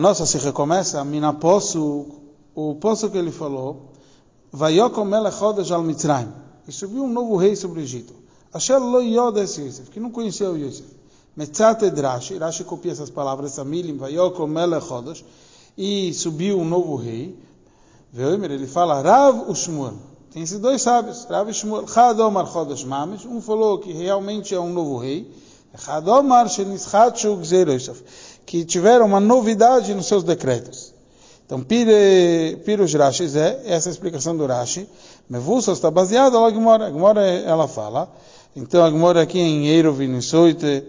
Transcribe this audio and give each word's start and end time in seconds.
Nossa, 0.00 0.24
se 0.26 0.38
recomeça, 0.38 1.04
mina 1.04 1.32
posso, 1.32 2.06
o 2.54 2.76
poço 2.76 3.10
que 3.10 3.18
ele 3.18 3.32
falou, 3.32 3.94
Vayokom 4.52 5.04
melech 5.04 5.36
chodesh 5.36 5.72
al 5.72 5.82
Mitzrayim, 5.82 6.32
e 6.68 6.70
subiu 6.70 7.02
um 7.02 7.08
novo 7.08 7.36
rei 7.36 7.56
sobre 7.56 7.80
o 7.80 7.82
Egito. 7.82 8.14
Asher 8.54 8.78
lo 8.78 9.00
yoda 9.00 9.42
esse 9.42 9.60
Yosef, 9.60 9.90
que 9.90 9.98
não 9.98 10.12
conhecia 10.12 10.48
o 10.48 10.56
Yosef. 10.56 10.86
Metzate 11.36 11.88
Rashi, 11.88 12.38
Rashi 12.38 12.62
copia 12.62 12.92
essas 12.92 13.10
palavras, 13.10 13.54
Samilim, 13.54 13.96
Vayokom 13.96 14.46
melech 14.46 14.86
chodesh, 14.86 15.24
e 15.76 16.14
subiu 16.14 16.60
um 16.60 16.64
novo 16.64 16.94
rei. 16.94 17.36
Veomer, 18.12 18.52
ele 18.52 18.68
fala, 18.68 19.02
Rav 19.02 19.50
Ushmuel. 19.50 19.94
Tem 20.30 20.44
esses 20.44 20.60
dois 20.60 20.80
sábios, 20.80 21.24
Rav 21.24 21.50
Ushmuel, 21.50 21.88
Chadomar 21.88 22.46
chodesh 22.46 22.84
mamish, 22.84 23.26
um 23.26 23.40
falou 23.40 23.80
que 23.80 23.92
realmente 23.92 24.54
é 24.54 24.60
um 24.60 24.72
novo 24.72 24.96
rei, 24.96 25.28
Chadomar 25.76 26.48
shenischatshu 26.48 27.36
gzeir 27.38 27.68
Yosef 27.68 28.00
que 28.48 28.64
tiveram 28.64 29.04
uma 29.04 29.20
novidade 29.20 29.92
nos 29.92 30.06
seus 30.06 30.24
decretos. 30.24 30.94
Então, 31.44 31.60
Pirush 31.62 32.94
Rashi 32.94 33.38
é 33.38 33.60
essa 33.66 33.90
explicação 33.90 34.34
do 34.34 34.46
Rashi. 34.46 34.88
Mevusa 35.28 35.72
está 35.72 35.90
baseada 35.90 36.40
na 36.40 36.48
Gemora. 36.48 36.86
A 36.86 36.90
Gemora 36.90 37.20
ela 37.20 37.68
fala. 37.68 38.10
Então, 38.56 38.82
a 38.82 38.90
Gemora 38.90 39.20
aqui 39.20 39.38
em 39.38 39.66
Eirovin, 39.66 40.18
Soite, 40.22 40.82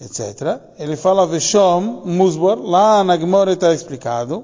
etc. 0.00 0.60
Ele 0.78 0.96
fala 0.96 1.26
Veshom, 1.26 2.02
Musbar. 2.06 2.58
Lá 2.58 3.04
na 3.04 3.18
Gemora 3.18 3.52
está 3.52 3.74
explicado. 3.74 4.42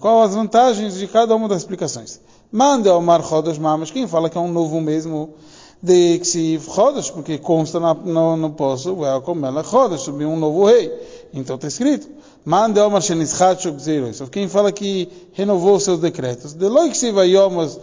Qual 0.00 0.22
as 0.22 0.34
vantagens 0.34 0.94
de 0.94 1.06
cada 1.06 1.36
uma 1.36 1.48
das 1.48 1.58
explicações? 1.58 2.20
Manda 2.50 2.96
Omar 2.96 3.22
Chodesh 3.24 3.58
Mamas. 3.58 3.92
Quem 3.92 4.08
fala 4.08 4.28
que 4.28 4.36
é 4.36 4.40
um 4.40 4.50
novo 4.50 4.80
mesmo 4.80 5.34
de 5.82 6.18
Ksiv 6.18 6.68
Chodesh, 6.74 7.10
porque 7.10 7.38
consta 7.38 7.80
na, 7.80 7.94
no, 7.94 8.36
no 8.36 8.50
poço, 8.50 8.94
Welcome 8.94 9.40
Melech 9.40 9.68
Chodesh, 9.68 10.02
subiu 10.02 10.28
um 10.28 10.38
novo 10.38 10.66
rei. 10.66 10.92
Então 11.32 11.56
está 11.56 11.68
escrito. 11.68 12.08
Mande 12.44 12.80
Omar 12.80 13.02
Shenizchachuk 13.02 13.80
Zerois. 13.80 14.20
Quem 14.30 14.48
fala 14.48 14.72
que 14.72 15.08
renovou 15.32 15.78
seus 15.80 16.00
decretos. 16.00 16.52
De 16.52 16.68
Loi 16.68 16.90
Ksiv 16.90 17.18
Ayomas 17.18 17.78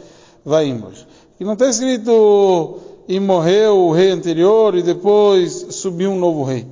Vaimos. 0.45 1.07
E 1.39 1.43
não 1.43 1.53
está 1.53 1.69
escrito 1.69 2.79
e 3.07 3.19
morreu 3.19 3.77
o 3.77 3.91
rei 3.91 4.11
anterior 4.11 4.75
e 4.75 4.83
depois 4.83 5.67
subiu 5.71 6.11
um 6.11 6.19
novo 6.19 6.43
rei. 6.43 6.67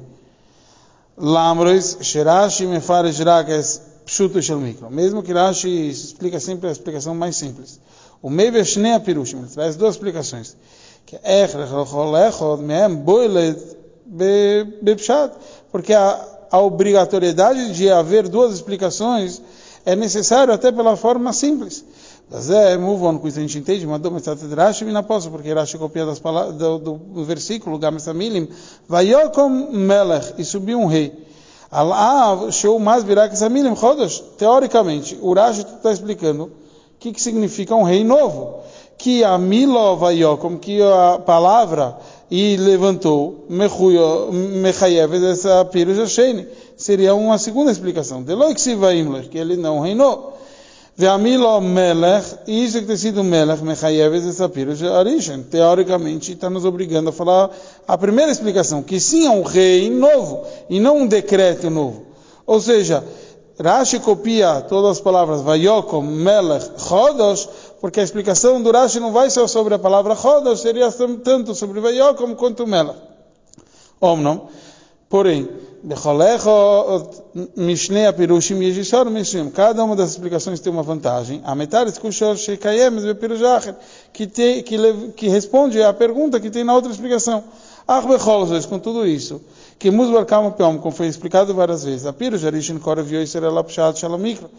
Lamrois, 1.17 1.97
Sherashi 2.01 2.65
Mefaresh 2.65 3.19
Rakas 3.19 3.81
Pshuto 4.05 4.41
Shalmikro. 4.41 4.91
Mesmo 4.91 5.23
que 5.23 5.33
Rashi 5.33 5.89
explica 5.89 6.39
sempre 6.39 6.69
a 6.69 6.71
explicação 6.71 7.15
mais 7.15 7.35
simples. 7.35 7.79
O 8.21 8.29
Meiveshnei 8.29 8.93
Apirushim, 8.93 9.37
ele 9.37 9.47
traz 9.47 9.75
duas 9.75 9.95
explicações 9.95 10.55
que 11.05 11.17
porque 15.71 15.93
a, 15.93 16.25
a 16.49 16.59
obrigatoriedade 16.61 17.73
de 17.73 17.89
haver 17.89 18.27
duas 18.27 18.53
explicações 18.53 19.41
é 19.85 19.95
necessário 19.95 20.53
até 20.53 20.71
pela 20.71 20.95
forma 20.95 21.31
simples. 21.31 21.85
Mas 22.29 22.49
é, 22.49 22.75
move 22.75 23.03
on, 23.03 23.19
com 23.19 23.27
isso 23.27 23.37
a 23.37 23.41
gente 23.41 23.57
entende, 23.59 23.85
mandou 23.85 24.11
de 24.11 24.55
Rashi 24.55 24.83
e 24.83 24.91
não 24.91 25.03
posso, 25.03 25.29
porque 25.29 25.53
Rashi 25.53 25.77
copia 25.77 26.05
das 26.05 26.17
palavras, 26.17 26.55
do, 26.55 26.79
do 26.79 27.23
versículo, 27.23 27.77
Gamesamilim, 27.77 28.47
Vayokom 28.87 29.69
Melech, 29.71 30.33
e 30.39 30.43
subiu 30.43 30.79
um 30.79 30.87
rei. 30.87 31.13
Allah, 31.69 32.51
show 32.51 32.79
mais 32.79 33.03
virak 33.03 33.37
Samilim, 33.37 33.75
Chodosh. 33.75 34.23
Teoricamente, 34.37 35.17
o 35.21 35.33
Rashi 35.33 35.61
está 35.61 35.91
explicando 35.91 36.45
o 36.45 36.51
que, 36.97 37.11
que 37.11 37.21
significa 37.21 37.75
um 37.75 37.83
rei 37.83 38.03
novo 38.03 38.63
que 38.97 39.23
a 39.23 39.37
milova 39.37 40.09
como 40.37 40.57
que 40.57 40.81
a 40.81 41.19
palavra 41.19 41.97
e 42.29 42.57
levantou 42.57 43.45
mechayev 43.49 45.13
essa 45.25 45.63
pirus 45.65 45.97
Hasheni. 45.97 46.47
Seria 46.75 47.13
uma 47.13 47.37
segunda 47.37 47.71
explicação. 47.71 48.23
que 49.29 49.37
ele 49.37 49.55
não 49.55 49.79
reinou. 49.79 50.33
Ve'amilo 50.97 51.59
melech, 51.59 52.37
isso 52.47 52.79
que 52.79 52.85
tem 52.85 52.95
sido 52.95 53.21
melech, 53.21 53.61
mechayev 53.61 54.15
essa 54.15 54.47
pirus 54.47 54.81
arishen. 54.81 55.43
Teoricamente 55.43 56.31
está 56.31 56.49
nos 56.49 56.63
obrigando 56.63 57.09
a 57.09 57.13
falar 57.13 57.51
a 57.85 57.97
primeira 57.97 58.31
explicação, 58.31 58.81
que 58.81 58.97
sim 58.97 59.25
é 59.25 59.29
um 59.29 59.43
rei 59.43 59.89
novo 59.89 60.43
e 60.69 60.79
não 60.79 60.99
um 60.99 61.07
decreto 61.07 61.69
novo. 61.69 62.03
Ou 62.45 62.61
seja, 62.61 63.03
Rashi 63.61 63.99
copia 63.99 64.61
todas 64.61 64.91
as 64.91 65.01
palavras 65.01 65.41
Vayokom, 65.41 66.01
Melech, 66.01 66.71
Chodosh, 66.77 67.47
porque 67.85 67.99
a 67.99 68.03
explicação 68.03 68.63
do 68.63 68.71
Rashi 68.71 68.99
não 68.99 69.11
vai 69.11 69.29
ser 69.29 69.47
sobre 69.47 69.75
a 69.75 69.77
palavra 69.77 70.15
Chodosh, 70.15 70.61
seria 70.61 70.91
tanto 70.91 71.53
sobre 71.53 71.79
Vayokom 71.79 72.33
quanto 72.33 72.65
Melech. 72.65 72.97
Omnom, 74.01 74.47
porém, 75.07 75.47
Mishnei. 77.55 78.05
Cada 79.53 79.83
uma 79.83 79.95
das 79.95 80.09
explicações 80.09 80.59
tem 80.59 80.73
uma 80.73 80.81
vantagem. 80.81 81.43
A 81.45 81.53
metade 81.53 81.93
Sheikayem 82.37 82.89
Bepirujacher, 82.89 83.75
que, 84.11 84.25
que, 84.25 84.63
que 85.15 85.27
responde 85.27 85.79
à 85.83 85.93
pergunta 85.93 86.39
que 86.39 86.49
tem 86.49 86.63
na 86.63 86.73
outra 86.73 86.91
explicação. 86.91 87.43
Arbecholzes, 87.87 88.65
com 88.65 88.79
tudo 88.79 89.05
isso, 89.05 89.39
que 89.77 89.91
Musbar 89.91 90.25
Peom, 90.25 90.79
como 90.79 90.91
foi 90.91 91.05
explicado 91.05 91.53
várias 91.53 91.83
vezes, 91.83 92.07
a 92.07 92.13
Pirujarishin 92.13 92.79
Korev 92.79 93.13
Yoiser 93.13 93.43
Elapshat 93.43 93.99
Shalomikro. 93.99 94.49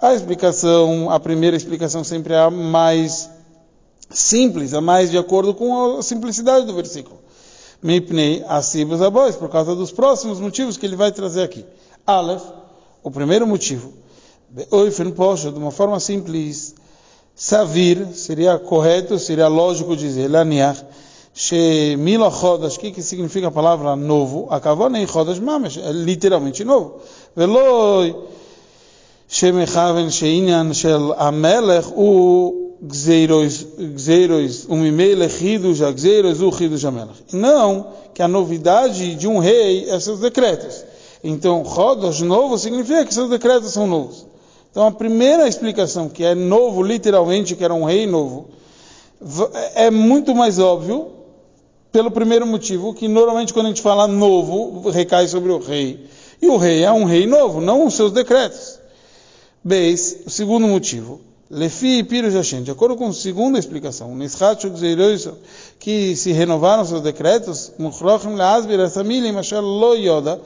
A 0.00 0.14
explicação, 0.14 1.10
a 1.10 1.20
primeira 1.20 1.54
explicação 1.54 2.02
sempre 2.02 2.32
é 2.32 2.38
a 2.38 2.50
mais 2.50 3.28
simples, 4.08 4.72
a 4.72 4.80
mais 4.80 5.10
de 5.10 5.18
acordo 5.18 5.52
com 5.52 5.98
a 5.98 6.02
simplicidade 6.02 6.64
do 6.64 6.72
versículo. 6.72 7.18
Mipnei 7.82 8.42
asibus 8.48 9.02
abois, 9.02 9.36
por 9.36 9.50
causa 9.50 9.74
dos 9.74 9.92
próximos 9.92 10.40
motivos 10.40 10.78
que 10.78 10.86
ele 10.86 10.96
vai 10.96 11.12
trazer 11.12 11.42
aqui. 11.42 11.66
Aleph, 12.06 12.42
o 13.02 13.10
primeiro 13.10 13.46
motivo. 13.46 13.92
Oifen 14.70 15.10
posha, 15.10 15.52
de 15.52 15.58
uma 15.58 15.70
forma 15.70 16.00
simples. 16.00 16.74
Savir, 17.34 18.06
seria 18.14 18.58
correto, 18.58 19.18
seria 19.18 19.48
lógico 19.48 19.96
dizer, 19.96 20.28
laniach, 20.28 20.82
she 21.32 21.96
mila 21.96 22.30
chodas, 22.30 22.76
o 22.76 22.78
que 22.80 23.02
significa 23.02 23.48
a 23.48 23.50
palavra 23.50 23.96
novo? 23.96 24.46
Akavonei 24.50 25.06
chodas 25.06 25.38
mamesh, 25.38 25.78
é 25.78 25.92
literalmente 25.92 26.64
novo. 26.64 27.00
Veloi, 27.34 28.14
שמכוון 29.29 30.09
שעניין 30.09 30.73
של 30.73 31.11
המלך 31.17 31.87
הוא 31.87 32.53
גזירוis, 32.87 33.63
gzeiros, 33.95 34.65
umimele 34.69 35.29
חידוש 35.29 35.81
הגזירוis, 35.81 36.41
הוא 36.41 36.53
חידוש 36.53 36.85
המלך. 36.85 37.33
Não 37.33 37.85
que 38.13 38.21
a 38.21 38.27
novidade 38.27 39.15
de 39.15 39.27
um 39.27 39.39
rei 39.39 39.89
é 39.89 39.99
seus 39.99 40.19
decretos. 40.19 40.83
Então, 41.23 41.63
Rodas 41.63 42.21
novo 42.21 42.57
significa 42.57 43.03
que 43.05 43.13
seus 43.13 43.29
decretos 43.29 43.71
são 43.71 43.87
novos. 43.87 44.25
Então, 44.69 44.85
a 44.85 44.91
primeira 44.91 45.47
explicação, 45.47 46.07
que 46.07 46.23
é 46.23 46.35
novo, 46.35 46.83
literalmente, 46.83 47.55
que 47.55 47.63
era 47.63 47.73
um 47.73 47.85
rei 47.85 48.05
novo, 48.05 48.49
é 49.73 49.89
muito 49.89 50.35
mais 50.35 50.59
óbvio 50.59 51.07
pelo 51.91 52.11
primeiro 52.11 52.45
motivo, 52.45 52.93
que 52.93 53.07
normalmente 53.07 53.53
quando 53.53 53.67
a 53.67 53.69
gente 53.69 53.81
fala 53.81 54.07
novo, 54.07 54.89
recai 54.89 55.27
sobre 55.27 55.51
o 55.51 55.59
rei. 55.59 56.05
E 56.41 56.47
o 56.47 56.57
rei 56.57 56.83
é 56.83 56.91
um 56.91 57.05
rei 57.05 57.25
novo, 57.25 57.61
não 57.61 57.85
os 57.85 57.95
seus 57.95 58.11
decretos. 58.11 58.78
Beis, 59.62 60.16
o 60.26 60.30
segundo 60.30 60.66
motivo, 60.66 61.20
Lefi 61.50 62.02
Piru 62.04 62.30
Jashin, 62.30 62.62
de 62.62 62.70
acordo 62.70 62.96
com 62.96 63.08
a 63.08 63.12
segunda 63.12 63.58
explicação, 63.58 64.16
que 65.78 66.16
se 66.16 66.32
renovaram 66.32 66.84
seus 66.86 67.02
decretos, 67.02 67.72
Mukhrochim 67.78 68.36
Leazbir 68.36 68.80
Asamilim 68.80 69.36
Asher 69.36 69.60
Lo 69.60 69.94
Yoda, 69.94 70.40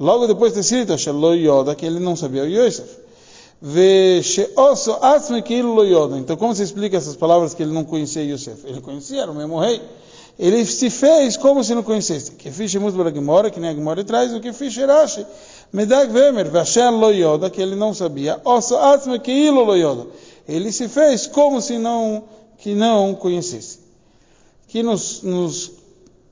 logo 0.00 0.26
depois 0.26 0.52
de 0.52 0.60
escrito 0.60 0.92
Asher 0.92 1.14
Lo 1.14 1.34
Yoda, 1.34 1.76
que 1.76 1.86
ele 1.86 2.00
não 2.00 2.16
sabia 2.16 2.42
o 2.42 2.46
Yosef. 2.48 2.90
Então, 6.18 6.36
como 6.36 6.54
se 6.54 6.62
explica 6.62 6.96
essas 6.96 7.14
palavras 7.14 7.54
que 7.54 7.62
ele 7.62 7.72
não 7.72 7.84
conhecia 7.84 8.22
Yosef? 8.22 8.66
Ele 8.66 8.80
conhecia, 8.80 9.22
era 9.22 9.30
o 9.30 9.34
mesmo 9.34 9.60
rei. 9.60 9.80
Ele 10.38 10.66
se 10.66 10.90
fez 10.90 11.36
como 11.36 11.64
se 11.64 11.74
não 11.74 11.82
conhecesse. 11.82 12.32
Que 12.32 12.50
fiz 12.50 12.74
Musbar 12.74 13.10
Gemora, 13.14 13.50
que 13.50 13.58
nem 13.58 13.70
a 13.70 13.74
Gemora 13.74 14.04
traz, 14.04 14.34
o 14.34 14.40
que 14.40 14.52
fiz 14.52 14.76
Rashi. 14.76 15.24
Medag 15.72 16.10
Vemer, 16.10 16.48
Vashem 16.50 16.98
lo 16.98 17.10
yoda, 17.10 17.50
que 17.50 17.60
ele 17.60 17.76
não 17.76 17.92
sabia. 17.92 18.40
Osso 18.44 18.76
atzme 18.76 19.18
que 19.18 19.32
ilo 19.32 19.64
lo 19.64 19.76
yoda. 19.76 20.06
Ele 20.48 20.70
se 20.72 20.88
fez 20.88 21.26
como 21.26 21.60
se 21.60 21.78
não, 21.78 22.24
que 22.58 22.74
não 22.74 23.14
conhecesse. 23.14 23.80
Aqui 24.68 24.82
nos, 24.82 25.22
nos 25.22 25.72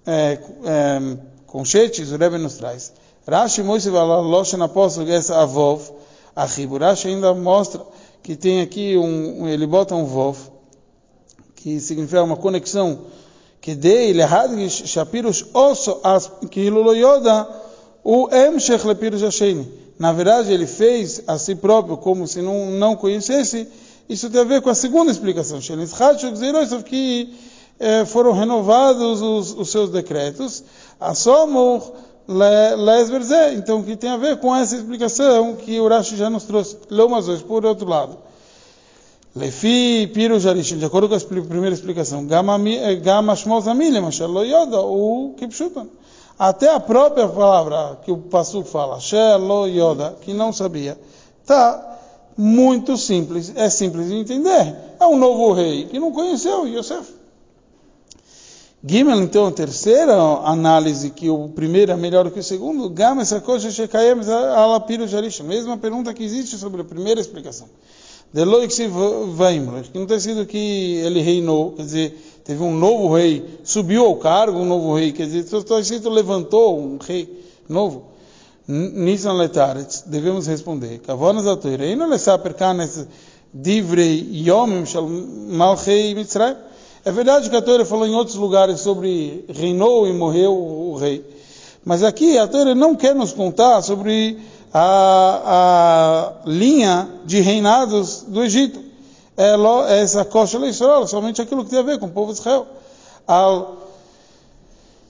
é, 0.06 0.38
é, 0.64 1.16
conchetes, 1.46 2.12
o 2.12 2.16
Rebbe 2.16 2.38
nos 2.38 2.54
traz. 2.54 2.92
Rashi 3.26 3.62
Moshe 3.62 3.88
Valalosh 3.88 4.52
na 4.54 4.68
portuguesa 4.68 5.40
avov, 5.40 5.90
a 6.36 6.44
Rashi 6.44 7.08
ainda 7.08 7.32
mostra 7.32 7.80
que 8.22 8.36
tem 8.36 8.60
aqui 8.60 8.96
um, 8.96 9.48
ele 9.48 9.66
bota 9.66 9.94
um 9.94 10.04
vov, 10.04 10.36
que 11.54 11.80
significa 11.80 12.22
uma 12.22 12.36
conexão, 12.36 13.06
que 13.60 13.74
de 13.74 13.88
ele 13.88 14.22
hadgish 14.22 14.86
shapirush 14.86 15.46
osso 15.54 16.00
as 16.04 16.30
que 16.50 16.60
ilo 16.60 16.82
lo 16.82 16.94
yoda, 16.94 17.48
o 18.04 18.28
Emshech 18.30 18.86
Lepirus 18.86 19.22
Hasheni. 19.22 19.66
Na 19.98 20.12
verdade, 20.12 20.52
ele 20.52 20.66
fez 20.66 21.22
a 21.26 21.38
si 21.38 21.54
próprio 21.54 21.96
como 21.96 22.28
se 22.28 22.42
não, 22.42 22.70
não 22.72 22.94
conhecesse. 22.94 23.66
Isso 24.08 24.28
tem 24.28 24.42
a 24.42 24.44
ver 24.44 24.60
com 24.60 24.68
a 24.68 24.74
segunda 24.74 25.10
explicação. 25.10 25.58
Que 26.84 27.34
eh, 27.80 28.04
foram 28.04 28.32
renovados 28.32 29.22
os, 29.22 29.54
os 29.54 29.70
seus 29.70 29.90
decretos. 29.90 30.62
Asomor 31.00 31.92
lesberze, 32.26 33.54
então 33.54 33.82
que 33.82 33.96
tem 33.96 34.10
a 34.10 34.16
ver 34.16 34.38
com 34.38 34.54
essa 34.54 34.74
explicação 34.76 35.56
que 35.56 35.78
o 35.78 35.88
Rashi 35.88 36.16
já 36.16 36.28
nos 36.28 36.44
trouxe. 36.44 36.76
Lomas 36.90 37.28
hoje, 37.28 37.42
por 37.44 37.64
outro 37.64 37.88
lado. 37.88 38.18
Lefi 39.36 40.10
Piru 40.14 40.38
Jarishin, 40.38 40.78
de 40.78 40.84
acordo 40.84 41.08
com 41.08 41.14
a 41.16 41.20
primeira 41.20 41.74
explicação, 41.74 42.24
Gama 42.24 42.56
Shmos 43.36 43.66
Amilha, 43.66 44.00
Mashal 44.00 44.28
Lo 44.28 44.44
Yoda, 44.44 44.80
o 44.80 45.34
Kipshutan. 45.36 45.88
Até 46.38 46.68
a 46.74 46.80
própria 46.80 47.28
palavra 47.28 47.98
que 48.04 48.10
o 48.10 48.18
Pasuk 48.18 48.68
fala, 48.68 48.98
Shel 48.98 49.38
Lo 49.38 49.66
Yoda, 49.66 50.16
que 50.20 50.32
não 50.32 50.52
sabia, 50.52 50.98
tá 51.46 51.98
muito 52.36 52.96
simples, 52.96 53.52
é 53.54 53.70
simples 53.70 54.08
de 54.08 54.14
entender. 54.14 54.76
É 54.98 55.06
um 55.06 55.16
novo 55.16 55.52
rei 55.52 55.86
que 55.86 55.98
não 55.98 56.10
conheceu 56.10 56.66
Yosef. 56.66 57.14
Gimel, 58.86 59.22
então, 59.22 59.46
a 59.46 59.52
terceira 59.52 60.14
análise, 60.44 61.08
que 61.08 61.30
o 61.30 61.48
primeiro 61.48 61.92
é 61.92 61.96
melhor 61.96 62.30
que 62.30 62.40
o 62.40 62.42
segundo, 62.42 62.90
Gama 62.90 63.22
essa 63.22 63.40
coisa 63.40 63.70
Shekayem 63.70 64.20
Alapiro 64.54 65.08
Jarish. 65.08 65.40
Mesma 65.40 65.78
pergunta 65.78 66.12
que 66.12 66.22
existe 66.22 66.58
sobre 66.58 66.82
a 66.82 66.84
primeira 66.84 67.18
explicação. 67.18 67.66
Deloik 68.30 68.74
Vaimler, 69.36 69.84
que 69.84 69.98
não 69.98 70.06
tem 70.06 70.20
sido 70.20 70.44
que 70.44 70.96
ele 70.96 71.22
reinou, 71.22 71.72
quer 71.72 71.82
dizer, 71.82 72.33
teve 72.44 72.62
um 72.62 72.74
novo 72.74 73.14
rei, 73.14 73.58
subiu 73.64 74.04
ao 74.04 74.16
cargo 74.16 74.58
um 74.58 74.64
novo 74.64 74.94
rei, 74.94 75.12
quer 75.12 75.26
dizer, 75.26 75.56
está 75.56 75.80
escrito 75.80 76.10
levantou 76.10 76.78
um 76.78 76.98
rei 76.98 77.44
novo. 77.68 78.04
Nisan 78.66 79.34
Letaretz, 79.34 80.04
devemos 80.06 80.46
responder. 80.46 80.98
Kavonas 81.00 81.44
da 81.44 81.56
Torre, 81.56 81.92
e 81.92 81.96
não 81.96 82.08
lhe 82.08 82.18
saber 82.18 82.54
canes 82.54 83.06
divrei 83.52 84.42
yomim 84.46 84.84
shal 84.84 85.08
malchei 85.08 86.14
Mitzrayim. 86.14 86.56
É 87.04 87.12
verdade 87.12 87.50
que 87.50 87.56
a 87.56 87.62
Torá 87.62 87.84
falou 87.84 88.06
em 88.06 88.14
outros 88.14 88.36
lugares 88.36 88.80
sobre 88.80 89.44
reinou 89.48 90.08
e 90.08 90.12
morreu 90.12 90.54
o 90.54 90.96
rei. 90.96 91.22
Mas 91.84 92.02
aqui 92.02 92.38
a 92.38 92.48
Torá 92.48 92.74
não 92.74 92.96
quer 92.96 93.14
nos 93.14 93.32
contar 93.32 93.82
sobre 93.82 94.38
a, 94.72 96.32
a 96.44 96.48
linha 96.48 97.08
de 97.26 97.40
reinados 97.40 98.24
do 98.26 98.42
Egito. 98.42 98.80
É, 99.36 99.54
é 99.88 100.00
essa 100.00 100.24
coxa 100.24 100.58
Israel, 100.66 101.06
somente 101.06 101.42
aquilo 101.42 101.64
que 101.64 101.70
tem 101.70 101.78
a 101.78 101.82
ver 101.82 101.98
com 101.98 102.06
o 102.06 102.10
povo 102.10 102.32
de 102.32 102.38
Israel. 102.38 102.66
Al 103.26 103.78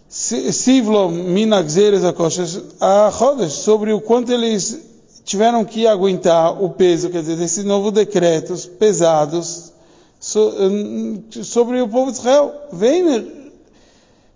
Sivlo 0.08 1.10
Minagzeres 1.10 2.04
a 2.04 2.12
coxa 2.12 2.44
a 2.80 3.08
Rodas, 3.08 3.52
sobre 3.52 3.92
o 3.92 4.00
quanto 4.00 4.32
eles 4.32 4.78
tiveram 5.24 5.64
que 5.64 5.86
aguentar 5.86 6.62
o 6.62 6.70
peso, 6.70 7.10
quer 7.10 7.20
dizer, 7.20 7.36
desses 7.36 7.64
novos 7.64 7.92
decretos 7.92 8.66
pesados 8.66 9.72
sobre 10.20 11.80
o 11.80 11.88
povo 11.88 12.12
de 12.12 12.18
Israel. 12.18 12.52
Vem 12.72 13.44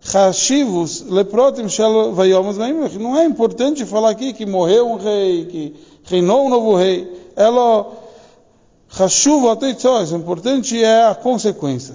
Hashivus 0.05 1.03
leprotim 1.03 1.69
shel 1.69 2.13
vayomas 2.13 2.57
Não 2.57 3.19
é 3.19 3.25
importante 3.25 3.85
falar 3.85 4.11
aqui 4.11 4.33
que 4.33 4.47
morreu 4.47 4.89
um 4.89 4.97
rei, 4.97 5.47
que 5.47 5.75
reinou 6.05 6.47
um 6.47 6.49
novo 6.49 6.77
rei. 6.77 7.09
Ela 7.37 7.87
Hashuv 8.99 9.45
O 9.45 10.17
importante 10.17 10.83
é 10.83 11.07
a 11.07 11.15
consequência. 11.15 11.95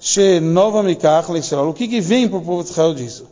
She 0.00 0.40
nova 0.40 0.82
mikach 0.82 1.30
Israel. 1.36 1.68
O 1.68 1.74
que 1.74 1.86
que 1.86 2.00
vem 2.00 2.28
para 2.28 2.38
o 2.38 2.42
povo 2.42 2.64
de 2.64 2.70
Israel 2.70 2.94
disso? 2.94 3.26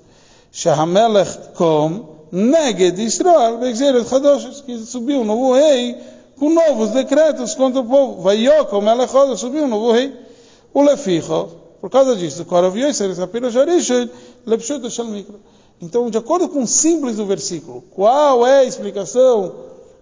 Shehamelech 0.53 1.55
kom 1.55 2.17
neged 2.31 3.01
Israel. 3.01 3.59
Begzeret 3.59 4.09
Chadosh. 4.09 4.63
Que 4.63 4.79
subiu 4.79 5.21
um 5.21 5.25
novo 5.25 5.55
rei 5.55 5.97
com 6.39 6.51
novos 6.51 6.91
decretos 6.91 7.55
contra 7.55 7.81
o 7.81 7.85
povo. 7.85 8.23
Vai 8.23 8.47
Yokom 8.47 8.81
Melechod, 8.81 9.37
subiu 9.37 9.65
um 9.65 9.69
novo 9.69 9.93
rei. 9.93 10.13
O 10.73 10.83
Leficho, 10.83 11.49
por 11.81 11.91
causa 11.91 12.15
disso, 12.15 12.45
Korov 12.45 12.77
Yosef, 12.77 13.15
Sapiro 13.15 13.51
Jarishon, 13.51 14.09
Lepshut 14.47 14.89
Shel 14.91 15.07
Mikro. 15.07 15.41
Então, 15.81 16.09
de 16.09 16.19
acordo 16.19 16.49
com 16.49 16.63
o 16.63 16.67
simples 16.67 17.17
do 17.17 17.27
versículo, 17.27 17.83
qual 17.91 18.47
é 18.47 18.61
a 18.61 18.65
explicação 18.65 19.55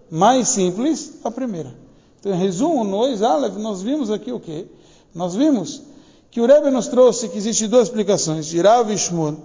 mais 0.09 0.49
simples? 0.49 1.13
A 1.23 1.31
primeira. 1.31 1.84
Então, 2.25 2.35
em 2.35 2.39
resumo, 2.39 2.83
no 2.83 3.03
Aleph, 3.03 3.55
nós 3.57 3.83
vimos 3.83 4.09
aqui 4.09 4.31
o 4.31 4.39
quê? 4.39 4.65
Nós 5.13 5.35
vimos 5.35 5.83
que 6.31 6.41
o 6.41 6.47
Rebbe 6.47 6.71
nos 6.71 6.87
trouxe 6.87 7.29
que 7.29 7.37
existem 7.37 7.69
duas 7.69 7.87
explicações, 7.87 8.47
de 8.47 8.59
Rav 8.59 8.91
e 8.91 8.97
Shmuel, 8.97 9.37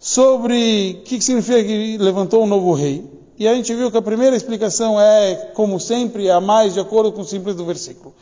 sobre 0.00 1.00
o 1.00 1.04
que 1.04 1.20
significa 1.20 1.62
que 1.62 1.98
levantou 1.98 2.42
um 2.42 2.46
novo 2.46 2.72
rei. 2.72 3.04
E 3.38 3.46
a 3.46 3.54
gente 3.54 3.74
viu 3.74 3.90
que 3.90 3.98
a 3.98 4.02
primeira 4.02 4.34
explicação 4.34 4.98
é, 4.98 5.52
como 5.52 5.78
sempre, 5.78 6.30
a 6.30 6.40
mais 6.40 6.72
de 6.72 6.80
acordo 6.80 7.12
com 7.12 7.20
o 7.20 7.24
simples 7.24 7.54
do 7.54 7.66
versículo. 7.66 8.14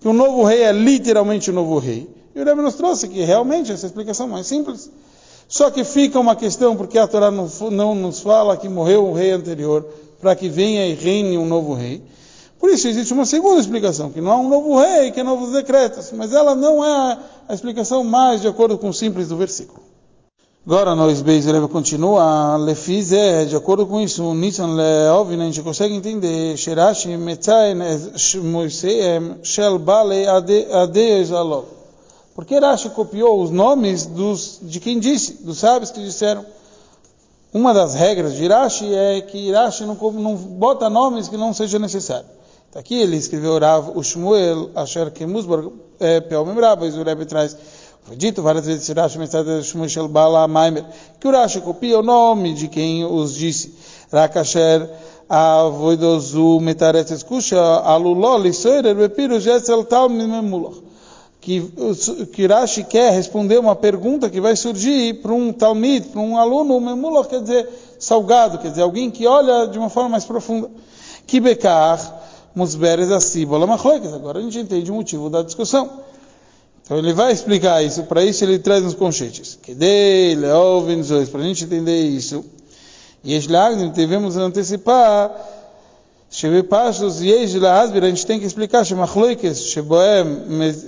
Que 0.00 0.08
o 0.08 0.12
novo 0.12 0.42
rei 0.42 0.62
é 0.62 0.72
literalmente 0.72 1.50
o 1.50 1.52
novo 1.54 1.78
rei. 1.78 2.10
E 2.34 2.40
o 2.40 2.44
Rebbe 2.44 2.62
nos 2.62 2.74
trouxe 2.74 3.06
que 3.06 3.22
realmente 3.22 3.70
essa 3.70 3.86
explicação 3.86 4.26
é 4.26 4.30
mais 4.30 4.48
simples. 4.48 4.90
Só 5.46 5.70
que 5.70 5.84
fica 5.84 6.18
uma 6.18 6.34
questão, 6.34 6.74
porque 6.74 6.98
a 6.98 7.06
Torá 7.06 7.30
não, 7.30 7.48
não 7.70 7.94
nos 7.94 8.18
fala 8.18 8.56
que 8.56 8.68
morreu 8.68 9.06
o 9.06 9.12
rei 9.12 9.30
anterior, 9.30 9.86
para 10.20 10.34
que 10.34 10.48
venha 10.48 10.84
e 10.88 10.94
reine 10.94 11.38
um 11.38 11.46
novo 11.46 11.74
rei. 11.74 12.02
Por 12.64 12.70
isso 12.70 12.88
existe 12.88 13.12
uma 13.12 13.26
segunda 13.26 13.60
explicação, 13.60 14.10
que 14.10 14.22
não 14.22 14.32
há 14.32 14.36
um 14.38 14.48
novo 14.48 14.78
rei, 14.78 15.10
que 15.10 15.20
é 15.20 15.22
novos 15.22 15.52
decretos, 15.52 16.10
mas 16.12 16.32
ela 16.32 16.54
não 16.54 16.82
é 16.82 17.18
a 17.46 17.52
explicação 17.52 18.02
mais 18.02 18.40
de 18.40 18.48
acordo 18.48 18.78
com 18.78 18.88
o 18.88 18.94
simples 18.94 19.28
do 19.28 19.36
versículo. 19.36 19.82
Agora 20.64 20.94
nós, 20.94 21.20
Beis 21.20 21.44
Rebbe 21.44 21.68
continua, 21.68 22.56
Lefiz 22.56 23.12
é, 23.12 23.44
de 23.44 23.54
acordo 23.54 23.86
com 23.86 24.00
isso, 24.00 24.32
Nissan 24.32 24.68
Leovin, 24.68 25.42
a 25.42 25.44
gente 25.44 25.60
consegue 25.60 25.94
entender, 25.94 26.56
Sherashi 26.56 27.14
Metzain 27.18 27.74
Moisei 28.42 29.02
Shel 29.42 29.78
Bale 29.78 30.26
Ade 30.26 31.22
Zalov. 31.26 31.66
Porque 32.34 32.58
Rashi 32.58 32.88
copiou 32.88 33.42
os 33.42 33.50
nomes 33.50 34.06
dos, 34.06 34.58
de 34.62 34.80
quem 34.80 34.98
disse, 34.98 35.44
dos 35.44 35.58
sábios 35.58 35.90
que 35.90 36.00
disseram. 36.00 36.46
Uma 37.52 37.74
das 37.74 37.94
regras 37.94 38.34
de 38.34 38.48
Rashi 38.48 38.90
é 38.94 39.20
que 39.20 39.52
Rashi 39.52 39.84
não, 39.84 39.96
não 40.12 40.34
bota 40.34 40.88
nomes 40.88 41.28
que 41.28 41.36
não 41.36 41.52
seja 41.52 41.78
necessário. 41.78 42.32
Tá 42.74 42.80
aqui 42.80 43.00
ele 43.00 43.16
escreveu 43.16 43.56
Rav 43.56 43.96
Ushmuel 43.96 44.70
Asher 44.74 45.08
Kemusbar 45.12 45.62
é, 46.00 46.20
Peomim 46.20 46.60
Rabba, 46.60 46.84
o 46.86 47.04
Rebbe 47.04 47.24
traz 47.24 47.56
foi 48.02 48.16
dito 48.16 48.42
várias 48.42 48.66
vezes 48.66 48.88
Rashi 48.88 49.16
Shmuel 49.62 50.08
Bala 50.08 50.48
Maimer, 50.48 50.84
que 51.20 51.28
o 51.28 51.30
Rashi 51.30 51.60
copia 51.60 52.00
o 52.00 52.02
nome 52.02 52.52
de 52.52 52.66
quem 52.66 53.04
os 53.04 53.36
disse. 53.36 53.76
Rakasher 54.12 54.90
Avoidozu 55.28 56.58
Metaretes 56.58 57.22
Kusha 57.22 57.60
Alulol 57.60 58.52
Soirer 58.52 58.96
Bepiro 58.96 59.38
Jetzel 59.38 59.84
Tal 59.84 60.08
Mimemulach. 60.08 60.82
Que, 61.40 61.62
que 62.32 62.44
Rashi 62.48 62.82
quer 62.82 63.12
responder 63.12 63.60
uma 63.60 63.76
pergunta 63.76 64.28
que 64.28 64.40
vai 64.40 64.56
surgir 64.56 65.22
para 65.22 65.32
um 65.32 65.52
Talmid, 65.52 66.08
para 66.08 66.20
um 66.20 66.36
aluno, 66.36 66.80
Memulach 66.80 67.28
quer 67.28 67.40
dizer 67.40 67.68
salgado, 68.00 68.58
quer 68.58 68.70
dizer 68.70 68.82
alguém 68.82 69.12
que 69.12 69.28
olha 69.28 69.68
de 69.68 69.78
uma 69.78 69.88
forma 69.88 70.08
mais 70.08 70.24
profunda. 70.24 70.68
Kibekar 71.24 72.23
Musberes 72.54 73.10
Asibola 73.10 73.66
Machloikas. 73.66 74.12
Agora 74.12 74.38
a 74.38 74.42
gente 74.42 74.58
entende 74.58 74.90
o 74.90 74.94
motivo 74.94 75.28
da 75.28 75.42
discussão. 75.42 75.90
Então 76.84 76.98
ele 76.98 77.14
vai 77.14 77.32
explicar 77.32 77.82
isso, 77.82 78.02
para 78.02 78.22
isso 78.22 78.44
ele 78.44 78.58
traz 78.58 78.84
uns 78.84 78.94
conchetes. 78.94 79.58
Que 79.62 79.74
dele, 79.74 80.46
ouvem 80.48 81.00
dois, 81.00 81.30
para 81.30 81.40
a 81.40 81.44
gente 81.44 81.64
entender 81.64 82.02
isso. 82.02 82.44
E 83.24 83.34
Eslagnim, 83.34 83.88
devemos 83.88 84.36
antecipar, 84.36 85.34
Shevepashtos 86.30 87.22
e 87.22 87.30
Eslazbir, 87.30 88.04
a 88.04 88.08
gente 88.08 88.26
tem 88.26 88.38
que 88.38 88.44
explicar, 88.44 88.84
Shemachloikes, 88.84 89.60
Sheboem, 89.60 90.24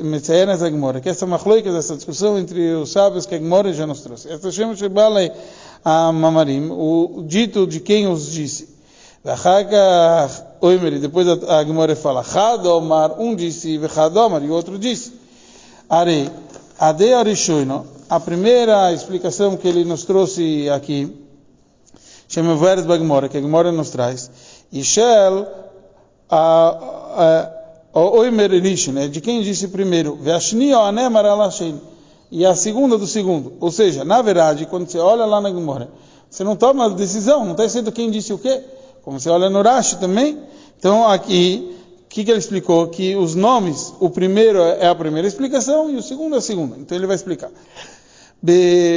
Metzayenes 0.03 0.63
Agmora, 0.63 1.01
que 1.01 1.09
essa 1.09 1.25
machloikes, 1.25 1.73
essa 1.73 1.97
discussão 1.97 2.39
entre 2.39 2.75
os 2.75 2.91
sábios 2.91 3.25
que 3.25 3.35
Agmora 3.35 3.73
já 3.73 3.87
nos 3.87 4.01
trouxe. 4.01 4.29
Essa 4.29 4.51
chama 4.51 4.77
Shebalei 4.77 5.33
a 5.83 6.13
Mamarim, 6.13 6.69
o 6.71 7.25
dito 7.27 7.67
de 7.67 7.81
quem 7.81 8.07
os 8.07 8.31
disse. 8.31 8.76
Depois 11.01 11.27
a 11.29 11.59
Agmora 11.59 11.97
fala, 11.97 12.23
Chadomar, 12.23 13.21
um 13.21 13.35
disse, 13.35 13.77
Vechadomar, 13.77 14.41
e 14.45 14.49
o 14.49 14.53
outro 14.53 14.79
disse. 14.79 15.13
Are, 15.91 16.31
Ade 16.79 17.13
Arishoino, 17.13 17.87
a 18.09 18.21
primeira 18.21 18.93
explicação 18.93 19.57
que 19.57 19.67
ele 19.67 19.85
nos 19.85 20.05
trouxe 20.05 20.71
aqui, 20.71 21.13
chama 22.29 22.55
Veres 22.55 22.87
Bagmora, 22.87 23.29
que 23.29 23.37
a 23.37 23.41
Gmora 23.41 23.73
nos 23.73 23.91
traz, 23.91 24.31
e 24.73 24.83
Oimer 27.93 28.53
Elishin, 28.53 28.97
é 28.99 29.09
de 29.09 29.21
quem 29.21 29.43
disse 29.43 29.69
primeiro, 29.69 30.17
Veashni 30.17 30.73
Oanemar 30.73 31.25
Alashin, 31.25 31.81
e 32.31 32.47
a 32.47 32.55
segunda 32.55 32.97
do 32.97 33.07
segundo. 33.07 33.55
Ou 33.59 33.73
seja, 33.73 34.05
na 34.05 34.23
verdade, 34.23 34.67
quando 34.67 34.89
você 34.89 34.99
olha 34.99 35.25
lá 35.25 35.41
na 35.41 35.51
Gmora, 35.51 35.89
você 36.31 36.45
não 36.45 36.55
toma 36.55 36.91
decisão, 36.91 37.45
não 37.45 37.53
está 37.53 37.65
escrito 37.65 37.91
quem 37.91 38.11
disse 38.11 38.33
o 38.33 38.39
quê. 38.39 38.63
Como 39.07 39.19
você 39.19 39.31
olha 39.31 39.49
no 39.49 39.63
Rashi 39.63 39.97
também. 39.99 40.39
Então 40.77 41.09
aqui 41.09 41.77
que, 42.17 42.25
que 42.25 42.31
ele 42.31 42.39
explicou? 42.39 42.89
Que 42.89 43.15
os 43.15 43.35
nomes, 43.35 43.93
o 44.01 44.09
primeiro 44.09 44.59
é 44.59 44.89
a 44.89 44.95
primeira 44.95 45.29
explicação 45.29 45.91
e 45.91 45.97
o 45.97 46.03
segundo 46.03 46.35
é 46.35 46.39
a 46.39 46.41
segunda. 46.41 46.75
Então 46.79 46.97
ele 46.97 47.07
vai 47.07 47.15
explicar. 47.15 47.51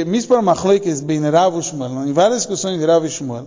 Mispar 0.06 0.42
Machloikes 0.42 1.02
Ben 1.02 1.20
Rav 1.28 1.60
Shmuel, 1.60 2.06
em 2.08 2.14
várias 2.14 2.38
discussões 2.38 2.78
de 2.78 2.86
Rav 2.86 3.06
Shmuel, 3.06 3.46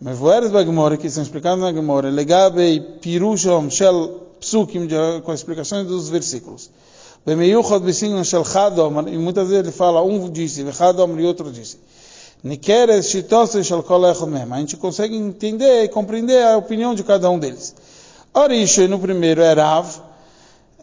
Mevoeres 0.00 0.50
Bagmore, 0.50 0.96
que 0.96 1.10
são 1.10 1.22
explicados 1.22 1.62
na 1.62 1.70
Gemore, 1.70 2.10
Legabei 2.10 2.80
Pirushom 2.80 3.68
Shel 3.68 4.22
Psukim, 4.40 4.88
com 5.22 5.34
explicações 5.34 5.86
dos 5.86 6.08
versículos. 6.08 6.70
Bemeyuchot 7.26 7.80
Besignon 7.80 8.24
Shel 8.24 8.44
Chadomar, 8.44 9.06
e 9.08 9.18
muitas 9.18 9.48
vezes 9.48 9.64
ele 9.64 9.72
fala, 9.72 10.02
um 10.02 10.30
disse, 10.30 10.64
Chadomar 10.72 11.20
e 11.20 11.26
outro 11.26 11.52
disse. 11.52 11.76
A 12.44 12.48
gente 14.58 14.76
consegue 14.76 15.16
entender 15.16 15.84
e 15.84 15.88
compreender 15.88 16.46
a 16.46 16.58
opinião 16.58 16.94
de 16.94 17.02
cada 17.02 17.30
um 17.30 17.38
deles. 17.38 17.74
Orisha, 18.34 18.86
no 18.86 18.98
primeiro, 18.98 19.40
é 19.40 19.54
Rav. 19.54 19.88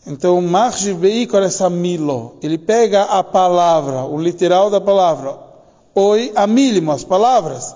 Então, 0.08 0.42
Marjiv 0.42 0.98
Beikor 0.98 1.44
essa 1.44 1.70
Milo. 1.70 2.34
Ele 2.42 2.58
pega 2.58 3.04
a 3.04 3.24
palavra, 3.24 4.06
o 4.06 4.20
literal 4.20 4.72
da 4.72 4.82
palavra. 4.82 5.38
Oi, 5.94 6.32
amilimo, 6.36 6.92
as 6.92 7.04
palavras. 7.04 7.76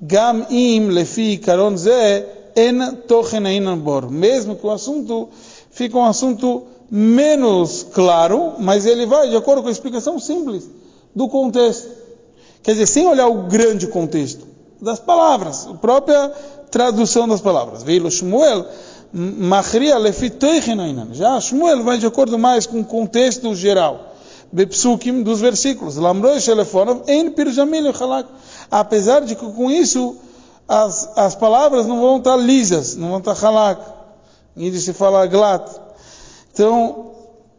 Gam 0.00 0.46
im 0.48 0.88
lefi 0.88 1.36
karon 1.36 1.76
ze 1.76 2.24
en 2.54 2.96
tochen 3.06 3.76
bor. 3.76 4.10
Mesmo 4.10 4.56
que 4.56 4.66
o 4.66 4.70
assunto 4.70 5.28
fique 5.70 5.94
um 5.94 6.04
assunto 6.04 6.62
menos 6.90 7.86
claro, 7.92 8.54
mas 8.58 8.86
ele 8.86 9.04
vai 9.04 9.28
de 9.28 9.36
acordo 9.36 9.62
com 9.62 9.68
a 9.68 9.72
explicação 9.72 10.18
simples 10.18 10.66
do 11.14 11.28
contexto. 11.28 12.05
Quer 12.66 12.72
dizer, 12.72 12.86
sem 12.86 13.06
olhar 13.06 13.28
o 13.28 13.44
grande 13.44 13.86
contexto 13.86 14.44
das 14.82 14.98
palavras, 14.98 15.68
a 15.68 15.74
própria 15.74 16.30
tradução 16.68 17.28
das 17.28 17.40
palavras. 17.40 17.84
Veio 17.84 18.10
Shmuel, 18.10 18.66
Machria. 19.12 19.94
Já 21.12 21.40
Shmuel 21.40 21.84
vai 21.84 21.96
de 21.96 22.06
acordo 22.06 22.36
mais 22.36 22.66
com 22.66 22.80
o 22.80 22.84
contexto 22.84 23.54
geral. 23.54 24.16
Bepsukim 24.50 25.22
dos 25.22 25.40
versículos. 25.40 25.94
Lamroi 25.94 26.40
shelefonov 26.40 27.02
en 27.06 27.30
pirjamil 27.30 27.94
chalak. 27.94 28.28
Apesar 28.68 29.20
de 29.20 29.36
que 29.36 29.46
com 29.46 29.70
isso 29.70 30.16
as, 30.66 31.08
as 31.16 31.36
palavras 31.36 31.86
não 31.86 32.00
vão 32.00 32.16
estar 32.16 32.36
lisas, 32.36 32.96
não 32.96 33.10
vão 33.10 33.18
estar 33.18 33.46
halak. 33.46 33.80
E 34.56 34.76
se 34.76 34.92
fala 34.92 35.24
glat. 35.26 35.70
Então, 36.52 37.12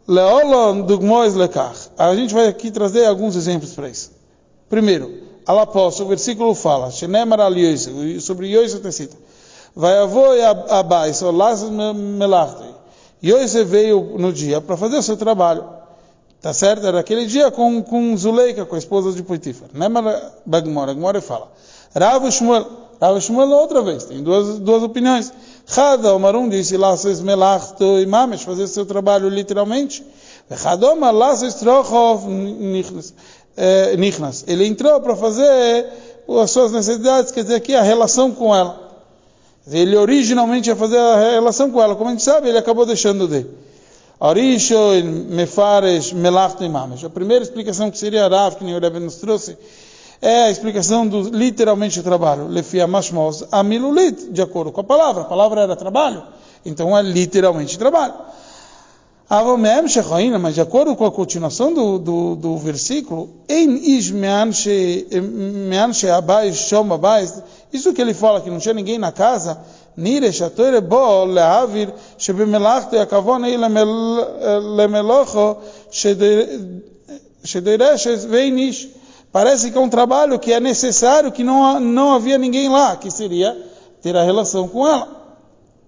leolon 0.06 0.82
dugmois 0.82 1.34
lekach. 1.34 1.92
A 1.98 2.14
gente 2.14 2.34
vai 2.34 2.50
aqui 2.50 2.70
trazer 2.70 3.06
alguns 3.06 3.38
exemplos 3.38 3.72
para 3.72 3.88
isso. 3.88 4.17
Primeiro, 4.70 5.28
Alapós, 5.46 6.00
o 6.00 6.06
versículo 6.06 6.54
fala, 6.54 6.92
sobre 6.92 8.48
Yosef 8.48 8.78
está 8.78 8.90
escrito, 8.90 9.18
vai 9.76 9.98
avô 9.98 10.34
e 10.34 10.44
abai, 10.44 11.12
melachti. 11.96 12.76
Yosef 13.24 13.64
veio 13.64 14.18
no 14.18 14.34
dia 14.34 14.60
para 14.60 14.76
fazer 14.76 14.98
o 14.98 15.04
seu 15.04 15.16
trabalho. 15.16 15.78
Tá 16.42 16.54
certo? 16.54 16.86
Era 16.86 17.00
aquele 17.00 17.26
dia 17.26 17.50
com, 17.50 17.82
com 17.82 18.16
Zuleika, 18.16 18.66
com 18.66 18.76
a 18.76 18.78
esposa 18.78 19.12
de 19.12 19.24
Poitifar. 19.24 19.70
Nemar 19.74 20.34
Bagmor, 20.46 20.88
Bagmor 20.88 21.20
fala. 21.22 21.52
Rav 21.96 22.30
Shmuel, 22.32 22.66
Rav 23.02 23.20
Shmuel 23.20 23.50
outra 23.50 23.82
vez, 23.82 24.04
tem 24.04 24.22
duas, 24.22 24.60
duas 24.60 24.84
opiniões. 24.84 25.34
Chada, 25.66 26.14
o 26.14 26.20
Marum 26.20 26.48
disse, 26.48 26.78
sois 26.98 27.22
melachto 27.22 28.00
e 28.00 28.06
mamesh, 28.06 28.44
fazer 28.44 28.64
o 28.64 28.68
seu 28.68 28.86
trabalho 28.86 29.30
literalmente. 29.30 30.06
Chadoma, 30.56 31.12
sois 31.36 31.56
trochov 31.56 32.26
nichnas 32.28 33.14
é, 33.58 33.98
Nichnas. 33.98 34.46
Ele 34.48 34.66
entrou 34.66 35.02
para 35.02 35.16
fazer 35.16 35.86
as 36.42 36.52
suas 36.52 36.72
necessidades, 36.72 37.32
quer 37.32 37.42
dizer, 37.42 37.56
aqui 37.56 37.74
a 37.76 37.82
relação 37.82 38.32
com 38.32 38.56
ela. 38.56 38.88
Ele 39.70 39.98
originalmente 39.98 40.70
ia 40.70 40.76
fazer 40.76 40.98
a 40.98 41.32
relação 41.32 41.72
com 41.72 41.82
ela, 41.82 41.96
como 41.96 42.10
a 42.10 42.14
gente 42.14 42.24
sabe, 42.24 42.48
ele 42.48 42.58
acabou 42.58 42.86
deixando 42.86 43.28
de. 43.28 43.46
Arisho, 44.20 44.76
Mefares, 45.30 46.12
Melachto 46.12 46.64
e 46.64 46.70
Mamesh. 46.70 47.04
A 47.04 47.10
primeira 47.10 47.44
explicação 47.44 47.92
que 47.92 47.98
seria 48.00 48.28
Rav, 48.28 48.56
que 48.56 48.64
o 48.64 48.80
Rebbe 48.80 49.00
nos 49.00 49.16
trouxe, 49.16 49.56
é 50.22 50.46
a 50.46 50.50
explicação 50.50 51.08
do 51.08 51.30
literalmente 51.30 52.02
trabalho. 52.02 52.48
Lefia 52.48 52.88
Mashmos, 52.88 53.46
Amilulit, 53.52 54.32
de 54.32 54.42
acordo 54.42 54.72
com 54.72 54.82
a 54.82 54.84
palavra. 54.84 55.22
A 55.22 55.26
palavra 55.26 55.62
era 55.62 55.76
trabalho, 55.76 56.24
então 56.66 56.98
é 56.98 57.02
literalmente 57.04 57.78
trabalho. 57.78 58.16
Avomem 59.30 59.88
shechoina, 59.90 60.40
mas 60.40 60.56
de 60.56 60.62
acordo 60.62 60.96
com 60.96 61.06
a 61.06 61.12
continuação 61.12 61.74
do, 61.74 62.00
do, 62.00 62.36
do 62.38 62.58
versículo, 62.58 63.30
em 63.50 63.98
ismean 63.98 64.54
sheabai 65.92 66.54
shom 66.54 66.94
abais, 66.94 67.44
isso 67.74 67.92
que 67.94 68.02
ele 68.02 68.14
fala 68.14 68.40
que 68.40 68.50
não 68.50 68.58
tinha 68.58 68.74
ninguém 68.74 68.98
na 68.98 69.12
casa, 69.12 69.60
nire 69.98 70.32
shatoire 70.32 70.80
bo 70.80 71.26
lehavir 71.26 71.94
shebemelachto 72.18 72.96
yakavon 72.96 73.44
ei 73.44 73.58
lemelocho 74.78 75.58
shedoireshes 77.44 78.24
veinish. 78.24 78.88
Parece 79.30 79.72
que 79.72 79.78
é 79.78 79.82
um 79.82 79.90
trabalho 79.90 80.40
que 80.40 80.54
é 80.54 80.60
necessário, 80.62 81.34
que 81.34 81.44
não, 81.44 81.82
não 81.82 82.14
havia 82.14 82.38
ninguém 82.38 82.70
lá, 82.70 82.96
que 82.96 83.12
seria 83.12 83.58
ter 84.02 84.16
a 84.16 84.24
relação 84.24 84.70
com 84.70 84.88
ela. 84.88 85.10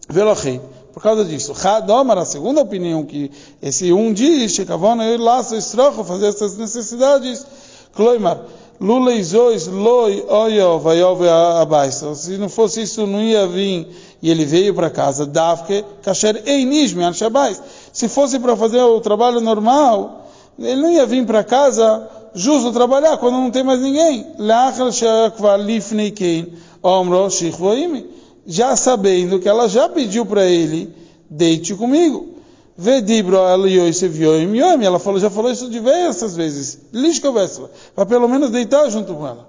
Velochei. 0.10 0.60
Por 0.94 1.04
causa 1.04 1.24
disso, 1.24 1.54
Hadomar, 1.54 2.18
a 2.18 2.26
segunda 2.26 2.62
opinião 2.62 3.06
que 3.06 3.32
esse 3.62 3.94
um 3.94 4.12
diz, 4.12 4.54
Shekavona, 4.54 5.06
eu 5.06 5.22
laço 5.22 5.56
estrocho, 5.56 6.04
fazer 6.04 6.28
essas 6.28 6.58
necessidades, 6.58 7.46
Kloimar, 7.94 8.42
Luleizois, 8.82 9.68
Loi, 9.68 10.26
Oyo, 10.28 10.80
Vayove, 10.80 11.28
Abaisa. 11.28 12.16
Se 12.16 12.38
não 12.38 12.50
fosse 12.50 12.82
isso, 12.84 13.06
não 13.06 13.22
ia 13.22 13.46
vir, 13.46 13.88
e 14.22 14.32
ele 14.32 14.46
veio 14.46 14.74
para 14.74 14.90
casa, 14.90 15.26
Davke, 15.26 15.86
Kasher, 16.02 16.42
Einish, 16.46 16.94
Mian 16.94 17.14
Shabais. 17.14 17.62
Se 17.94 18.08
fosse 18.08 18.40
para 18.40 18.56
fazer 18.56 18.82
o 18.82 19.00
trabalho 19.00 19.42
normal, 19.42 20.28
ele 20.58 20.82
não 20.82 20.92
ia 20.92 21.06
vir 21.06 21.26
para 21.26 21.44
casa 21.44 22.10
justo 22.34 22.72
trabalhar 22.72 23.18
quando 23.18 23.36
não 23.36 23.52
tem 23.52 23.64
mais 23.64 23.80
ninguém. 23.80 24.26
Lachal 24.38 24.92
Shekva 24.92 25.56
Lifnei 25.58 26.12
Kein, 26.12 26.54
Omro, 26.82 27.30
Shichvoimi 27.30 28.19
já 28.50 28.76
sabendo 28.76 29.40
que 29.40 29.48
ela 29.48 29.70
já 29.70 29.88
pediu 29.88 30.26
para 30.26 30.44
ele, 30.44 30.92
deite 31.30 31.76
comigo. 31.76 32.30
Vedibro 32.76 33.38
ela 33.38 33.70
Yosef 33.70 34.20
Yoim 34.20 34.58
Yoim. 34.58 34.84
Ela 34.84 34.98
falou, 34.98 35.20
já 35.20 35.30
falou 35.30 35.52
isso 35.52 35.70
diversas 35.70 36.36
vezes. 36.36 36.80
Lishka 36.92 37.32
Vesla. 37.32 37.70
Para 37.94 38.08
pelo 38.08 38.28
menos 38.28 38.50
deitar 38.50 38.90
junto 38.90 39.14
com 39.14 39.28
ela. 39.28 39.48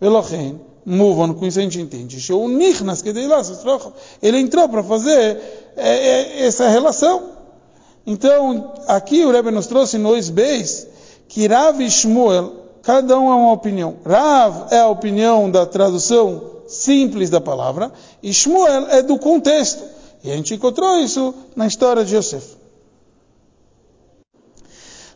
Velochen, 0.00 0.60
move 0.84 1.34
com 1.34 1.46
isso 1.46 1.60
a 1.60 1.62
gente 1.62 1.80
entende. 1.80 2.16
Nichnas, 2.48 3.02
que 3.02 3.12
lá, 3.12 3.40
ele 4.20 4.38
entrou 4.40 4.68
para 4.68 4.82
fazer 4.82 5.38
é, 5.76 5.88
é, 5.88 6.46
essa 6.46 6.66
relação. 6.68 7.22
Então, 8.04 8.72
aqui 8.88 9.24
o 9.24 9.30
Rebbe 9.30 9.52
nos 9.52 9.68
trouxe 9.68 9.96
dois 9.96 10.28
beis 10.28 10.88
que 11.28 11.46
Rav 11.46 11.80
e 11.80 11.88
Shmuel, 11.88 12.52
cada 12.82 13.16
um 13.16 13.30
é 13.30 13.34
uma 13.34 13.52
opinião. 13.52 13.96
Rav 14.04 14.72
é 14.72 14.80
a 14.80 14.88
opinião 14.88 15.48
da 15.48 15.64
tradução 15.64 16.49
simples 16.70 17.28
da 17.28 17.40
palavra, 17.40 17.92
e 18.22 18.32
Shmuel 18.32 18.86
é 18.88 19.02
do 19.02 19.18
contexto. 19.18 19.82
E 20.22 20.30
a 20.30 20.36
gente 20.36 20.54
encontrou 20.54 20.98
isso 20.98 21.34
na 21.56 21.66
história 21.66 22.04
de 22.04 22.16
Yosef. 22.16 22.60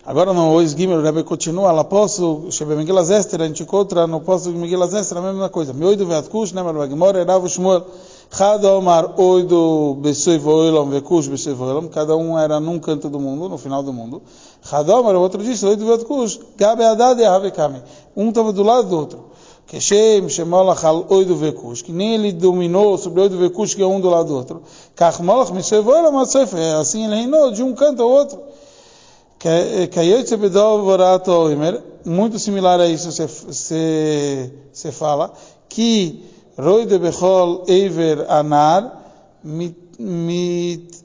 Agora 0.06 0.34
no 0.34 0.52
Ois 0.52 0.72
Gimel, 0.72 0.98
o 0.98 1.02
Rebbe 1.02 1.22
continua, 1.22 1.72
lá 1.72 1.82
posso, 1.82 2.48
Shebe 2.50 2.76
Miguel 2.76 2.98
Azester, 2.98 3.40
a 3.40 3.46
gente 3.46 3.62
encontra 3.62 4.06
no 4.06 4.20
posto 4.20 4.52
de 4.52 4.58
Miguel 4.58 4.82
Azester 4.82 5.16
a 5.16 5.22
mesma 5.22 5.48
coisa. 5.48 5.72
Meoido 5.72 6.04
ve'atkush, 6.04 6.52
nemar 6.52 6.74
ve'gimor, 6.74 7.16
erav 7.16 7.48
Shmuel, 7.48 7.86
Chad 8.30 8.62
Omar, 8.64 9.18
oido 9.18 9.96
besoi 10.02 10.36
voelam, 10.36 10.90
vekush 10.90 11.26
besoi 11.28 11.54
voelam, 11.54 11.88
cada 11.88 12.14
um 12.16 12.38
era 12.38 12.60
num 12.60 12.78
canto 12.78 13.08
do 13.08 13.18
mundo, 13.18 13.48
no 13.48 13.56
final 13.56 13.82
do 13.82 13.94
mundo. 13.94 14.20
Chad 14.62 14.86
Omar, 14.90 15.14
o 15.14 15.20
outro 15.20 15.42
disse, 15.42 15.64
oido 15.64 15.86
ve'atkush, 15.86 16.38
gabe 16.58 16.84
adad 16.84 17.18
e. 17.18 17.82
Um 18.14 18.28
estava 18.28 18.52
do 18.52 18.62
lado 18.62 18.90
do 18.90 18.96
outro. 18.98 19.33
Keshem 19.66 20.28
Shemolach 20.28 20.84
al 20.84 21.06
Oido 21.08 21.36
Vekush, 21.36 21.82
que 21.82 21.92
nem 21.92 22.14
ele 22.14 22.32
dominou 22.32 22.98
sobre 22.98 23.22
Oido 23.22 23.38
Vekush, 23.38 23.74
que 23.74 23.82
é 23.82 23.86
um 23.86 24.00
do 24.00 24.10
lado 24.10 24.28
do 24.28 24.36
outro. 24.36 24.62
Kach 24.94 25.20
Molach 25.20 25.52
Mishevoela 25.52 26.10
Matsefe, 26.10 26.56
assim 26.78 27.04
ele 27.04 27.14
reinou 27.14 27.50
de 27.50 27.62
um 27.62 27.74
canto 27.74 28.02
ao 28.02 28.10
outro. 28.10 28.40
Kayotze 29.92 30.36
Bedov 30.36 30.84
Vorato 30.84 31.30
Oimer, 31.30 31.82
muito 32.04 32.38
similar 32.38 32.80
a 32.80 32.86
isso 32.86 33.12
se, 33.12 33.28
se, 33.28 34.52
se 34.72 34.92
fala, 34.92 35.32
que 35.68 36.24
Roide 36.58 36.98
Bechol 36.98 37.64
Eiver 37.66 38.26
Anar 38.28 39.02
mit 39.42 41.04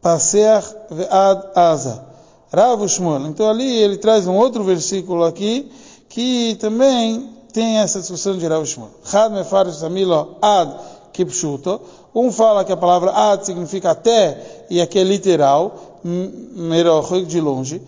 Paseach 0.00 0.74
Ve'ad 0.90 1.50
Aza. 1.54 2.10
Rav 2.52 2.86
Shmuel. 2.88 3.26
Então 3.26 3.48
ali 3.48 3.78
ele 3.78 3.96
traz 3.96 4.26
um 4.26 4.36
outro 4.36 4.64
versículo 4.64 5.24
aqui, 5.24 5.70
que 6.08 6.56
também 6.60 7.28
tem 7.52 7.78
essa 7.78 8.00
discussão 8.00 8.36
de 8.36 8.46
Rav 8.46 8.64
Shmuel. 8.64 8.90
Had 9.12 9.32
mefaresh 9.32 9.76
samilo 9.76 10.36
ad 10.40 10.72
kipshuto. 11.12 11.80
Um 12.14 12.32
fala 12.32 12.64
que 12.64 12.72
a 12.72 12.76
palavra 12.76 13.12
ad 13.32 13.44
significa 13.44 13.90
até, 13.90 14.66
e 14.68 14.80
aqui 14.80 14.98
é 14.98 15.04
literal, 15.04 16.00
merochik, 16.04 17.26
de 17.26 17.40
longe. 17.40 17.80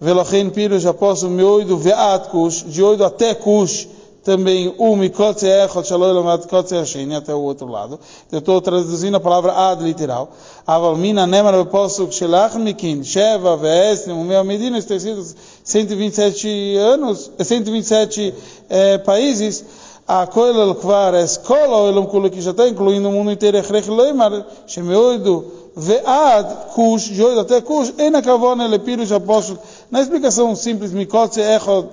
Velochen 0.00 0.48
piro 0.48 0.78
já 0.78 0.94
posso 0.94 1.28
me 1.28 1.42
oido 1.42 1.76
ve'at 1.76 2.28
kush, 2.30 2.64
de 2.64 2.82
oido 2.82 3.04
até 3.04 3.34
kush, 3.34 3.86
também 4.24 4.74
o 4.76 4.96
mikotze 4.96 5.46
echot 5.46 5.86
shaloi 5.86 6.12
lamat 6.12 6.46
kotze 6.46 6.76
até 7.16 7.34
o 7.34 7.40
outro 7.40 7.66
lado. 7.66 7.98
Eu 8.30 8.38
estou 8.38 8.60
traduzindo 8.60 9.16
a 9.16 9.20
palavra 9.20 9.52
ad 9.52 9.82
literal. 9.82 10.30
Aval 10.66 10.96
mina 10.96 11.26
nemar 11.26 11.54
bepossuk 11.54 12.12
shelach 12.12 12.54
mikin, 12.56 13.02
sheva 13.02 13.56
ve'esnim, 13.56 14.12
o 14.12 14.24
meu 14.24 14.44
medina, 14.44 14.78
está 14.78 14.94
escrito 14.94 15.34
127 15.64 16.76
anos, 16.76 17.30
127 17.38 18.34
é, 18.68 18.98
países, 18.98 19.64
a 20.06 20.26
koilel 20.26 20.74
kvar 20.74 21.14
escola, 21.14 21.84
o 21.84 21.88
elam 21.88 22.06
kulo 22.06 22.30
que 22.30 22.40
já 22.40 22.50
está 22.50 22.68
incluindo 22.68 23.08
o 23.08 23.12
mundo 23.12 23.30
inteiro, 23.30 23.56
echrech 23.56 23.88
leimar, 23.88 24.44
shemeoido 24.66 25.44
ve'ad 25.76 26.74
kush, 26.74 27.10
de 27.10 27.22
até 27.38 27.60
kush, 27.60 27.94
ena 27.96 28.20
kavona 28.20 28.66
lepiru 28.66 29.02
apóstolo. 29.14 29.58
Na 29.90 30.02
explicação 30.02 30.54
simples, 30.54 30.92
mikotze 30.92 31.40
echot 31.40 31.88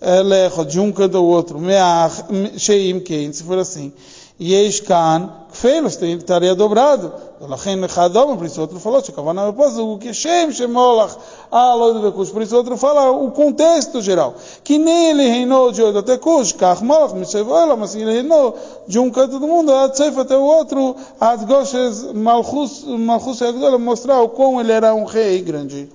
lecho 0.00 0.64
de 0.64 0.78
um 0.80 0.92
ao 1.14 1.24
outro, 1.24 1.58
meach, 1.58 2.24
sheim 2.56 3.00
quem, 3.00 3.32
se 3.32 3.42
for 3.42 3.58
assim. 3.58 3.92
Yesh 4.40 4.82
kan, 4.82 5.32
kfeilos, 5.50 6.00
estaria 6.00 6.54
dobrado. 6.54 7.12
Lachen 7.40 7.88
chadom, 7.88 8.36
por 8.36 8.46
isso 8.46 8.60
outro 8.60 8.78
falou, 8.78 9.04
shekavana 9.04 9.48
o 9.48 9.98
que 9.98 10.14
shem 10.14 10.52
shemolach, 10.52 11.16
alod 11.50 12.00
vekush, 12.00 12.30
por 12.30 12.42
isso 12.42 12.56
outro 12.56 12.76
fala 12.76 13.10
o 13.10 13.32
contexto 13.32 14.00
geral. 14.00 14.34
Que 14.62 14.78
nem 14.78 15.10
ele 15.10 15.28
reinou 15.28 15.72
de 15.72 15.82
oito 15.82 15.98
até 15.98 16.16
kush, 16.16 16.52
kach 16.52 16.80
molach, 16.82 17.14
mishevoela, 17.14 17.74
mas 17.74 17.96
ele 17.96 18.12
reinou 18.12 18.56
de 18.86 19.00
um 19.00 19.10
canto 19.10 19.40
do 19.40 19.46
mundo, 19.48 19.72
ad 19.72 19.96
seif 19.96 20.16
até 20.16 20.36
o 20.36 20.42
outro, 20.42 20.94
ad 21.20 21.44
goshes 21.44 22.12
malchus, 22.12 22.84
malchus 22.84 23.42
agdola, 23.42 23.76
mostrar 23.76 24.20
o 24.20 24.28
quão 24.28 24.60
ele 24.60 24.70
era 24.70 24.94
um 24.94 25.04
rei 25.04 25.40
grande. 25.42 25.88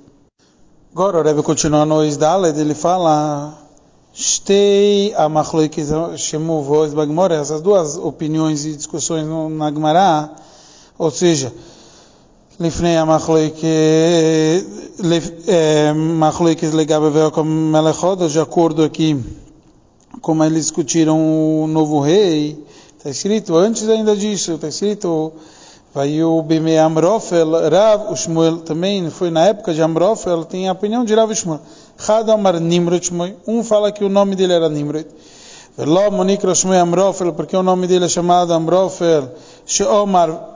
Agora 0.92 1.20
o 1.20 1.24
Rebbe 1.24 1.44
continua 1.44 1.86
no 1.86 2.04
Isdaled, 2.04 2.60
ele 2.60 2.76
fala 2.76 3.63
Shtei 4.13 5.15
amachloikes 5.15 5.89
shemuvoz 6.17 6.93
bagmora, 6.93 7.37
essas 7.37 7.61
duas 7.61 7.97
opiniões 7.97 8.65
e 8.65 8.75
discussões 8.75 9.25
no, 9.27 9.49
na 9.49 9.71
Gemara, 9.71 10.31
ou 10.99 11.11
seja, 11.11 11.53
לפני 12.61 12.99
המחלוקת 15.89 16.75
לגבי 16.75 17.09
Velcom 17.09 17.45
Melechodas, 17.45 18.33
de 18.33 18.41
acordo 18.41 18.83
aqui 18.83 19.17
como 20.21 20.43
eles 20.43 20.65
discutiram 20.65 21.17
o 21.63 21.69
novo 21.69 22.01
rei, 22.01 22.59
está 22.97 23.11
escrito 23.11 23.55
antes 23.55 23.89
ainda 23.89 24.17
disso, 24.17 24.55
está 24.55 24.67
escrito 24.67 25.33
Vai 25.95 26.23
o 26.23 26.43
Bime 26.43 26.77
Amrofel, 26.77 27.51
Rav, 27.71 28.13
o 28.13 28.17
Shmuel 28.17 28.59
também 28.59 29.09
foi 29.09 29.31
na 29.31 29.47
época 29.47 29.73
de 29.73 29.81
Amrofel, 29.81 30.45
tem 30.45 30.69
a 30.69 30.73
opinião 30.73 31.05
de 31.05 31.15
Rav 31.15 31.31
e 31.33 31.37
Shmuel. 31.37 31.61
Hadamar 32.08 32.60
Nimrod 32.60 33.10
um 33.48 33.64
fala 33.64 33.92
que 33.92 34.04
o 34.04 34.10
nome 34.10 34.36
dele 34.36 34.54
era 34.54 34.70
Nimrod. 34.70 35.08
Velo 35.78 36.12
Monikra 36.12 36.54
Shmuel 36.54 36.82
Amrofel, 36.82 37.34
porque 37.34 37.56
o 37.56 37.64
nome 37.64 37.88
dele 37.88 38.06
é 38.06 38.08
chamado 38.08 38.54
Amrofel, 38.54 39.30
Sheomar 39.66 40.50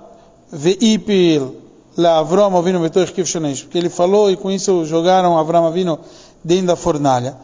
Veipil, 0.52 1.56
La 1.98 2.20
Avram 2.20 2.56
Avinu 2.56 2.80
Betoich 2.80 3.12
Kivshonesh, 3.12 3.64
porque 3.64 3.78
ele 3.80 3.90
falou 3.90 4.30
e 4.30 4.38
com 4.38 4.52
isso 4.52 4.86
jogaram 4.86 5.38
Avram 5.38 5.66
Avinu 5.66 5.98
dentro 6.44 6.68
da 6.68 6.76
fornalha. 6.76 7.36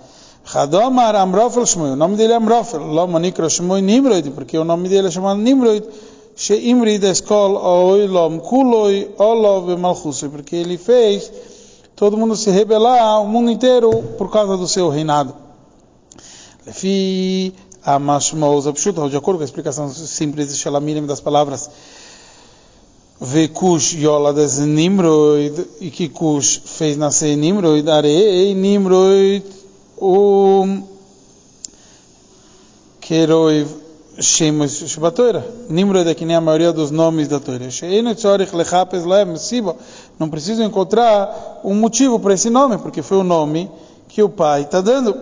Hadomar 0.54 1.16
Amrofel 1.16 1.66
Shmuel, 1.66 1.94
o 1.94 1.96
nome 1.96 2.16
dele 2.16 2.34
é 2.34 2.36
Amrofel, 2.36 2.82
Lo 2.82 3.08
Monikra 3.08 3.50
Shmuel 3.50 3.82
Nimrod, 3.82 4.30
porque 4.32 4.58
o 4.58 4.64
nome 4.64 4.88
dele 4.88 5.08
é 5.08 5.12
chamado 5.12 5.40
Nimrod 5.40 5.84
sheimri 6.36 6.98
da 6.98 7.12
escola 7.12 7.60
oilom 7.60 8.40
kuloi 8.40 9.10
olov 9.18 9.70
malchusoi, 9.78 10.30
porque 10.30 10.56
ele 10.56 10.78
fez 10.78 11.32
todo 12.04 12.18
mundo 12.18 12.36
se 12.36 12.52
rebelar, 12.52 13.22
o 13.22 13.28
mundo 13.30 13.50
inteiro, 13.50 14.04
por 14.18 14.30
causa 14.30 14.58
do 14.58 14.68
seu 14.68 14.90
reinado. 14.90 15.34
Lefi 16.66 17.54
amashmos 17.82 18.68
abshuta, 18.68 19.08
de 19.08 19.16
acordo 19.16 19.38
com 19.38 19.44
a 19.44 19.46
explicação 19.46 19.88
simples 19.90 20.50
de 20.50 20.58
Shalamirim 20.58 21.06
das 21.06 21.22
palavras 21.22 21.70
Vekush 23.22 23.94
Yoladas 23.94 24.58
Nimrod, 24.60 25.66
e 25.80 25.90
que 25.90 26.10
Kush 26.10 26.64
fez 26.66 26.98
nascer 26.98 27.38
Nimrod, 27.38 27.90
Arei 27.90 28.54
Nimrod, 28.54 29.42
o 29.98 30.84
Keroiv 33.00 33.84
Shemos 34.20 34.90
Shabatoira. 34.90 35.44
Nimrod 35.70 36.08
é 36.08 36.14
que 36.14 36.26
nem 36.26 36.36
a 36.36 36.42
maioria 36.42 36.72
dos 36.72 36.92
nomes 36.92 37.28
da 37.28 37.40
Torá. 37.40 37.66
Não 40.20 40.30
preciso 40.30 40.64
encontrar 40.64 41.62
um 41.64 41.76
motivo 41.76 42.20
para 42.20 42.34
esse 42.34 42.50
nome, 42.50 42.78
porque 42.78 43.02
foi 43.02 43.18
o 43.18 43.24
nome 43.24 43.70
que 44.08 44.22
o 44.22 44.30
pai 44.30 44.62
está 44.62 44.80
dando. 44.82 45.16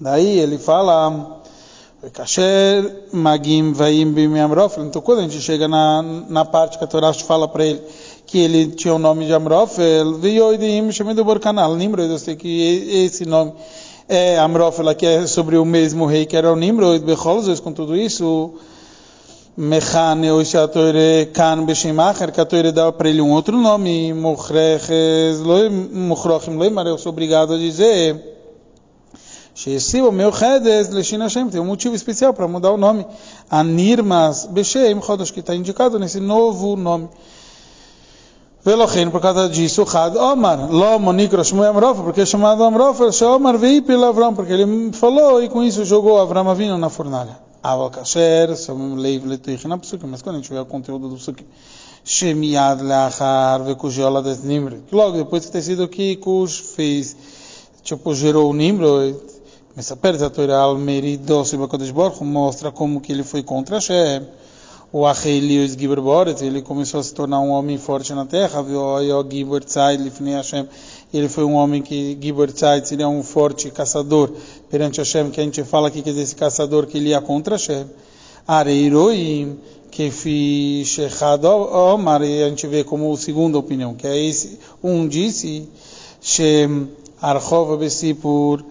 Daí 0.00 0.38
ele 0.38 0.58
fala, 0.58 1.40
Kasher 2.12 3.08
Magim 3.12 3.72
Vaim 3.72 4.12
Bimiamrofel. 4.12 4.84
Então 4.84 5.00
quando 5.00 5.20
a 5.20 5.22
gente 5.22 5.40
chega 5.40 5.68
na, 5.68 6.02
na 6.28 6.44
parte 6.44 6.78
que 6.78 6.84
a 6.84 6.86
Torá 6.86 7.12
fala 7.12 7.46
para 7.46 7.64
ele 7.64 7.80
que 8.26 8.38
ele 8.38 8.68
tinha 8.68 8.94
o 8.94 8.98
nome 8.98 9.26
de 9.26 9.32
Amrofel, 9.32 10.14
Vioidim. 10.14 10.88
Nimrod, 11.76 12.10
eu 12.10 12.18
sei 12.18 12.36
que 12.36 13.04
esse 13.04 13.24
nome 13.24 13.52
é, 14.08 14.38
Amrófila, 14.38 14.94
que 14.94 15.06
é 15.06 15.26
sobre 15.26 15.56
o 15.56 15.64
mesmo 15.64 16.06
rei 16.06 16.26
que 16.26 16.36
era 16.36 16.52
o 16.52 16.56
Nimrod, 16.56 17.04
com 17.62 17.72
tudo 17.72 17.96
isso, 17.96 18.54
Mechane, 19.56 20.32
Oishatoire, 20.32 21.30
Kan, 21.32 21.64
Beshimacher, 21.64 22.32
que 22.32 22.40
a 22.40 22.44
Toire 22.44 22.72
dá 22.72 22.90
para 22.90 23.08
ele 23.08 23.20
um 23.20 23.30
outro 23.30 23.56
nome, 23.56 24.12
Muchrochim 24.12 24.56
Loimar, 26.56 26.88
eu 26.88 26.98
sou 26.98 27.12
obrigado 27.12 27.54
a 27.54 27.56
dizer, 27.56 28.20
Shesiva, 29.54 30.10
meu 30.10 30.32
Leshin 30.90 31.18
Hashem, 31.18 31.50
tem 31.50 31.60
um 31.60 31.66
motivo 31.66 31.94
especial 31.94 32.34
para 32.34 32.48
mudar 32.48 32.72
o 32.72 32.76
nome, 32.76 33.06
Anirmas, 33.48 34.46
Beshem, 34.46 35.00
Chodosh, 35.00 35.30
que 35.30 35.38
está 35.38 35.54
indicado 35.54 36.00
nesse 36.00 36.18
novo 36.18 36.74
nome. 36.74 37.08
Velochen, 38.64 39.08
por 39.08 39.20
causa 39.20 39.48
disso, 39.48 39.82
Had 39.82 40.16
Omar, 40.16 40.68
Lo 40.68 40.98
Monikro 40.98 41.44
Shmuel 41.44 41.70
Amrofa, 41.70 42.02
porque 42.02 42.22
é 42.22 42.26
chamado 42.26 42.64
Amrofa, 42.64 43.12
Omar 43.26 43.56
veio 43.56 43.84
pelo 43.84 44.04
Avram, 44.04 44.34
porque 44.34 44.52
ele 44.52 44.92
falou 44.94 45.40
e 45.40 45.48
com 45.48 45.62
isso 45.62 45.84
jogou 45.84 46.20
Avram 46.20 46.50
Avino 46.50 46.76
na 46.76 46.90
fornalha. 46.90 47.43
Aval 47.64 47.88
Kasher, 47.88 48.54
Somim 48.58 48.94
Leiv 48.96 49.24
na 49.66 49.78
Psukim, 49.78 50.06
mas 50.06 50.20
quando 50.20 50.36
a 50.36 50.38
gente 50.38 50.52
vê 50.52 50.58
o 50.58 50.66
conteúdo 50.66 51.08
do 51.08 51.16
Psukim, 51.16 51.46
Shemiad 52.04 52.82
Leachar, 52.82 53.64
Vekujiola 53.64 54.22
des 54.22 54.44
Nimrod, 54.44 54.82
que 54.86 54.94
logo 54.94 55.16
depois 55.16 55.46
que 55.46 55.50
ter 55.50 55.62
sido 55.62 55.88
que 55.88 56.16
Kush 56.16 56.58
fez, 56.58 57.16
tipo, 57.82 58.14
gerou 58.14 58.50
o 58.50 58.52
Nimrod, 58.52 59.16
mas 59.74 59.90
a 59.90 59.96
perda 59.96 60.28
da 60.28 60.30
Torah 60.30 60.60
Almeri 60.60 61.16
Doce 61.16 61.56
Bakodesh 61.56 61.90
Borch 61.90 62.22
mostra 62.22 62.70
como 62.70 63.00
que 63.00 63.10
ele 63.10 63.22
foi 63.24 63.42
contra 63.42 63.76
Hashem 63.76 64.26
o 64.94 65.04
Achelius 65.04 65.72
Giber 65.72 66.00
Boret, 66.00 66.40
ele 66.40 66.62
começou 66.62 67.00
a 67.00 67.02
se 67.02 67.12
tornar 67.12 67.40
um 67.40 67.50
homem 67.50 67.76
forte 67.76 68.14
na 68.14 68.24
terra, 68.24 68.62
viu? 68.62 68.80
O 68.80 69.28
Giber 69.28 69.64
Tzai 69.64 69.96
Lifnei 69.96 70.34
Hashem, 70.34 70.68
ele 71.16 71.28
foi 71.28 71.44
um 71.44 71.54
homem 71.54 71.80
que 71.80 72.18
Giber 72.20 72.52
Tzai 72.52 72.84
seria 72.84 73.08
um 73.08 73.22
forte 73.22 73.70
caçador 73.70 74.32
perante 74.68 74.98
Hashem, 74.98 75.30
que 75.30 75.40
a 75.40 75.44
gente 75.44 75.62
fala 75.62 75.88
aqui 75.88 76.02
que 76.02 76.10
é 76.10 76.12
esse 76.12 76.34
caçador 76.34 76.86
que 76.86 76.98
ele 76.98 77.10
ia 77.10 77.20
contra 77.20 77.54
Hashem. 77.54 77.86
Areiroim, 78.46 79.56
que 79.90 80.10
fi 80.10 80.82
Shechad 80.84 81.44
Omar, 81.44 82.20
a 82.20 82.48
gente 82.48 82.66
vê 82.66 82.82
como 82.82 83.16
segunda 83.16 83.56
opinião, 83.56 83.94
que 83.94 84.06
é 84.06 84.18
esse, 84.18 84.58
um 84.82 85.06
disse, 85.06 85.68
Shem 86.20 86.88
Archov 87.22 87.78
Besipur, 87.78 88.64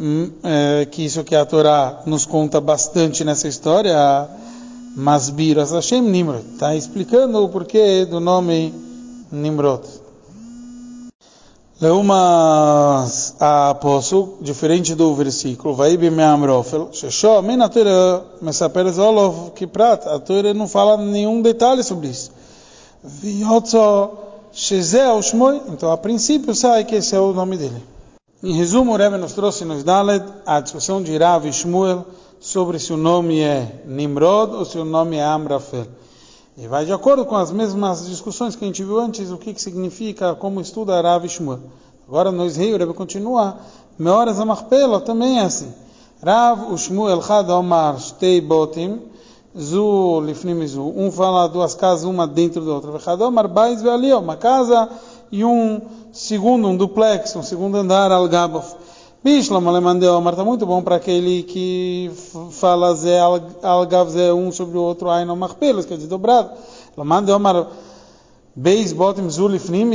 hum, 0.00 0.30
é, 0.42 0.86
que 0.86 1.04
isso 1.04 1.22
que 1.22 1.36
a 1.36 1.44
Torá 1.44 2.02
nos 2.06 2.24
conta 2.24 2.60
bastante 2.60 3.24
nessa 3.24 3.46
história, 3.46 3.94
Masbir 4.96 5.58
Hashem 5.58 6.02
Nimrod. 6.02 6.44
Está 6.54 6.74
explicando 6.74 7.44
o 7.44 7.48
porquê 7.50 8.06
do 8.06 8.18
nome 8.18 8.72
Nimrod. 9.30 10.01
Leumas 11.82 13.34
a 13.40 13.74
posso, 13.74 14.34
diferente 14.40 14.94
do 14.94 15.12
versículo, 15.16 15.74
vai 15.74 15.96
bem 15.96 16.16
amrofel, 16.22 16.90
shesho, 16.92 17.42
men 17.42 17.60
a 17.60 17.68
Torá, 17.68 18.22
mesaper 18.40 18.88
zolov, 18.92 19.50
que 19.50 19.66
prata, 19.66 20.14
a 20.14 20.20
Torá 20.20 20.54
não 20.54 20.68
fala 20.68 20.96
nenhum 20.96 21.42
detalhe 21.42 21.82
sobre 21.82 22.06
isso. 22.06 22.30
Viotzo, 23.02 24.10
shezeu 24.52 25.20
shmoi, 25.20 25.60
então 25.70 25.90
a 25.90 25.96
princípio 25.96 26.54
sai 26.54 26.84
que 26.84 26.94
esse 26.94 27.16
é 27.16 27.18
o 27.18 27.32
nome 27.32 27.56
dele. 27.56 27.82
Em 28.44 28.54
resumo, 28.54 28.92
o 28.92 28.96
Rebbe 28.96 29.16
nos 29.16 29.32
trouxe 29.32 29.64
nos 29.64 29.82
Dalet 29.82 30.24
a 30.46 30.60
discussão 30.60 31.02
de 31.02 31.18
Rav 31.18 31.48
e 31.48 31.52
Shmuel, 31.52 32.06
sobre 32.38 32.78
se 32.78 32.92
o 32.92 32.96
nome 32.96 33.40
é 33.40 33.82
Nimrod 33.86 34.54
ou 34.54 34.64
se 34.64 34.78
o 34.78 34.84
nome 34.84 35.16
é 35.16 35.24
Amrafel. 35.24 35.88
E 36.54 36.66
vai 36.66 36.84
de 36.84 36.92
acordo 36.92 37.24
com 37.24 37.34
as 37.34 37.50
mesmas 37.50 38.06
discussões 38.06 38.54
que 38.54 38.62
a 38.62 38.66
gente 38.66 38.84
viu 38.84 39.00
antes, 39.00 39.30
o 39.30 39.38
que, 39.38 39.54
que 39.54 39.62
significa, 39.62 40.34
como 40.34 40.60
estuda 40.60 41.00
Rav 41.00 41.26
Shmuel. 41.26 41.60
Agora 42.06 42.30
no 42.30 42.44
Israel, 42.44 42.76
Rebbe 42.76 42.92
continua, 42.92 43.56
Meoras 43.98 44.38
Amarpela 44.38 45.00
também 45.00 45.38
é 45.38 45.44
assim. 45.44 45.72
Rav 46.22 46.76
Shmuel 46.76 47.22
Chad 47.22 47.48
Omar 47.48 47.98
Shtei 47.98 48.38
Botim, 48.42 49.00
Zu 49.58 50.20
Lifnim 50.20 50.66
Zu. 50.66 50.92
Um 50.94 51.10
fala 51.10 51.48
duas 51.48 51.74
casas, 51.74 52.04
uma 52.04 52.26
dentro 52.26 52.62
da 52.66 52.74
outra. 52.74 52.98
Chad 52.98 53.18
Omar 53.22 53.48
Bais 53.48 53.82
Ve'aliyah, 53.82 54.18
uma 54.18 54.36
casa 54.36 54.90
e 55.30 55.42
um 55.42 55.80
segundo, 56.12 56.68
um 56.68 56.76
duplex, 56.76 57.34
um 57.34 57.42
segundo 57.42 57.78
andar, 57.78 58.12
Al-Gabof. 58.12 58.74
Bishlam 59.24 59.68
Alemandeu 59.68 60.14
Omar 60.14 60.32
está 60.32 60.44
muito 60.44 60.66
bom 60.66 60.82
para 60.82 60.96
aquele 60.96 61.44
que 61.44 62.10
fala 62.50 62.92
Zé 62.92 63.20
Algav 63.62 64.10
Zé 64.10 64.32
um 64.32 64.50
sobre 64.50 64.76
o 64.76 64.82
outro 64.82 65.08
Aino 65.08 65.36
Marpelos, 65.36 65.86
quer 65.86 65.94
dizer, 65.94 66.08
dobrado. 66.08 66.50
Lamandeu 66.96 67.36
Omar 67.36 67.68
Beis 68.56 68.92
Botim 68.92 69.30
Zulifnim 69.30 69.88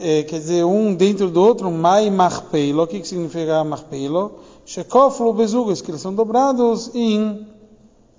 é, 0.00 0.22
quer 0.22 0.38
dizer, 0.38 0.64
um 0.64 0.94
dentro 0.94 1.28
do 1.28 1.42
outro, 1.42 1.70
Mai 1.70 2.08
Marpelo. 2.08 2.84
O 2.84 2.86
que, 2.86 3.00
que 3.00 3.06
significa 3.06 3.62
Marpelo? 3.62 4.38
Shekoflo 4.64 5.34
Bezugas, 5.34 5.82
que 5.82 5.90
eles 5.90 6.00
são 6.00 6.14
dobrados 6.14 6.90
em, 6.94 7.46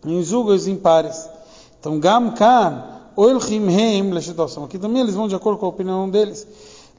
em 0.05 0.23
zugas. 0.23 0.67
Então, 0.67 1.99
Gam 1.99 2.29
Kan, 2.29 2.83
Oil 3.15 3.39
Himheim 3.39 4.11
Leshetosam. 4.11 4.65
Aqui 4.65 4.77
também 4.77 5.01
eles 5.01 5.15
vão 5.15 5.27
de 5.27 5.33
acordo 5.33 5.57
com 5.57 5.65
a 5.65 5.69
opinião 5.69 6.07
deles. 6.07 6.45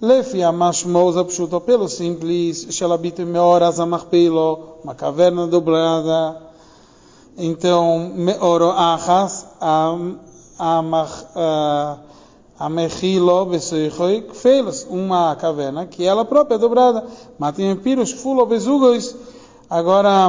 Lefi 0.00 0.42
amashmosa 0.42 1.24
pshuto, 1.24 1.60
pelo 1.60 1.88
simples, 1.88 2.66
shalabito 2.70 3.24
meoras 3.24 3.78
amarpelo, 3.78 4.80
uma 4.82 4.94
caverna 4.94 5.46
dobrada. 5.46 6.42
Então, 7.38 8.12
meoro 8.14 8.70
achas, 8.70 9.46
amechilo 12.58 13.46
besoichoi 13.46 14.22
kfelos, 14.22 14.84
uma 14.90 15.36
caverna 15.36 15.86
que 15.86 16.04
ela 16.04 16.24
própria 16.24 16.56
é 16.56 16.58
dobrada. 16.58 17.06
Matem 17.38 17.76
piros 17.76 18.10
fulo 18.10 18.44
bezugos. 18.46 19.14
Agora, 19.70 20.28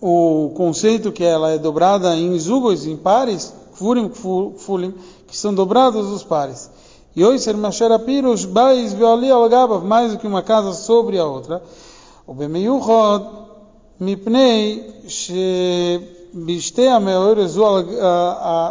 o 0.00 0.52
conceito 0.54 1.10
que 1.10 1.24
ela 1.24 1.50
é 1.50 1.58
dobrada 1.58 2.14
em 2.14 2.38
zugos, 2.38 2.86
em 2.86 2.96
pares, 2.96 3.54
furim, 3.72 4.10
fulim, 4.58 4.94
que 5.26 5.36
são 5.36 5.54
dobrados 5.54 6.10
os 6.10 6.22
pares. 6.22 6.73
Yoiser 7.16 7.56
Masherapirush 7.56 8.46
Bais 8.46 8.92
Violi 8.92 9.30
Algabav, 9.30 9.84
mais 9.84 10.12
do 10.12 10.18
que 10.18 10.26
uma 10.26 10.42
casa 10.42 10.72
sobre 10.72 11.18
a 11.18 11.24
outra. 11.24 11.62
O 12.26 12.34
Bemeyuchod 12.34 13.24
Mipnei 14.00 14.82
Bishte 16.32 16.88
Ameorezu 16.88 17.62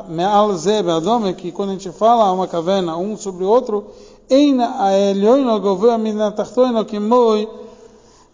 Meal 0.09 0.53
Ze 0.55 0.83
Beadome, 0.83 1.33
que 1.33 1.53
quando 1.53 1.69
a 1.69 1.73
gente 1.73 1.89
fala 1.91 2.31
uma 2.33 2.47
caverna 2.47 2.97
um 2.97 3.15
sobre 3.15 3.45
o 3.45 3.47
outro, 3.47 3.85
Eina 4.29 4.75
Aelioino 4.79 5.57
Govea 5.61 5.97
Minatachtoino 5.97 6.83
Kimoi 6.83 7.47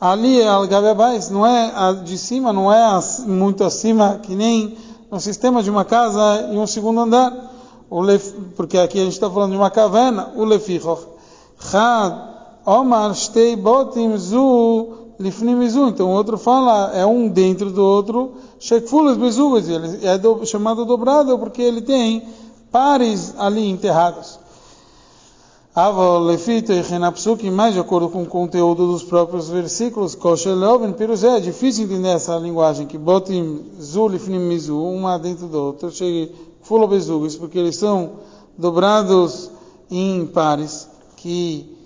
Ali 0.01 0.41
Algabebais, 0.41 1.29
não 1.29 1.45
é 1.45 1.71
a 1.75 1.91
de 1.91 2.17
cima, 2.17 2.51
não 2.51 2.73
é 2.73 2.99
muito 3.27 3.63
acima, 3.63 4.19
que 4.23 4.33
nem 4.33 4.75
no 5.11 5.19
sistema 5.19 5.61
de 5.61 5.69
uma 5.69 5.85
casa 5.85 6.49
e 6.51 6.57
um 6.57 6.65
segundo 6.65 7.01
andar 7.01 7.58
porque 8.55 8.77
aqui 8.77 8.99
a 8.99 9.03
gente 9.03 9.13
está 9.13 9.29
falando 9.29 9.51
de 9.51 9.57
uma 9.57 9.71
caverna, 9.71 10.31
o 10.35 10.45
lefichoch, 10.45 11.05
chad, 11.59 12.13
omar, 12.65 13.15
shtei 13.15 13.55
botim, 13.55 14.15
zu, 14.17 15.13
lifnim, 15.19 15.67
zu. 15.67 15.87
Então 15.87 16.07
o 16.07 16.13
outro 16.13 16.37
fala, 16.37 16.91
é 16.93 17.05
um 17.05 17.27
dentro 17.27 17.71
do 17.71 17.83
outro, 17.83 18.33
shekfulas, 18.59 19.17
bezugas, 19.17 19.67
ele 19.67 20.05
é 20.05 20.17
do, 20.17 20.45
chamado 20.45 20.85
dobrado 20.85 21.37
porque 21.39 21.61
ele 21.61 21.81
tem 21.81 22.27
pares 22.71 23.33
ali 23.37 23.67
enterrados. 23.67 24.39
Ava 25.73 26.17
lefito 26.19 26.73
e 26.73 26.81
renapsuki, 26.81 27.49
mais 27.49 27.73
de 27.73 27.79
acordo 27.79 28.09
com 28.09 28.23
o 28.23 28.25
conteúdo 28.25 28.91
dos 28.91 29.03
próprios 29.03 29.49
versículos, 29.49 30.13
kosheloven, 30.13 30.91
piruzé, 30.91 31.37
é 31.37 31.39
difícil 31.39 31.85
entender 31.85 32.09
essa 32.09 32.35
linguagem, 32.37 32.85
que 32.85 32.97
botim, 32.97 33.61
zu, 33.79 34.07
lifnim, 34.07 34.39
mizu, 34.39 34.77
uma 34.77 35.17
dentro 35.17 35.47
do 35.47 35.57
outro, 35.57 35.91
chegue 35.91 36.31
fulobezugos, 36.61 37.35
porque 37.35 37.57
eles 37.57 37.75
são 37.75 38.11
dobrados 38.57 39.49
em 39.89 40.25
pares, 40.25 40.87
que 41.17 41.77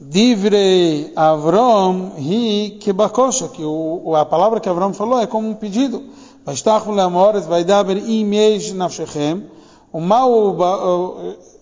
Divre 0.00 1.12
Avram 1.14 2.12
hi 2.16 2.78
kebakosha, 2.80 3.48
que 3.48 3.62
o, 3.62 4.16
a 4.16 4.24
palavra 4.24 4.58
que 4.58 4.68
Avram 4.68 4.94
falou 4.94 5.20
é 5.20 5.26
como 5.26 5.46
um 5.46 5.54
pedido. 5.54 6.02
Vastachu 6.42 6.90
le'amores 6.90 7.44
vaidaber 7.44 7.98
imej 8.08 8.72
nafshechem. 8.72 9.44
O 9.92 10.00
mal 10.00 10.56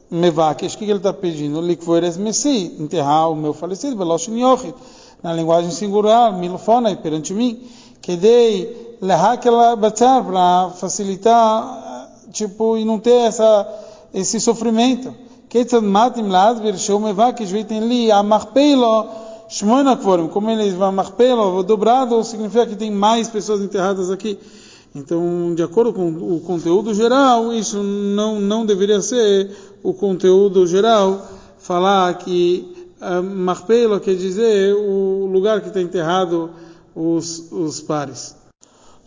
mevakesh, 0.08 0.74
o 0.74 0.78
que 0.78 0.84
ele 0.84 0.98
está 0.98 1.12
pedindo? 1.12 1.60
Likvoeres 1.60 2.16
messi, 2.16 2.76
enterrar 2.78 3.28
o 3.28 3.34
meu 3.34 3.52
falecido, 3.52 3.96
veloshin 3.96 4.38
yochid. 4.38 4.74
Na 5.20 5.32
linguagem 5.32 5.72
singular, 5.72 6.32
milofona, 6.32 6.94
perante 6.94 7.34
mim. 7.34 7.60
Que 8.00 8.14
dei 8.14 8.96
lehakela 9.02 9.74
batar, 9.74 10.24
para 10.24 10.70
facilitar 10.76 11.87
tipo, 12.32 12.76
e 12.76 12.84
não 12.84 12.98
ter 12.98 13.26
essa, 13.26 13.66
esse 14.12 14.40
sofrimento. 14.40 15.14
Como 20.28 20.50
ele 20.50 20.76
amarpeilo, 20.82 21.62
dobrado, 21.62 22.22
significa 22.22 22.66
que 22.66 22.76
tem 22.76 22.90
mais 22.90 23.28
pessoas 23.28 23.62
enterradas 23.62 24.10
aqui. 24.10 24.38
Então, 24.94 25.54
de 25.54 25.62
acordo 25.62 25.92
com 25.92 26.08
o 26.08 26.40
conteúdo 26.40 26.94
geral, 26.94 27.52
isso 27.52 27.82
não, 27.82 28.40
não 28.40 28.66
deveria 28.66 29.00
ser 29.00 29.50
o 29.82 29.94
conteúdo 29.94 30.66
geral, 30.66 31.26
falar 31.58 32.14
que 32.18 32.90
uh, 33.00 33.22
Marpelo 33.22 34.00
quer 34.00 34.16
dizer 34.16 34.74
o 34.74 35.26
lugar 35.26 35.60
que 35.60 35.68
está 35.68 35.80
enterrado 35.80 36.50
os, 36.94 37.50
os 37.52 37.80
pares 37.80 38.37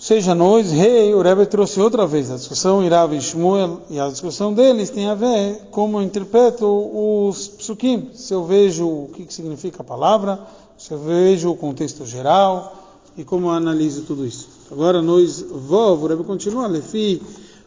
seja 0.02 0.34
nós, 0.34 0.72
rei, 0.72 1.14
o 1.14 1.22
Rebbe 1.22 1.46
trouxe 1.46 1.80
outra 1.80 2.08
vez 2.08 2.32
a 2.32 2.36
discussão 2.36 2.84
Irav 2.84 3.14
e 3.14 3.22
Shmuel, 3.22 3.82
e 3.88 4.00
a 4.00 4.10
discussão 4.10 4.52
deles 4.52 4.90
tem 4.90 5.08
a 5.08 5.14
ver 5.14 5.68
como 5.70 6.00
eu 6.00 6.02
interpreto 6.02 6.66
os 6.66 7.48
psukim, 7.48 8.10
se 8.16 8.34
eu 8.34 8.44
vejo 8.44 8.88
o 8.88 9.10
que, 9.14 9.32
significa 9.32 9.84
a 9.84 9.86
palavra, 9.86 10.40
se 10.76 10.92
eu 10.92 10.98
vejo 10.98 11.52
o 11.52 11.56
contexto 11.56 12.04
geral, 12.04 12.76
e 13.16 13.24
como 13.24 13.46
eu 13.46 13.52
analiso 13.52 14.02
tudo 14.02 14.26
isso. 14.26 14.50
Agora 14.72 15.04
nós, 15.04 15.40
vov, 15.40 16.04
o 16.04 16.08
Rebbe 16.08 16.24
continua, 16.24 16.66
Lefi, 16.66 17.22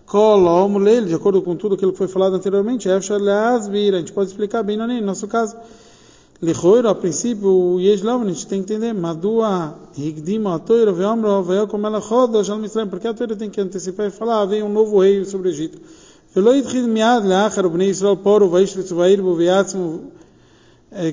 Kol, 0.04 0.68
de 1.06 1.14
acordo 1.14 1.40
com 1.40 1.54
tudo 1.54 1.76
aquilo 1.76 1.92
que 1.92 1.98
foi 1.98 2.08
falado 2.08 2.34
anteriormente, 2.34 2.90
a 2.90 2.98
gente 2.98 4.12
pode 4.12 4.30
explicar 4.30 4.64
bem 4.64 4.76
no 4.76 5.00
nosso 5.02 5.28
caso. 5.28 5.56
Lichoiro, 6.44 6.88
a 6.88 6.94
princípio, 6.94 7.48
o 7.48 7.80
Yeshlav, 7.80 8.22
a 8.22 8.28
gente 8.28 8.46
tem 8.46 8.62
que 8.62 8.72
entender, 8.72 8.92
Madua, 8.92 9.74
Higdima, 9.96 10.54
a 10.54 10.58
Toira, 10.58 10.92
Veamro, 10.92 11.42
Veio, 11.42 11.66
como 11.66 11.86
ela 11.86 11.98
roda, 11.98 12.44
já 12.44 12.56
não 12.56 12.86
porque 12.88 13.08
a 13.08 13.14
Toira 13.14 13.34
tem 13.34 13.48
que 13.48 13.60
antecipar 13.60 14.06
e 14.06 14.10
falar, 14.10 14.42
ah, 14.42 14.44
vem 14.44 14.62
um 14.62 14.68
novo 14.68 15.00
rei 15.00 15.24
sobre 15.24 15.48
o 15.48 15.50
Egito. 15.50 15.78
Veloid 16.34 16.68
Hidmiad, 16.68 17.26
Leachar, 17.26 17.64
o 17.64 17.70
Bnei 17.70 17.88
Israel, 17.88 18.16
Poro, 18.16 18.48
Vaishlit, 18.48 18.92
Vair, 18.92 19.22
Boviatzmo, 19.22 20.12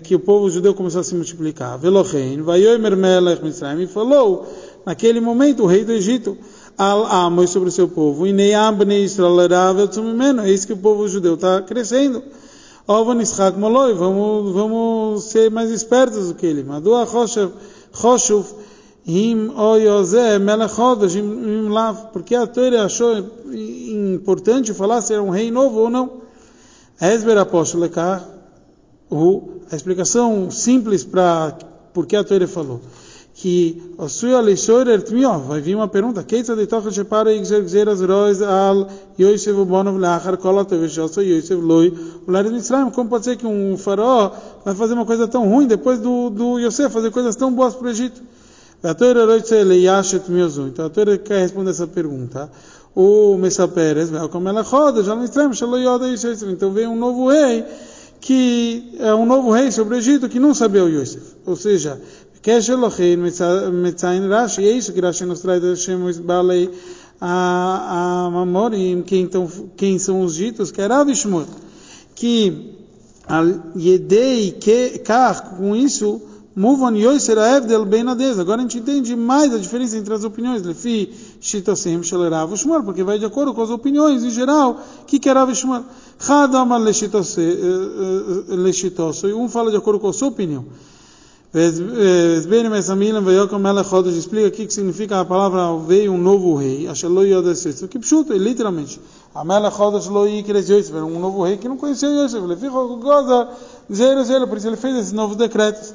que 0.04 0.14
o 0.14 0.20
povo 0.20 0.50
judeu 0.50 0.74
começou 0.74 1.02
a 1.02 1.04
se 1.04 1.16
multiplicar. 1.16 1.78
Velochein, 1.78 2.42
Vaiomer 2.42 2.96
Melech 2.98 3.44
Mitzrayim, 3.44 3.84
e 3.84 3.88
falou, 3.88 4.46
naquele 4.86 5.20
momento, 5.20 5.64
o 5.64 5.66
rei 5.66 5.86
do 5.86 5.92
Egito, 5.92 6.38
Al 6.78 7.06
Amo 7.06 7.48
sobre 7.48 7.70
o 7.70 7.72
seu 7.72 7.88
povo, 7.88 8.28
e 8.28 8.34
Neyam 8.34 8.76
Bnei 8.76 9.04
Israel, 9.04 9.34
Leravel, 9.34 9.88
Tzumimeno, 9.88 10.42
é 10.42 10.52
isso 10.52 10.68
que 10.68 10.74
o 10.74 10.78
povo 10.78 11.08
judeu 11.08 11.36
está 11.36 11.62
crescendo. 11.62 12.22
Vamos, 13.94 14.52
vamos 14.54 15.24
ser 15.26 15.52
mais 15.52 15.70
espertos 15.70 16.28
do 16.28 16.36
que 16.36 16.46
ele. 16.46 16.64
Him 19.06 19.52
Him 21.16 21.70
Lav, 21.70 22.12
porque 22.14 22.36
a 22.36 22.46
Torá 22.46 22.86
achou 22.86 23.18
importante 23.52 24.74
falar 24.74 25.02
se 25.02 25.14
era 25.14 25.24
um 25.24 25.30
rei 25.30 25.52
novo 25.52 25.80
ou 25.80 25.90
não. 25.90 26.22
Esber 27.02 27.38
Apóstolo 27.38 27.86
a 29.72 29.76
explicação 29.76 30.52
simples 30.52 31.04
para 31.04 31.58
por 31.94 32.06
que 32.06 32.16
a 32.16 32.24
Torá 32.24 32.48
falou 32.48 32.80
que 33.42 33.82
o 33.98 34.08
sua 34.08 34.40
leitor 34.40 34.88
ertmio 34.88 35.40
vai 35.40 35.62
vir 35.62 35.76
uma 35.76 35.88
pergunta. 35.88 36.24
Está 36.30 36.54
de 36.54 36.68
toca 36.68 36.92
de 36.92 37.04
para 37.04 37.34
exercer 37.34 37.90
as 37.90 38.00
rois 38.00 38.40
al 38.40 38.88
Yosef 39.20 39.56
bonov 39.66 39.98
lachar 39.98 40.38
kola 40.38 40.64
tevishoso 40.64 41.24
Yosef 41.24 41.60
loi 41.60 41.92
o 42.28 42.32
lar 42.32 42.44
de 42.44 42.56
Israel 42.56 42.92
como 42.92 43.10
pode 43.10 43.26
ser 43.26 43.38
que 43.38 43.48
um 43.48 43.76
faraó 43.80 44.30
vai 44.64 44.76
fazer 44.76 44.94
uma 44.94 45.08
coisa 45.08 45.28
tão 45.28 45.50
ruim 45.50 45.66
depois 45.66 45.98
do 45.98 46.30
do 46.30 46.60
Yosef 46.60 46.94
fazer 46.94 47.10
coisas 47.10 47.36
tão 47.36 47.52
boas 47.52 47.74
para 47.74 47.88
o 47.88 47.90
Egito? 47.90 48.22
A 48.84 48.94
Torá 48.94 49.26
roitze 49.26 49.64
leiashet 49.64 50.30
miozu. 50.30 50.68
Então 50.68 50.86
a 50.86 50.90
Torá 50.92 51.18
quer 51.18 51.40
responder 51.40 51.72
essa 51.72 51.88
pergunta. 51.88 52.48
O 52.96 53.38
Mesa 53.38 53.68
Pérez 53.68 54.12
como 54.32 54.50
ela 54.50 54.62
roda 54.62 55.02
já 55.02 55.16
no 55.16 55.24
Israel 55.24 55.52
shalo 55.54 55.80
yoda 55.80 56.08
Yosef. 56.08 56.46
Então 56.46 56.72
vem 56.72 56.86
um 56.86 56.96
novo 56.96 57.28
rei 57.28 57.66
que 58.22 58.96
é 59.00 59.16
um 59.16 59.26
novo 59.26 59.52
rei 59.52 59.72
sobre 59.72 59.96
o 59.96 59.98
Egito 59.98 60.30
que 60.30 60.40
não 60.40 60.54
sabia 60.54 60.84
o 60.84 60.88
Yosef. 60.88 61.24
Ou 61.44 61.56
seja 61.56 62.00
Kesher 62.42 62.78
Lochein 62.78 63.18
Metzain 63.18 64.28
Rashi, 64.28 64.68
é 64.68 64.72
isso 64.72 64.94
que 64.94 65.00
Rashi 65.00 65.26
nos 65.26 65.42
traz 65.42 65.62
da 65.62 65.76
Shem 65.76 66.00
Balei 66.24 66.72
a 67.20 68.30
Mamorim, 68.32 69.04
quem, 69.04 69.22
então, 69.22 69.48
quem 69.78 70.00
são 70.00 70.22
os 70.22 70.34
ditos, 70.34 70.72
que 70.72 70.82
era 70.82 71.04
Vishmur, 71.04 71.46
que 72.16 72.80
Yedei 73.78 74.58
Kar, 75.06 75.56
com 75.56 75.76
isso, 75.76 76.20
Muvan 76.56 76.98
Yoiser 76.98 77.38
Evdel 77.38 77.86
Ben 77.86 78.08
Adez. 78.08 78.40
Agora 78.40 78.60
a 78.60 78.64
gente 78.64 78.80
entende 78.80 79.16
mais 79.16 79.54
a 79.54 79.58
diferença 79.58 79.98
entre 79.98 80.14
as 80.14 80.26
opiniões. 80.26 80.64
Lefi 80.64 81.14
Shitosim 81.40 82.04
Shelerav 82.04 82.54
Shmuel, 82.58 82.84
porque 82.84 83.04
vai 83.04 83.18
de 83.18 83.26
acordo 83.26 83.54
com 83.54 83.62
as 83.62 83.70
opiniões 83.70 84.22
em 84.24 84.32
geral. 84.32 84.82
Que, 85.08 85.18
que 85.18 85.30
era 85.30 85.48
Shmuel? 85.54 85.86
Hadamar 86.28 86.82
Leshitosoi. 86.82 87.56
Um 89.34 89.48
fala 89.48 89.72
de 89.72 89.78
acordo 89.78 89.98
com 90.00 90.10
a 90.10 90.14
sua 90.14 90.28
opinião. 90.28 90.66
Explica 94.18 94.48
aqui 94.48 94.66
que 94.66 94.74
significa 94.74 95.20
a 95.20 95.26
palavra 95.26 95.76
veio 95.86 96.14
um 96.14 96.18
novo 96.18 96.56
rei, 96.56 96.88
que 97.90 98.00
literalmente. 98.38 99.02
Lo 99.34 100.26
Yikres 100.26 100.70
Yosef, 100.70 100.96
um 100.96 101.20
novo 101.20 101.44
rei 101.44 101.58
que 101.58 101.68
não 101.68 101.76
conhecia 101.76 102.08
Yosef, 102.08 102.42
por 104.48 104.58
isso 104.58 104.68
ele 104.68 104.78
fez 104.78 104.96
esses 104.96 105.12
novos 105.12 105.36
decretos. 105.36 105.94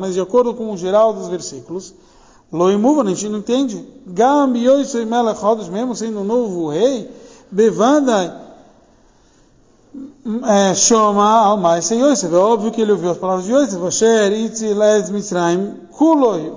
Mas 0.00 0.14
de 0.14 0.20
acordo 0.20 0.52
com 0.52 0.72
o 0.72 0.76
geral 0.76 1.12
dos 1.12 1.28
versículos, 1.28 1.94
Lo 2.52 2.68
Imuvan, 2.70 3.04
a 3.04 3.10
gente 3.10 3.28
não 3.28 3.38
entende. 3.38 3.86
Mesmo 5.70 5.94
sendo 5.94 6.18
um 6.18 6.24
novo 6.24 6.70
rei, 6.70 7.08
Bevadai, 7.48 8.43
é, 10.26 11.56
mais 11.56 11.84
sem 11.84 12.00
Yosef. 12.00 12.34
É 12.34 12.38
óbvio 12.38 12.70
que 12.70 12.80
ele 12.80 12.92
ouviu 12.92 13.10
as 13.10 13.18
palavras 13.18 13.44
de 13.44 13.52
Yosef. 13.52 13.86
Asher, 13.86 14.32
Itzi, 14.32 14.72
Les, 14.72 15.10
Mitzrayim, 15.10 15.74
Kuloi. 15.92 16.52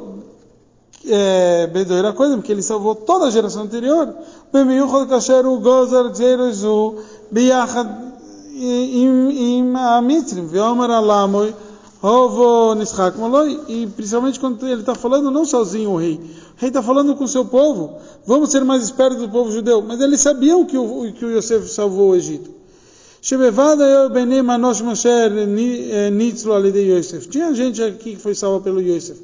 É, 1.05 1.67
Bedoira 1.67 2.11
coisa, 2.13 2.35
porque 2.35 2.51
ele 2.51 2.61
salvou 2.61 2.95
toda 2.95 3.25
a 3.25 3.29
geração 3.29 3.63
anterior. 3.63 4.13
Bemiuchot 4.51 5.07
Kasheru, 5.07 5.59
Gozar, 5.59 6.13
Zerozu, 6.13 6.95
Biachad, 7.31 7.87
Im 8.53 9.75
Amitzrim, 9.75 10.47
Viomer 10.47 10.89
Alamoi, 10.89 11.53
Ovo 12.01 12.73
Nishak 12.75 13.17
Moloi. 13.17 13.59
E 13.67 13.87
principalmente 13.87 14.39
quando 14.39 14.65
ele 14.65 14.81
está 14.81 14.95
falando 14.95 15.29
não 15.29 15.45
sozinho 15.45 15.91
o 15.91 15.97
rei. 15.97 16.15
O 16.15 16.59
rei 16.59 16.69
está 16.69 16.81
falando 16.81 17.15
com 17.15 17.23
o 17.23 17.27
seu 17.27 17.45
povo. 17.45 17.97
Vamos 18.25 18.49
ser 18.49 18.65
mais 18.65 18.83
espertos 18.83 19.19
do 19.19 19.29
povo 19.29 19.51
judeu. 19.51 19.81
Mas 19.81 20.01
eles 20.01 20.19
sabiam 20.19 20.65
que 20.65 20.77
o, 20.77 21.13
que 21.13 21.23
o 21.23 21.37
Yosef 21.37 21.69
salvou 21.69 22.09
o 22.09 22.15
Egito. 22.15 22.56
Tinha 27.29 27.53
gente 27.53 27.83
aqui 27.83 28.15
que 28.15 28.21
foi 28.21 28.35
salva 28.35 28.61
pelo 28.61 28.81
Yosef. 28.81 29.21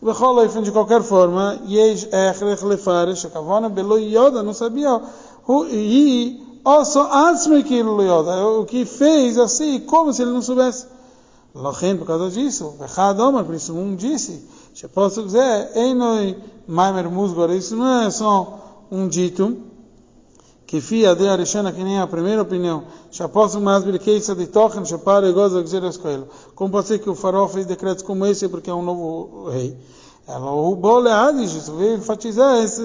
O 0.00 0.60
de 0.62 0.70
qualquer 0.72 1.02
forma, 1.02 1.58
Yesh 1.66 2.08
Echrech 2.12 2.64
Lefaresh, 2.64 3.26
Kavona 3.32 3.68
Belo 3.68 3.98
Yoda, 3.98 4.42
não 4.42 4.52
sabia. 4.52 5.00
E 5.70 6.40
also 6.64 7.00
Atzme 7.00 7.62
Kilo 7.62 8.02
Yoda, 8.02 8.46
o 8.46 8.66
que 8.66 8.84
fez 8.84 9.38
assim, 9.38 9.80
como 9.80 10.12
se 10.12 10.22
ele 10.22 10.32
não 10.32 10.42
soubesse. 10.42 10.86
Lochen, 11.54 11.96
por 11.96 12.06
causa 12.06 12.28
disso, 12.28 12.74
Bechad 12.78 13.18
Omer, 13.18 13.44
por 13.44 13.54
isso 13.54 13.72
um 13.72 13.96
disse, 13.96 14.44
posso 14.92 15.22
dizer, 15.22 15.70
Einoi 15.74 16.36
Maimer 16.68 17.10
Musgor, 17.10 17.50
isso 17.50 17.74
não 17.74 18.02
é 18.02 18.10
só 18.10 18.84
um 18.90 19.08
dito, 19.08 19.56
que 20.66 20.80
fia 20.80 21.14
de 21.14 21.28
Arishana, 21.28 21.72
que 21.72 21.82
nem 21.82 22.00
a 22.00 22.06
primeira 22.06 22.42
opinião, 22.42 22.84
já 23.10 23.28
posso 23.28 23.60
mais 23.60 23.84
isso 23.84 24.34
de 24.34 24.46
Tochen, 24.48 24.82
para 25.04 25.28
e 25.28 25.32
goza 25.32 25.64
seja 25.66 25.86
escolho. 25.86 26.26
Como 26.54 26.70
pode 26.70 26.88
ser 26.88 26.98
que 26.98 27.08
o 27.08 27.14
farol 27.14 27.48
fez 27.48 27.66
decretos 27.66 28.02
como 28.02 28.26
esse 28.26 28.48
porque 28.48 28.68
é 28.68 28.74
um 28.74 28.82
novo 28.82 29.48
rei? 29.50 29.76
Ela, 30.26 30.50
o 30.50 30.74
bole 30.74 31.08
isso 31.44 31.72
veio 31.74 31.98
enfatizar 31.98 32.56
esse 32.58 32.82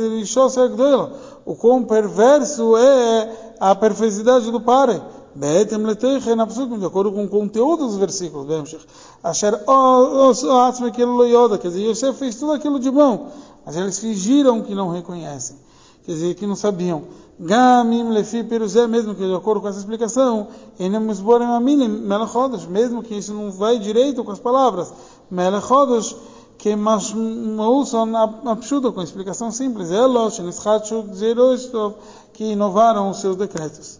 Agdoila, 0.59 1.11
o 1.43 1.55
quão 1.55 1.83
perverso 1.83 2.77
é 2.77 3.55
a 3.59 3.73
perversidade 3.73 4.51
do 4.51 4.61
pai. 4.61 5.01
Betem 5.33 5.79
leteichen 5.79 6.39
absurdo, 6.39 6.77
de 6.77 6.85
acordo 6.85 7.11
com 7.11 7.23
o 7.23 7.29
conteúdo 7.29 7.87
dos 7.87 7.95
versículos. 7.95 8.75
Asher 9.23 9.55
atzme 9.55 10.91
que 10.91 11.01
ele 11.01 11.33
yoda, 11.33 11.57
quer 11.57 11.69
dizer, 11.69 11.89
Yosef 11.89 12.19
fez 12.19 12.35
tudo 12.35 12.51
aquilo 12.51 12.79
de 12.79 12.91
bom, 12.91 13.31
mas 13.65 13.75
eles 13.75 13.97
fingiram 13.97 14.61
que 14.61 14.75
não 14.75 14.89
reconhecem, 14.89 15.55
quer 16.05 16.11
dizer, 16.11 16.35
que 16.35 16.45
não 16.45 16.55
sabiam. 16.55 17.03
Gamim 17.43 18.09
lefi 18.09 18.43
peruzé, 18.43 18.85
mesmo 18.85 19.15
que 19.15 19.25
de 19.25 19.33
acordo 19.33 19.61
com 19.61 19.67
essa 19.67 19.79
explicação, 19.79 20.47
mesmo 22.69 23.01
que 23.01 23.15
isso 23.15 23.33
não 23.33 23.51
vai 23.51 23.79
direito 23.79 24.23
com 24.23 24.31
as 24.31 24.37
palavras, 24.37 24.93
melachodos, 25.29 26.15
que 26.59 26.75
mausan 26.75 28.15
abshuda, 28.45 28.91
com 28.91 29.01
explicação 29.01 29.51
simples, 29.51 29.89
elos, 29.89 30.35
shenischachu 30.35 31.07
zerostov, 31.15 31.95
que 32.31 32.43
inovaram 32.51 33.09
os 33.09 33.19
seus 33.19 33.35
decretos. 33.35 33.99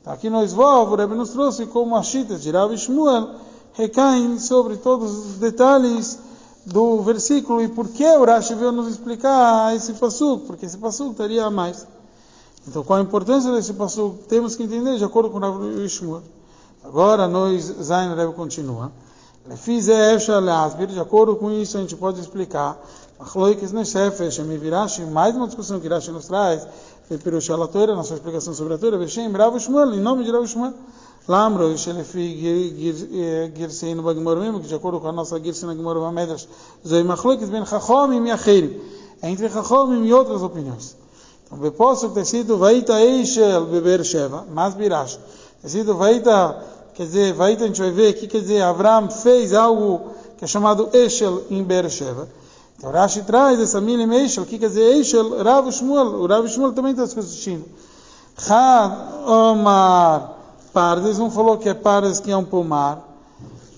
Então, 0.00 0.12
aqui 0.12 0.30
no 0.30 0.44
Isvov, 0.44 0.92
o 0.92 0.94
Rebbe 0.94 1.16
nos 1.16 1.30
trouxe 1.30 1.66
como 1.66 1.96
a 1.96 2.02
Shita 2.04 2.36
de 2.36 2.52
Rav 2.52 2.72
Shmuel 2.76 3.30
recaem 3.72 4.38
sobre 4.38 4.76
todos 4.76 5.10
os 5.10 5.38
detalhes 5.38 6.20
do 6.64 7.00
versículo 7.02 7.60
e 7.60 7.66
por 7.66 7.88
que 7.88 8.06
o 8.06 8.24
Rashi 8.24 8.54
veio 8.54 8.70
nos 8.70 8.86
explicar 8.86 9.74
esse 9.74 9.92
passuk, 9.94 10.46
porque 10.46 10.66
esse 10.66 10.78
passuk 10.78 11.16
teria 11.16 11.50
mais. 11.50 11.95
Então, 12.68 12.82
qual 12.82 12.98
a 12.98 13.02
importância 13.02 13.52
desse 13.52 13.72
passo? 13.74 14.16
Temos 14.28 14.56
que 14.56 14.64
entender 14.64 14.96
de 14.98 15.04
acordo 15.04 15.30
com 15.30 15.38
o 15.38 15.40
Rav 15.40 15.84
Ishmuel. 15.84 16.22
Agora, 16.84 17.28
nós, 17.28 17.62
Zain 17.82 18.14
Rebbe 18.14 18.32
continua. 18.34 18.90
De 19.48 21.00
acordo 21.00 21.36
com 21.36 21.52
isso, 21.52 21.78
a 21.78 21.80
gente 21.80 21.94
pode 21.94 22.20
explicar. 22.20 22.76
Mais 25.12 25.36
uma 25.36 25.46
discussão 25.46 25.78
que 25.80 25.88
Rashi 25.88 26.10
nos 26.10 26.26
traz, 26.26 26.66
Perushal 27.22 27.62
a 27.62 27.86
nossa 27.94 28.14
explicação 28.14 28.52
sobre 28.52 28.74
a 28.74 28.78
Torah, 28.78 28.98
Veshem, 28.98 29.30
Rav 29.30 29.58
Shmuel, 29.58 29.94
em 29.94 30.00
nome 30.00 30.24
de 30.24 30.32
Rav 30.32 30.44
Shmuel. 30.46 30.74
Lambro, 31.28 31.76
Shelefi 31.78 33.52
Girsein 33.56 33.96
Bagmor 33.96 34.36
mesmo, 34.36 34.60
que 34.60 34.66
de 34.68 34.74
acordo 34.74 35.00
com 35.00 35.08
a 35.08 35.12
nossa 35.12 35.40
Girsein 35.40 35.68
Bagmor 35.68 35.98
Vamedrash, 35.98 36.48
Zoi 36.86 37.02
Machloikes 37.04 37.48
Ben 37.48 37.64
Chachomim 37.64 38.26
e 38.26 38.30
Acherim, 38.32 38.80
entre 39.22 39.48
Chachomim 39.48 40.04
e 40.06 40.12
outras 40.12 40.42
opiniões. 40.42 40.96
Não 41.50 41.70
posso 41.70 42.08
ter 42.10 42.24
sido 42.24 42.58
Vaita 42.58 43.00
Eishel 43.00 43.66
Beber 43.66 44.04
Sheva, 44.04 44.44
mas 44.52 44.74
Birash. 44.74 45.18
Ter 45.62 45.68
sido 45.68 45.96
Vaita, 45.96 46.62
quer 46.94 47.04
dizer, 47.04 47.32
Vaita 47.32 47.64
a 47.64 47.66
gente 47.68 47.80
vai 47.80 47.90
ver 47.90 48.08
aqui, 48.08 48.26
quer 48.26 48.40
dizer, 48.40 48.62
Avram 48.62 49.10
fez 49.10 49.52
algo 49.52 50.10
que 50.36 50.44
é 50.44 50.48
chamado 50.48 50.90
Eshel 50.92 51.44
em 51.50 51.62
Beer 51.62 51.88
Sheva. 51.88 52.28
Então 52.76 52.90
Rashi 52.90 53.22
traz 53.22 53.58
essa 53.58 53.80
mínima 53.80 54.16
Eshel, 54.16 54.44
que 54.44 54.58
quer 54.58 54.68
dizer 54.68 54.96
Eshel, 54.98 55.42
Rav 55.42 55.70
Shmuel, 55.72 56.22
o 56.22 56.26
Rav 56.26 56.46
Shmuel 56.46 56.72
também 56.72 56.92
está 56.92 57.04
escrito 57.04 57.26
assim. 57.26 57.64
Chad 58.38 58.92
Omar 59.26 60.34
Pardes, 60.74 61.18
um 61.18 61.30
falou 61.30 61.56
que 61.56 61.70
é 61.70 61.74
Pardes 61.74 62.20
que 62.20 62.30
é 62.30 62.36
um 62.36 62.44
pomar. 62.44 63.02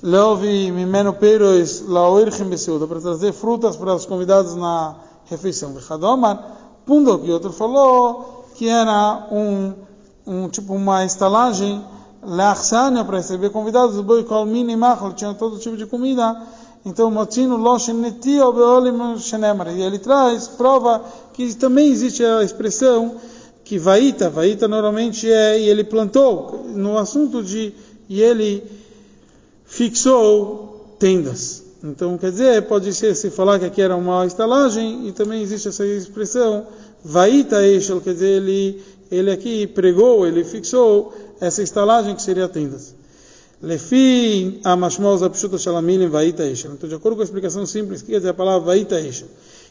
Leovi 0.03 0.73
mimeno 0.73 1.13
peros 1.13 1.83
laoirchim 1.87 2.45
besiuda, 2.45 2.89
para 2.89 3.01
trazer 3.01 3.33
frutas 3.33 3.77
para 3.77 3.95
os 3.95 4.05
convidados 4.05 4.57
na 4.57 4.97
refeição. 5.27 5.73
Vechad 5.75 6.03
Omar, 6.03 6.59
Pundok, 6.89 7.29
e 7.29 7.31
outro 7.31 7.53
falou 7.53 8.47
que 8.55 8.67
era 8.67 9.29
um, 9.31 9.75
um 10.27 10.49
tipo 10.49 10.73
uma 10.73 11.05
estalagem 11.05 11.85
Lachsania 12.23 13.05
para 13.05 13.19
receber 13.19 13.51
convidados, 13.51 14.01
boi 14.01 14.27
mini 14.47 14.75
machal, 14.75 15.13
tinha 15.13 15.35
todo 15.35 15.59
tipo 15.59 15.77
de 15.77 15.85
comida. 15.85 16.43
Então, 16.87 17.11
Motino 17.11 17.59
Loshen 17.59 17.97
Netio 17.97 18.51
Beolim 18.55 19.19
Shenemar. 19.19 19.69
E 19.77 19.83
ele 19.83 19.99
traz 19.99 20.49
prova 20.49 21.05
que 21.35 21.55
também 21.55 21.91
existe 21.91 22.25
a 22.25 22.43
expressão 22.43 23.17
que 23.63 23.79
vaita, 23.79 24.31
vaita 24.31 24.67
normalmente 24.67 25.31
é 25.31 25.61
e 25.61 25.69
ele 25.69 25.85
plantou, 25.85 26.65
no 26.75 26.97
assunto 26.97 27.43
de 27.43 27.75
e 28.09 28.23
ele 28.23 28.65
fixou 29.67 30.97
tendas. 30.99 31.68
Então, 31.83 32.19
quer 32.19 32.33
dizer, 32.33 32.63
pode 32.63 32.93
ser 32.93 33.15
se 33.15 33.31
falar 33.31 33.59
que 33.59 33.65
aqui 33.65 33.81
era 33.81 33.95
uma 33.95 34.27
estalagem, 34.27 35.07
e 35.07 35.13
também 35.13 35.43
existe 35.43 35.69
essa 35.69 35.87
expressão, 35.87 36.67
vaita 37.05 37.65
eshel, 37.65 38.01
quer 38.01 38.15
dizer, 38.15 38.43
ele, 38.43 38.83
ele 39.11 39.31
aqui 39.31 39.67
pregou, 39.67 40.27
ele 40.27 40.43
fixou 40.43 41.15
essa 41.41 41.63
estalagem 41.63 42.17
que 42.17 42.23
seria 42.23 42.49
tendas. 42.49 42.97
Lefi 43.63 44.61
amashmos 44.65 45.23
apshuta 45.23 45.59
shalamilim 45.59 46.09
vaita 46.09 46.45
eshel. 46.45 46.73
Então, 46.73 46.89
de 46.89 46.95
acordo 46.95 47.17
com 47.17 47.23
a 47.23 47.25
explicação 47.25 47.65
simples, 47.65 48.03
que 48.03 48.11
quer 48.11 48.19
dizer 48.19 48.31
a 48.31 48.35
palavra 48.35 48.67
vaita 48.67 49.01
eshel? 49.01 49.29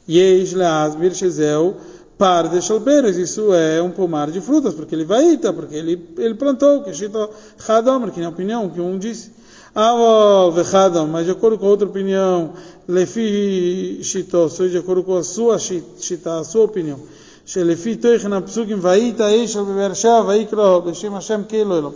Yesh 0.07 0.53
leazbir 0.53 1.13
shezel 1.13 1.75
par 2.17 2.49
de 2.49 2.61
shalberes, 2.61 3.15
isso 3.15 3.53
é 3.53 3.81
um 3.81 3.91
pomar 3.91 4.31
de 4.31 4.41
frutas, 4.41 4.73
porque 4.73 4.95
ele 4.95 5.05
vaita, 5.05 5.53
porque 5.53 5.75
ele, 5.75 6.03
ele 6.17 6.33
plantou, 6.33 6.81
que 6.83 6.93
shito 6.93 7.29
chadom, 7.59 8.09
que 8.09 8.19
na 8.19 8.29
opinião 8.29 8.69
que 8.69 8.81
um 8.81 8.97
disse. 8.97 9.31
Aval 9.76 10.52
vechadam, 10.52 11.06
mas 11.06 11.24
de 11.24 11.32
acordo 11.32 11.58
com 11.58 11.66
outra 11.66 11.86
opinião, 11.86 12.52
lefi 12.86 14.00
shito, 14.02 14.48
de 14.68 14.78
acordo 14.78 15.02
com 15.02 15.16
a 15.16 15.24
sua 15.24 15.58
shita, 15.58 16.38
a 16.38 16.44
sua 16.44 16.64
opinião. 16.64 16.98
שלפי 17.46 17.96
תוכן 17.96 18.32
הפסוקים 18.32 18.78
והיית 18.80 19.20
איש 19.20 19.56
על 19.56 19.64
בבאר 19.64 19.94
שבע 19.94 20.22
ויקרא 20.26 20.78
בשם 20.78 21.14
השם 21.14 21.42
כאילו 21.48 21.78
אלו. 21.78 21.92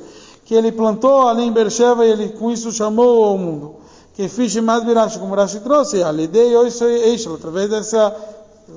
Que 0.46 0.54
ele 0.54 0.70
plantou 0.70 1.26
ali 1.26 1.42
em 1.42 1.50
Beersheba 1.50 2.06
e 2.06 2.10
ele 2.10 2.28
com 2.28 2.52
isso 2.52 2.70
chamou 2.70 3.24
ao 3.24 3.36
mundo. 3.36 3.74
Que 4.14 4.28
fiz 4.28 4.54
mais 4.56 4.84
Rashi, 4.84 5.18
como 5.18 5.34
Rashi 5.34 5.58
trouxe, 5.58 6.04
ali 6.04 6.28
dei 6.28 6.56
hoje 6.56 6.70
sou 6.70 6.88
Eishel, 6.88 7.34
através 7.34 7.68
dessa, 7.68 8.14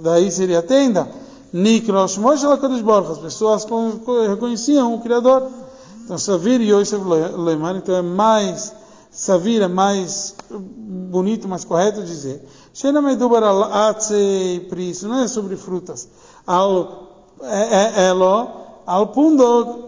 daí 0.01 0.31
seria 0.31 0.59
a 0.59 0.61
tenda. 0.63 1.07
Nikrosh 1.53 2.17
Moshe 2.17 2.45
Lakadosh 2.47 2.81
Baruch, 2.81 3.11
as 3.11 3.19
pessoas 3.19 3.67
reconheciam 4.27 4.95
o 4.95 4.99
Criador. 4.99 5.43
Então, 6.03 6.17
Savir 6.17 6.59
Yosef 6.59 7.03
Leimar, 7.37 7.75
então 7.75 7.95
é 7.95 8.01
mais 8.01 8.73
Savir 9.14 9.62
é 9.62 9.68
mais 9.68 10.34
bonito, 10.50 11.46
mais 11.46 11.64
correto 11.64 12.02
dizer. 12.02 12.44
Shenamedubar 12.74 13.44
al 13.44 13.94
por 14.68 14.78
isso, 14.78 15.06
não 15.06 15.20
é 15.20 15.28
sobre 15.28 15.56
frutas. 15.56 16.08
Al 16.44 17.10
elo, 17.96 18.48
al 18.84 19.06
pundog, 19.12 19.84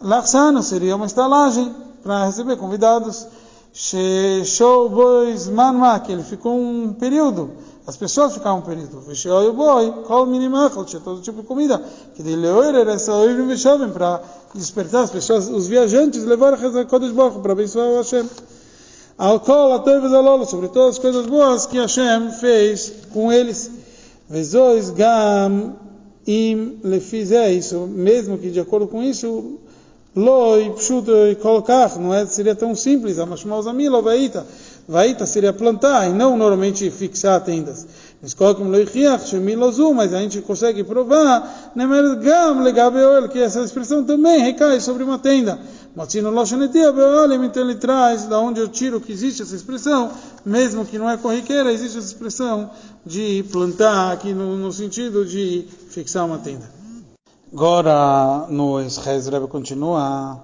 laxana 0.00 0.62
seria 0.62 0.96
uma 0.96 1.04
estalagem 1.04 1.70
para 2.02 2.24
receber 2.24 2.56
convidados. 2.56 3.26
Show 3.74 4.88
boys 4.88 5.48
manma, 5.48 6.00
que 6.00 6.10
ele 6.10 6.22
ficou 6.22 6.58
um 6.58 6.94
período. 6.94 7.50
As 7.86 7.96
pessoas 7.96 8.32
ficavam 8.32 8.60
um 8.60 8.62
período. 8.62 9.00
Vishoi 9.00 9.52
boy, 9.52 10.04
kol 10.06 10.24
minimachal, 10.24 10.84
tinha 10.86 11.00
todo 11.00 11.20
tipo 11.20 11.42
de 11.42 11.46
comida. 11.46 11.78
Que 12.14 12.22
de 12.22 12.34
leoir 12.36 12.74
era 12.74 12.92
essa 12.92 13.12
oivim 13.12 13.46
vishovim, 13.46 13.90
para 13.90 14.22
despertar 14.54 15.04
as 15.04 15.10
pessoas, 15.10 15.48
os 15.48 15.66
viajantes, 15.66 16.24
levar 16.24 16.54
a 16.54 16.84
Kodesh 16.86 17.12
Baruch 17.12 17.40
para 17.40 17.52
abençoar 17.52 17.88
o 17.88 17.96
Hashem. 17.98 18.26
Alcool, 19.18 19.72
alolo, 20.14 20.46
sobre 20.46 20.68
todas 20.68 20.96
as 20.96 20.98
coisas 20.98 21.26
boas 21.26 21.66
que 21.66 21.78
Hashem 21.78 22.30
fez 22.40 22.92
com 23.12 23.32
eles. 23.32 23.70
Vezois 24.28 24.90
gam 24.90 25.74
im 26.26 26.78
lefizé, 26.82 27.52
isso, 27.52 27.86
mesmo 27.86 28.38
que 28.38 28.50
de 28.50 28.60
acordo 28.60 28.86
com 28.86 29.02
isso, 29.02 29.58
Loi, 30.14 30.70
pshuto 30.76 31.10
e 31.30 31.34
colocar, 31.36 31.98
não 31.98 32.12
é, 32.12 32.26
seria 32.26 32.54
tão 32.54 32.74
simples, 32.74 33.18
a 33.18 33.24
mashmaus 33.24 33.66
amila, 33.66 34.02
vaita. 34.02 34.46
Vaita 34.86 35.24
seria 35.24 35.54
plantar 35.54 36.10
e 36.10 36.12
não 36.12 36.36
normalmente 36.36 36.90
fixar 36.90 37.42
tendas. 37.42 37.86
Mas 38.20 38.36
a 40.12 40.18
gente 40.18 40.42
consegue 40.42 40.84
provar, 40.84 41.72
que 43.30 43.38
essa 43.38 43.62
expressão 43.62 44.04
também 44.04 44.40
recai 44.42 44.80
sobre 44.80 45.02
uma 45.02 45.18
tenda. 45.18 45.58
Matino 45.94 46.32
então 47.44 47.62
ele 47.62 47.74
traz 47.74 48.24
da 48.24 48.38
onde 48.38 48.60
eu 48.60 48.68
tiro 48.68 48.98
que 48.98 49.12
existe 49.12 49.42
essa 49.42 49.54
expressão, 49.54 50.10
mesmo 50.44 50.86
que 50.86 50.98
não 50.98 51.08
é 51.08 51.18
corriqueira, 51.18 51.70
existe 51.70 51.98
essa 51.98 52.06
expressão 52.06 52.70
de 53.04 53.44
plantar 53.52 54.12
aqui 54.12 54.32
no, 54.32 54.56
no 54.56 54.72
sentido 54.72 55.26
de 55.26 55.66
fixar 55.90 56.24
uma 56.24 56.38
tenda. 56.38 56.70
Agora, 57.52 58.46
no 58.48 58.80
Esrez 58.80 59.26
Rebbe 59.26 59.46
continua, 59.48 60.40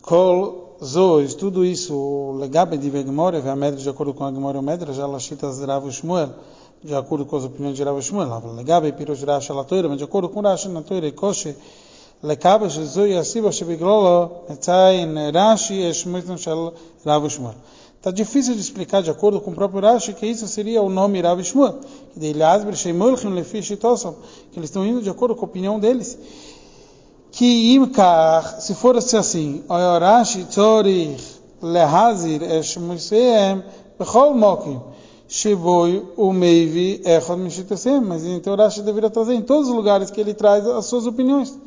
Kol 0.00 0.76
Zois, 0.82 1.34
tudo 1.34 1.64
isso, 1.64 2.36
legabe 2.38 2.78
de 2.78 2.88
Medra, 2.88 3.72
de 3.72 3.88
acordo 3.88 4.14
com 4.14 4.24
a 4.24 4.32
Gemore 4.32 4.62
Medra, 4.62 4.92
já 4.92 5.06
Lashitas 5.06 5.60
Rav 5.60 5.90
Shmuel, 5.90 6.30
de 6.84 6.94
acordo 6.94 7.26
com 7.26 7.36
as 7.36 7.42
opiniões 7.42 7.76
de 7.76 7.82
Rav 7.82 8.00
Shmuel, 8.00 8.54
legabe 8.54 8.92
Pirosh 8.92 9.24
Rashi 9.24 9.50
Alatoira, 9.50 9.88
mas 9.88 9.98
de 9.98 10.04
acordo 10.04 10.28
com 10.28 10.40
Rashi 10.40 10.68
na 10.68 10.82
Toira, 10.82 11.10
Koshe, 11.10 11.56
לקבל 12.23 12.69
שזוהי 12.69 13.17
הסיבה 13.17 13.51
שבגללו 13.51 14.29
מציין 14.49 15.17
רש"י 15.33 15.89
השמיטון 15.89 16.37
של 16.37 16.57
רב 17.05 17.29
שמואל. 17.29 17.53
Está 18.07 18.11
difícil 18.11 18.53
de 18.55 18.61
explicar 18.61 19.01
de 19.01 19.09
acordo 19.09 19.41
com 19.41 19.51
o 19.51 19.53
próprio 19.53 19.81
Rashi 19.81 20.13
que 20.13 20.25
isso 20.25 20.47
seria 20.47 20.81
o 20.81 20.89
nome 20.89 21.19
Rav 21.19 21.43
Shmuel. 21.43 21.79
Que 22.13 22.27
eles 24.55 24.69
estão 24.69 24.85
indo 24.85 25.01
de 25.01 25.09
acordo 25.09 25.35
com 25.35 25.41
a 25.41 25.49
opinião 25.49 25.77
deles. 25.79 26.17
Que 27.31 27.73
imkar, 27.73 28.61
se 28.61 28.75
for 28.75 28.95
assim, 28.95 29.63
o 29.67 29.99
Rashi 29.99 30.45
tzorich 30.45 31.37
lehazir 31.61 32.43
es 32.43 32.77
Moisés 32.77 33.63
bechol 33.99 34.35
mokim. 34.35 34.79
Shiboi 35.27 36.05
o 36.15 36.31
meivi 36.31 37.01
echad 37.03 37.37
mishitesem. 37.37 37.99
Mas 37.99 38.23
então 38.23 38.53
o 38.53 38.55
Rashi 38.55 38.83
deveria 38.83 39.09
trazer 39.09 39.33
em 39.33 39.41
todos 39.41 39.67
os 39.69 39.75
lugares 39.75 40.11
que 40.11 40.21
ele 40.21 40.33
traz 40.33 40.65
as 40.65 40.85
suas 40.85 41.05
opiniões. 41.05 41.57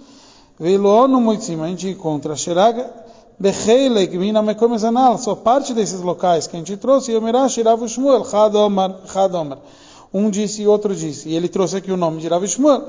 Veio 0.60 1.08
no 1.08 1.20
Moitzim, 1.20 1.62
a 1.62 1.68
gente 1.68 1.90
encontra 1.90 2.36
Sheraga 2.36 3.06
Bechelek 3.38 4.18
mina 4.18 4.42
mekom 4.42 4.78
zanal, 4.78 5.18
só 5.18 5.36
parte 5.36 5.74
desses 5.74 6.00
locais 6.00 6.48
que 6.48 6.56
a 6.56 6.60
gente 6.60 6.78
trouxe, 6.78 7.12
Yomirash 7.12 7.62
Rav 7.62 7.86
Shmuel, 7.86 8.24
Chadomar, 8.24 8.96
Chadomar. 9.12 9.58
Um 10.14 10.30
disse 10.30 10.62
e 10.62 10.68
outro 10.68 10.96
disse. 10.96 11.28
E 11.28 11.36
ele 11.36 11.50
trouxe 11.50 11.76
aqui 11.76 11.92
o 11.92 11.98
nome 11.98 12.22
de 12.22 12.30
Rav 12.30 12.48
Shmuel. 12.48 12.84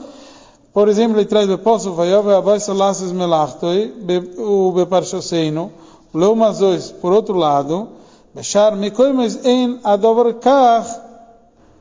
Por 0.73 0.89
exemplo, 0.89 1.19
ele 1.19 1.27
traz 1.27 1.49
Beposso, 1.49 1.93
Vayov, 1.95 2.31
Abai 2.31 2.61
Salasses 2.61 3.11
Melachtoi, 3.11 3.93
o 4.39 4.71
Beparshoseino, 4.71 5.73
Leumazois, 6.15 6.93
por 6.93 7.13
outro 7.13 7.37
lado, 7.37 7.89
Bechar 8.33 8.77
Mekoimes 8.77 9.45
en 9.45 9.81
Adover 9.83 10.35
Kach 10.35 10.87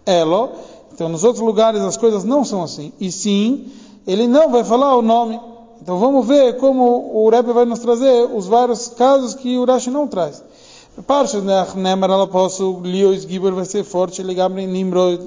Elo. 0.07 0.49
Então, 0.91 1.07
nos 1.07 1.23
outros 1.23 1.45
lugares 1.45 1.81
as 1.81 1.97
coisas 1.97 2.23
não 2.23 2.43
são 2.43 2.63
assim. 2.63 2.91
E 2.99 3.11
sim, 3.11 3.67
ele 4.07 4.25
não 4.25 4.49
vai 4.49 4.63
falar 4.63 4.95
o 4.95 5.03
nome. 5.03 5.39
Então 5.85 5.99
vamos 5.99 6.25
ver 6.25 6.57
como 6.57 7.11
o 7.13 7.29
Rebbe 7.29 7.53
vai 7.53 7.63
nos 7.63 7.77
trazer 7.77 8.27
os 8.33 8.47
vários 8.47 8.87
casos 8.87 9.35
que 9.35 9.55
o 9.55 9.65
Rashi 9.65 9.91
não 9.91 10.07
traz. 10.07 10.43
Parshas 11.05 11.43
Nehemar 11.43 12.09
ela 12.09 12.25
posso 12.25 12.81
Liois 12.83 13.21
Gibor 13.21 13.53
vai 13.53 13.65
ser 13.65 13.83
forte 13.83 14.23
Legamri 14.23 14.65
Nimrod 14.65 15.21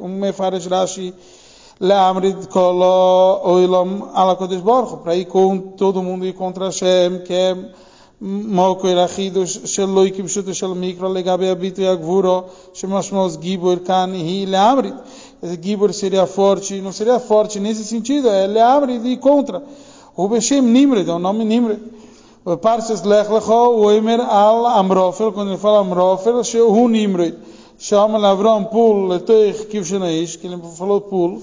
um 0.00 0.08
Mefaraj 0.08 0.66
Rashi 0.66 1.12
Leamrid 1.78 2.48
Kolo 2.48 3.42
Oilam 3.44 4.08
Ala 4.14 4.34
Kodesh 4.34 4.62
Baruch 4.62 5.02
para 5.02 5.14
ir 5.14 5.26
com 5.26 5.58
todo 5.58 6.02
mundo 6.02 6.24
ir 6.24 6.32
contra 6.32 6.64
Hashem 6.64 7.18
que 7.24 7.34
é 7.34 7.56
Malko 8.18 8.88
Elachidos 8.88 9.60
Sheloi 9.66 10.10
Kibshuto 10.10 10.54
Shel 10.54 10.74
Mikro 10.74 11.08
Legabe 11.08 11.50
Abito 11.50 11.82
Yagvuro 11.82 12.46
Shemashmos 12.72 13.38
Gibor 13.38 13.80
Kan 13.80 14.14
Hi 14.14 14.48
esse 15.42 15.58
Gibor 15.62 15.92
seria 15.92 16.26
forte 16.26 16.80
não 16.80 16.92
seria 16.92 17.20
forte 17.20 17.60
nesse 17.60 17.84
sentido 17.84 18.30
é 18.30 18.46
Leamrid 18.46 19.04
o 20.18 20.26
Beshem 20.26 20.60
Nimred, 20.60 21.08
é 21.08 21.12
o 21.12 21.18
nome 21.20 21.44
Nimred. 21.44 21.80
O 22.44 22.56
Parshas 22.56 23.04
Lech 23.04 23.30
Lecho, 23.30 23.52
o 23.52 23.88
Emer 23.92 24.20
Al 24.20 24.66
Amrofel, 24.66 25.32
quando 25.32 25.50
ele 25.50 25.58
fala 25.58 25.78
Amrofel, 25.78 26.42
Shehu 26.42 26.88
Nimred. 26.88 27.36
Chama 27.78 28.18
Avram 28.28 28.64
Pul 28.64 29.06
Letoich 29.06 29.66
Kivshenaish, 29.66 30.36
que 30.38 30.48
ele 30.48 30.58
falou 30.76 31.02
Pul, 31.02 31.40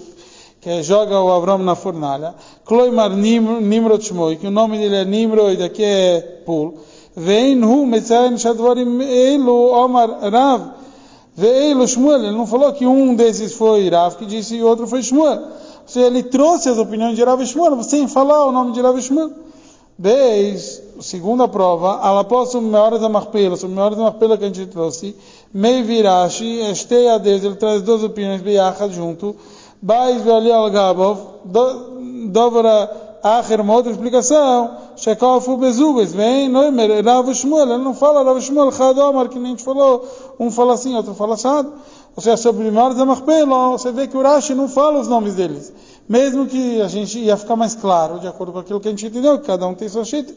que 0.59 0.83
joga 0.83 1.21
o 1.21 1.31
Avram 1.31 1.59
na 1.59 1.73
fornalha. 1.73 2.35
Kloimar 2.65 3.11
Nimrod 3.11 4.03
Shmoi, 4.03 4.35
que 4.35 4.47
o 4.47 4.51
nome 4.51 4.77
dele 4.77 4.95
é 4.97 5.05
Nimrod, 5.05 5.63
aqui 5.63 5.81
é 5.81 6.41
Pul. 6.45 6.73
Vem 7.15 7.63
Hu 7.63 7.85
Metzayin 7.85 8.37
Shadvarim 8.37 8.99
Eilu 8.99 9.71
Omar 9.71 10.19
Rav. 10.29 10.61
Veio 11.33 11.87
Shmuel, 11.87 12.25
ele 12.25 12.35
não 12.35 12.45
falou 12.45 12.73
que 12.73 12.85
um 12.85 13.15
desses 13.15 13.53
foi 13.53 13.87
Rav, 13.87 14.17
que 14.17 14.25
disse 14.25 14.57
e 14.57 14.63
outro 14.63 14.85
foi 14.85 15.01
Shmuel 15.01 15.63
ele 15.95 16.23
trouxe 16.23 16.69
as 16.69 16.77
opiniões 16.77 17.15
de 17.15 17.23
Rav 17.23 17.43
Shmuel, 17.45 17.83
sem 17.83 18.07
falar 18.07 18.45
o 18.45 18.51
nome 18.51 18.71
de 18.71 18.81
Rav 18.81 18.99
Shmuel. 18.99 19.31
Beis, 19.97 20.81
segunda 20.99 21.47
prova, 21.47 22.01
ela 22.03 22.23
posso 22.25 22.61
melhor 22.61 22.99
da 22.99 23.07
marpela, 23.07 23.55
sobre 23.55 23.75
melhor 23.75 23.95
da 23.95 24.03
marpela 24.03 24.37
que 24.37 24.43
a 24.43 24.47
gente 24.47 24.65
trouxe, 24.65 25.15
Mei 25.53 25.83
Virashi, 25.83 26.59
Estei 26.69 27.07
a 27.07 27.17
Deus, 27.17 27.43
ele 27.43 27.55
traz 27.55 27.81
duas 27.81 28.03
opiniões 28.03 28.41
Biachad 28.41 28.93
junto, 28.93 29.35
Bais 29.81 30.21
Vali 30.23 30.51
Al 30.51 30.69
Gabov, 30.69 31.19
Dovra 32.27 32.91
Acher, 33.23 33.61
uma 33.61 33.73
outra 33.73 33.89
explicação, 33.89 34.75
Shekofu 34.97 35.55
Bezubes, 35.55 36.11
vem 36.11 36.49
Noimer, 36.49 37.01
Rav 37.05 37.33
Shmuel, 37.33 37.69
ele 37.69 37.83
não 37.83 37.93
fala 37.93 38.21
Rav 38.21 38.41
Shmuel, 38.41 38.73
Chadomar, 38.73 39.29
que 39.29 39.39
nem 39.39 39.53
a 39.53 39.55
gente 39.55 39.63
falou, 39.63 40.05
um 40.37 40.51
fala 40.51 40.73
assim, 40.73 40.93
outro 40.93 41.13
fala 41.13 41.35
assado. 41.35 41.71
Ou 42.15 42.23
seja, 42.23 42.37
sobre 42.37 42.71
Mar 42.71 42.93
Zamachpela, 42.93 43.69
você 43.69 43.91
vê 43.91 44.07
que 44.07 44.15
o 44.15 44.21
Rashi 44.21 44.55
não 44.55 44.69
fala 44.69 44.99
os 44.99 45.07
nomes 45.07 45.35
deles. 45.35 45.73
Mesmo 46.07 46.45
que 46.45 46.81
a 46.81 46.87
gente 46.87 47.19
ia 47.19 47.35
ficar 47.35 47.55
mais 47.55 47.75
claro, 47.75 48.19
de 48.19 48.27
acordo 48.27 48.53
com 48.53 48.59
aquilo 48.59 48.79
que 48.79 48.87
a 48.87 48.91
gente 48.91 49.07
entendeu, 49.07 49.39
que 49.39 49.45
cada 49.45 49.67
um 49.67 49.73
tem 49.73 49.89
sua 49.89 50.05
shit. 50.05 50.33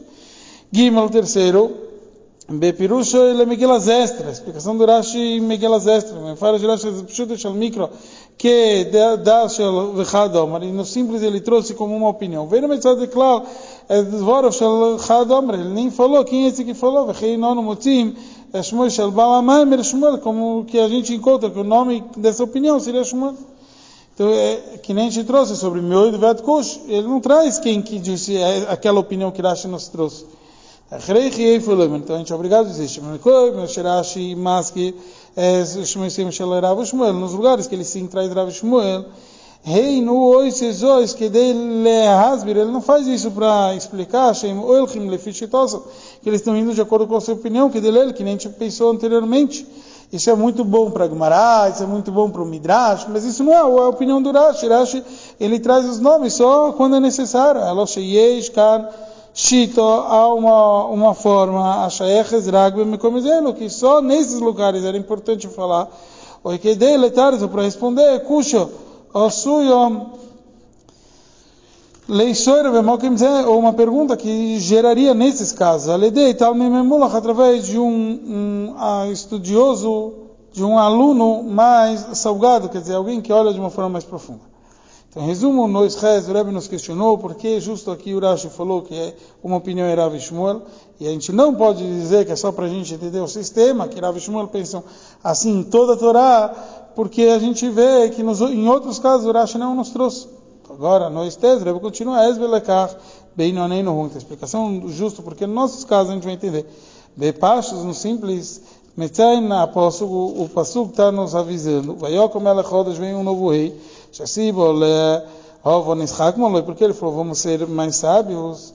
Gimel, 0.71 1.09
terceiro, 1.09 1.71
Bepirusho 2.49 3.17
ele 3.17 3.45
Megillah 3.45 3.77
Zestra, 3.77 4.31
explicação 4.31 4.75
do 4.75 4.83
Rashi 4.83 5.39
Megillah 5.39 5.77
Zestra, 5.77 6.19
me 6.19 6.35
fala 6.35 6.57
de 6.57 6.65
Rashi 6.65 6.91
Pshuto 7.03 7.37
Shal 7.37 7.53
Mikro, 7.53 7.89
que 8.35 8.85
dá 9.23 9.47
Shal 9.47 9.93
e 10.63 10.71
no 10.71 10.83
simples 10.83 11.21
ele 11.21 11.41
trouxe 11.41 11.75
como 11.75 11.95
uma 11.95 12.09
opinião. 12.09 12.47
Veio 12.47 12.63
no 12.63 12.69
Mitzvah 12.69 12.95
de 12.95 13.07
Shal 14.51 14.97
Chadom, 14.97 15.53
ele 15.53 15.69
nem 15.69 15.91
falou 15.91 16.25
quem 16.25 16.45
é 16.45 16.47
esse 16.47 16.65
que 16.65 16.73
falou, 16.73 17.05
Vechei 17.05 17.37
Nono 17.37 17.61
Motzim, 17.61 18.15
é 18.17 18.38
Shmuel 18.63 18.89
Shel 18.89 19.13
Shmuel, 19.83 20.17
como 20.19 20.65
que 20.65 20.79
a 20.79 20.87
gente 20.87 21.13
encontra, 21.13 21.49
que 21.49 21.59
o 21.59 21.63
nome 21.63 22.03
dessa 22.17 22.43
opinião 22.43 22.79
seria 22.79 23.03
Shmuel. 23.03 23.35
Então, 24.13 24.29
é, 24.29 24.77
que 24.83 24.93
nem 24.93 25.07
a 25.07 25.09
gente 25.09 25.25
trouxe 25.25 25.55
sobre 25.55 25.81
Meoid 25.81 26.17
Vet 26.17 26.41
Kush, 26.41 26.81
ele 26.87 27.07
não 27.07 27.21
traz 27.21 27.57
quem 27.59 27.81
que 27.81 27.97
disse 27.97 28.35
é, 28.35 28.67
aquela 28.69 28.99
opinião 28.99 29.31
que 29.31 29.41
Rashi 29.41 29.67
nos 29.67 29.87
trouxe. 29.87 30.25
Então 30.91 32.15
a 32.15 32.19
gente 32.19 32.31
é 32.31 32.35
obrigado 32.35 32.65
a 32.65 32.69
dizer 32.69 32.87
Shmuel, 36.85 37.13
nos 37.13 37.33
lugares 37.33 37.67
que 37.67 37.75
ele 37.75 37.85
sim 37.85 38.07
traz 38.07 38.33
Rav 38.33 38.49
Shmuel, 38.51 39.05
Rei 39.61 40.01
no 40.01 40.23
oisezois 40.23 41.13
que 41.13 41.27
dele 41.27 41.89
hasbir, 42.07 42.57
ele 42.57 42.71
não 42.71 42.81
faz 42.81 43.05
isso 43.07 43.29
para 43.31 43.75
explicar, 43.75 44.33
Shem 44.33 44.57
oilchim 44.57 45.09
lefishitosa, 45.09 45.81
que 46.21 46.29
eles 46.29 46.39
estão 46.39 46.55
indo 46.55 46.73
de 46.73 46.81
acordo 46.81 47.05
com 47.05 47.15
a 47.15 47.21
sua 47.21 47.33
opinião, 47.33 47.69
que 47.69 47.81
dele, 47.81 48.13
que 48.13 48.23
nem 48.23 48.35
a 48.35 48.37
gente 48.37 48.49
pensou 48.49 48.91
anteriormente. 48.91 49.67
Isso 50.11 50.27
é 50.29 50.33
muito 50.33 50.63
bom 50.63 50.89
para 50.89 51.05
Gumará, 51.05 51.69
isso 51.71 51.83
é 51.83 51.85
muito 51.85 52.11
bom 52.11 52.31
para 52.31 52.41
o 52.41 52.45
Midrash, 52.45 53.05
mas 53.09 53.23
isso 53.25 53.43
não 53.43 53.53
é 53.53 53.57
a 53.57 53.89
opinião 53.89 54.19
do 54.19 54.31
Rashi. 54.31 54.67
Rashi, 54.67 55.03
ele 55.39 55.59
traz 55.59 55.85
os 55.85 55.99
nomes 55.99 56.33
só 56.33 56.71
quando 56.71 56.95
é 56.95 56.99
necessário. 56.99 57.61
Elosheyesh, 57.61 58.49
Kan, 58.49 58.87
Shito, 59.35 59.81
há 59.81 60.33
uma, 60.33 60.85
uma 60.85 61.13
forma, 61.13 61.85
Ashaeches, 61.85 62.47
Ragbe, 62.47 62.83
Mekomizelo, 62.85 63.53
que 63.53 63.69
só 63.69 64.01
nesses 64.01 64.39
lugares 64.39 64.83
era 64.83 64.97
importante 64.97 65.47
falar. 65.47 65.87
O 66.43 66.57
que 66.57 66.73
dele 66.73 67.11
tarde 67.11 67.47
para 67.47 67.61
responder, 67.61 68.21
Kusho, 68.21 68.67
Osuyom, 69.13 70.11
Leisor 72.07 72.65
ou 73.47 73.59
uma 73.59 73.73
pergunta 73.73 74.17
que 74.17 74.59
geraria 74.59 75.13
nesses 75.13 75.51
casos, 75.51 75.89
Aledei 75.89 76.33
tal 76.33 76.55
memulach 76.55 77.15
através 77.15 77.65
de 77.65 77.77
um, 77.77 78.73
um 78.75 79.11
estudioso, 79.11 80.13
de 80.51 80.63
um 80.63 80.77
aluno 80.77 81.43
mais 81.43 82.17
salgado, 82.17 82.69
quer 82.69 82.81
dizer, 82.81 82.95
alguém 82.95 83.21
que 83.21 83.31
olha 83.31 83.53
de 83.53 83.59
uma 83.59 83.69
forma 83.69 83.91
mais 83.91 84.03
profunda. 84.03 84.49
Então, 85.09 85.23
em 85.23 85.25
resumo, 85.25 85.67
nós 85.67 85.95
Rez, 85.95 86.29
o 86.29 86.33
Rebbe 86.33 86.51
nos 86.51 86.67
questionou 86.67 87.17
porque 87.17 87.59
justo 87.59 87.89
aqui 87.89 88.13
o 88.13 88.19
Rashi 88.19 88.47
falou 88.47 88.83
que 88.83 88.93
é 88.93 89.15
uma 89.43 89.57
opinião 89.57 89.87
é 89.87 89.93
Rav 89.95 90.15
Shmuel, 90.19 90.61
e 90.99 91.07
a 91.07 91.09
gente 91.09 91.31
não 91.31 91.55
pode 91.55 91.83
dizer 91.83 92.27
que 92.27 92.31
é 92.31 92.35
só 92.35 92.51
para 92.51 92.65
a 92.65 92.69
gente 92.69 92.93
entender 92.93 93.19
o 93.19 93.27
sistema, 93.27 93.87
que 93.87 93.99
Rav 93.99 94.19
Shmuel 94.19 94.47
pensam 94.49 94.83
assim 95.23 95.61
em 95.61 95.63
toda 95.63 95.93
a 95.93 95.97
Torá, 95.97 96.55
porque 96.95 97.23
a 97.23 97.39
gente 97.39 97.69
vê 97.69 98.09
que 98.09 98.23
nos, 98.23 98.41
em 98.41 98.67
outros 98.67 98.99
casos 98.99 99.25
o 99.25 99.31
Rashi 99.31 99.57
não 99.57 99.75
nos 99.75 99.89
trouxe. 99.89 100.27
Agora, 100.69 101.09
no 101.09 101.25
Estes, 101.25 101.63
Rebbe 101.63 101.79
continua, 101.79 102.27
Esbelekach, 102.27 102.95
bem 103.35 103.51
não 103.51 103.67
nem 103.67 103.81
no 103.81 103.93
ruim. 103.93 104.11
Explicação 104.15 104.83
justa, 104.87 105.21
porque 105.21 105.47
nos 105.47 105.55
nossos 105.55 105.83
casos 105.83 106.11
a 106.11 106.13
gente 106.13 106.23
vai 106.23 106.33
entender. 106.33 106.65
Bepachos, 107.15 107.83
no 107.83 107.93
simples, 107.93 108.61
Metzain, 108.95 109.51
após 109.53 110.01
o, 110.01 110.05
o 110.05 110.49
Passuk 110.53 110.91
está 110.91 111.11
nos 111.11 111.33
avisando, 111.33 111.95
Vayokom 111.95 112.47
Elechodas, 112.47 112.97
vem 112.97 113.15
um 113.15 113.23
novo 113.23 113.49
rei, 113.49 113.79
Shassibol, 114.11 114.79
Ovo 115.63 115.95
Nischak 115.95 116.37
Moloi, 116.37 116.63
porque 116.63 116.83
ele 116.83 116.93
falou, 116.93 117.15
vamos 117.15 117.39
ser 117.39 117.67
mais 117.67 117.95
sábios. 117.95 118.73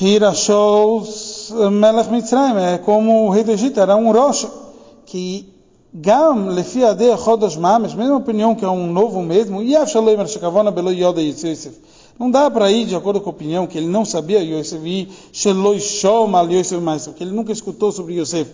Hirashos 0.00 1.52
Melech 1.72 2.10
Mitzrayim, 2.10 2.56
é 2.56 2.78
como 2.78 3.26
o 3.26 3.30
rei 3.30 3.42
do 3.42 3.50
Egito, 3.50 3.80
era 3.80 3.96
um 3.96 4.12
rocha, 4.12 4.48
que 5.06 5.52
Gam, 5.92 6.50
Lefi 6.50 6.84
Adeh 6.84 7.16
Chodosh 7.16 7.56
Mamesh, 7.56 7.94
mesma 7.94 8.16
opinião 8.16 8.54
que 8.54 8.64
é 8.64 8.68
um 8.68 8.92
novo 8.92 9.22
mesmo, 9.22 9.62
e 9.62 9.74
Afshaloi 9.74 10.16
Mershakavona 10.16 10.70
Belo 10.70 10.92
Yoda 10.92 11.22
Yosef. 11.22 11.70
Não 12.18 12.30
dá 12.30 12.50
para 12.50 12.70
ir 12.70 12.84
de 12.84 12.94
acordo 12.94 13.20
com 13.20 13.30
a 13.30 13.32
opinião 13.32 13.66
que 13.66 13.78
ele 13.78 13.86
não 13.86 14.04
sabia 14.04 14.40
Yosef, 14.40 14.86
e 14.86 15.08
Sheloi 15.32 15.80
Shoma 15.80 16.42
Yosef 16.42 16.82
mais, 16.82 17.06
que 17.06 17.24
ele 17.24 17.32
nunca 17.32 17.52
escutou 17.52 17.90
sobre 17.90 18.20
Yosef. 18.20 18.50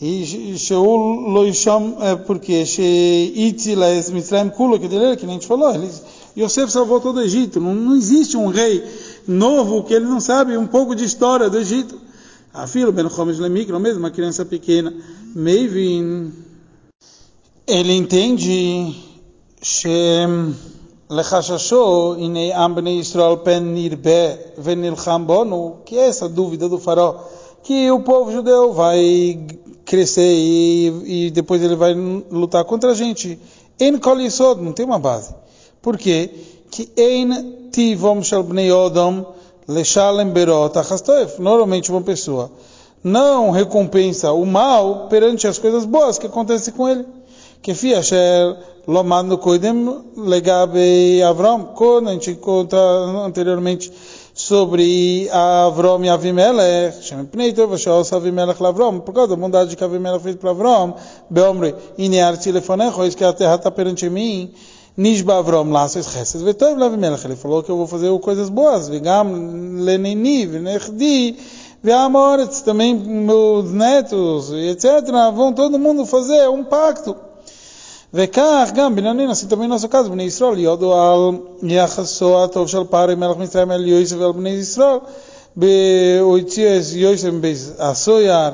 E 0.00 0.56
Sheul 0.58 1.30
Loisham, 1.30 1.94
porque 2.26 2.66
Sheitziles 2.66 4.10
Mitzrayim 4.10 4.50
Kulo, 4.50 4.78
que 4.78 4.88
dele, 4.88 5.16
que 5.16 5.24
nem 5.24 5.36
a 5.36 5.38
gente 5.38 5.46
falou, 5.46 5.72
ele, 5.72 5.88
Yosef 6.36 6.72
salvou 6.72 7.00
todo 7.00 7.18
o 7.18 7.22
Egito. 7.22 7.60
Não, 7.60 7.74
não 7.74 7.94
existe 7.94 8.36
um 8.36 8.48
rei 8.48 8.82
novo 9.28 9.84
que 9.84 9.94
ele 9.94 10.04
não 10.04 10.20
sabe 10.20 10.56
um 10.56 10.66
pouco 10.66 10.96
de 10.96 11.04
história 11.04 11.48
do 11.48 11.58
Egito. 11.58 12.00
A 12.52 12.66
filha 12.66 12.90
Ben 12.90 13.08
Chomesh 13.08 13.38
Lemikro, 13.38 13.78
mesmo 13.78 14.00
uma 14.00 14.10
criança 14.10 14.44
pequena, 14.44 14.92
Meivin, 15.36 16.32
ele 17.66 17.92
entende 17.92 18.94
Shem 19.60 20.54
Lechashasho 21.10 22.16
Inei 22.20 22.52
Am 22.52 22.72
Bnei 22.72 23.00
Israel 23.00 23.38
Pen 23.38 23.62
Nirbe 23.62 24.38
Venilcham 24.56 25.24
Bonu, 25.24 25.78
que 25.84 25.98
é 25.98 26.06
essa 26.06 26.28
dúvida 26.28 26.68
do 26.68 26.78
farol, 26.78 27.20
que 27.64 27.90
o 27.90 27.98
povo 28.02 28.30
judeu 28.30 28.72
vai 28.72 29.44
crescer 29.84 30.36
e, 30.36 31.26
e 31.26 31.30
depois 31.32 31.60
ele 31.64 31.74
vai 31.74 31.94
lutar 31.94 32.64
contra 32.64 32.92
a 32.92 32.94
gente. 32.94 33.36
En 33.80 33.98
Kol 33.98 34.20
Yisod, 34.20 34.62
não 34.62 34.72
tem 34.72 34.86
uma 34.86 35.00
base. 35.00 35.34
Por 35.82 35.98
quê? 35.98 36.30
Que 36.70 36.88
Ein 36.96 37.70
Tivom 37.72 38.22
Shel 38.22 38.44
Bnei 38.44 38.70
Odom 38.70 39.34
Leshalem 39.66 40.30
Berot 40.30 40.78
Achastoef. 40.78 41.40
Normalmente 41.40 41.90
uma 41.90 42.02
pessoa 42.02 42.52
não 43.04 43.50
recompensa 43.50 44.32
o 44.32 44.46
mal 44.46 45.08
perante 45.08 45.46
as 45.46 45.58
coisas 45.58 45.84
boas 45.84 46.18
que 46.18 46.26
acontecem 46.26 46.72
com 46.72 46.88
ele. 46.88 47.04
Que 47.60 47.74
fia 47.74 48.00
no 48.86 49.38
Koidem 49.38 50.02
Legabe 50.16 51.22
Avram. 51.22 51.72
Quando 51.74 52.08
a 52.08 52.12
gente 52.12 52.34
conta 52.34 52.76
anteriormente 52.76 53.92
sobre 54.34 55.28
Avram 55.30 56.04
e 56.04 56.08
Avimelech, 56.08 56.98
por 59.00 59.14
causa 59.14 59.28
da 59.28 59.36
bondade 59.36 59.76
que 59.76 59.84
Avimelech 59.84 60.22
fez 60.22 60.36
para 60.36 60.50
Avram, 60.50 60.94
Beomre, 61.30 61.74
Inear 61.96 62.36
Tilefonecho, 62.36 63.04
isso 63.04 63.16
que 63.16 63.24
a 63.24 63.32
terra 63.32 63.54
está 63.54 63.70
perante 63.70 64.10
mim, 64.10 64.52
Nishba 64.96 65.40
lá 65.68 65.88
seus 65.88 66.06
restos, 66.08 66.42
Vetov 66.42 66.82
Avimelech, 66.82 67.24
ele 67.24 67.36
falou 67.36 67.62
que 67.62 67.70
eu 67.70 67.76
vou 67.76 67.86
fazer 67.86 68.16
coisas 68.18 68.48
boas, 68.48 68.88
Vigam, 68.88 69.78
Lenini, 69.78 70.46
Venechdi, 70.46 71.36
Veamoretz, 71.83 72.61
também 72.61 72.93
meus 72.95 73.71
netos, 73.71 74.51
etc., 74.51 74.85
vão 75.33 75.53
todo 75.53 75.79
mundo 75.79 76.05
fazer 76.05 76.49
um 76.49 76.63
pacto. 76.63 77.15
וכך 78.13 78.71
גם 78.73 78.95
בנימין 78.95 79.29
עשית 79.29 79.53
מן 79.53 79.71
הסוכת 79.71 80.05
בני 80.11 80.23
ישראל 80.23 80.59
יודו 80.59 80.93
על 80.93 81.37
יחסו 81.63 82.43
הטוב 82.43 82.67
של 82.67 82.83
פארי 82.89 83.15
מלך 83.15 83.37
מצרים 83.37 83.71
אל 83.71 83.87
יוסף 83.87 84.15
ואל 84.19 84.31
בני 84.31 84.49
ישראל 84.49 84.97
הוא 86.21 86.37
הציע 86.37 86.79
יוסף 86.95 87.29
בסויar 87.41 88.53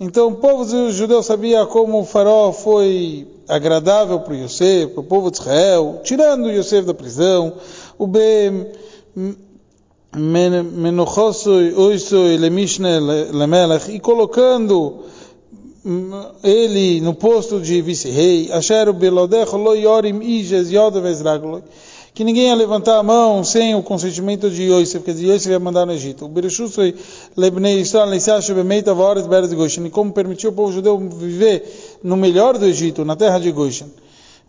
então 0.00 0.28
o 0.28 0.34
povo 0.34 0.64
judeu 0.90 1.22
sabia 1.22 1.64
como 1.66 2.00
o 2.00 2.04
faraó 2.04 2.52
foi 2.52 3.28
agradável 3.48 4.18
para 4.20 4.34
Yosef, 4.34 4.92
para 4.92 5.00
o 5.00 5.04
povo 5.04 5.30
de 5.30 5.38
Israel, 5.38 6.00
tirando 6.02 6.50
Yosef 6.50 6.84
da 6.84 6.94
prisão, 6.94 7.54
o 7.96 8.06
be 8.06 8.66
oisoi 11.75 12.39
e 13.89 13.99
colocando 13.99 15.03
ele 16.43 16.99
no 17.01 17.13
posto 17.13 17.59
de 17.59 17.81
vice-rei, 17.81 18.49
que 22.13 22.23
ninguém 22.23 22.47
ia 22.47 22.55
levantar 22.55 22.97
a 22.97 23.03
mão 23.03 23.43
sem 23.43 23.75
o 23.75 23.83
consentimento 23.83 24.49
de 24.49 24.63
Yosef, 24.63 24.99
porque 25.03 25.11
Yosef 25.11 25.51
ia 25.51 25.59
mandar 25.59 25.85
no 25.85 25.93
Egito. 25.93 26.25
O 26.25 26.29
e 29.85 29.89
como 29.89 30.11
permitiu 30.11 30.49
o 30.49 30.53
povo 30.53 30.73
judeu 30.73 30.97
viver 30.97 31.99
no 32.03 32.17
melhor 32.17 32.57
do 32.57 32.65
Egito, 32.65 33.05
na 33.05 33.15
terra 33.15 33.39
de 33.39 33.51
Goshen. 33.51 33.87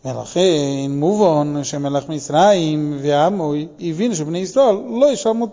ולכן 0.05 0.41
מובן 0.89 1.63
שמלך 1.63 2.09
מצרים 2.09 2.97
ועמו 3.01 3.53
הבינו 3.79 4.15
שבני 4.15 4.39
ישראל 4.39 4.75
לא 4.89 5.05
ישלמו 5.05 5.47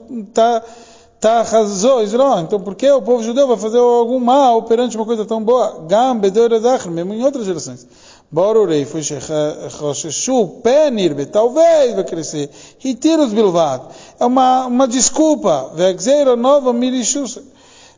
Tachazó, 1.22 2.02
Israel. 2.02 2.40
Então, 2.40 2.58
por 2.58 2.74
que 2.74 2.90
o 2.90 3.00
povo 3.00 3.22
judeu 3.22 3.46
vai 3.46 3.56
fazer 3.56 3.78
algum 3.78 4.18
mal 4.18 4.64
perante 4.64 4.96
uma 4.96 5.06
coisa 5.06 5.24
tão 5.24 5.40
boa? 5.40 5.84
Gam, 5.88 6.18
Bedoredach, 6.18 6.88
mesmo 6.88 7.14
em 7.14 7.22
outras 7.22 7.46
gerações. 7.46 7.86
Borurei, 8.28 8.84
foi 8.84 9.04
Shechoshu, 9.04 10.60
Penirbe, 10.64 11.26
talvez 11.26 11.94
vai 11.94 12.02
crescer. 12.02 12.50
Ritiros 12.80 13.32
Bilvad. 13.32 13.84
É 14.18 14.26
uma, 14.26 14.66
uma 14.66 14.88
desculpa. 14.88 15.70
Vegzeira 15.76 16.34
nova, 16.34 16.72
Mirishus. 16.72 17.38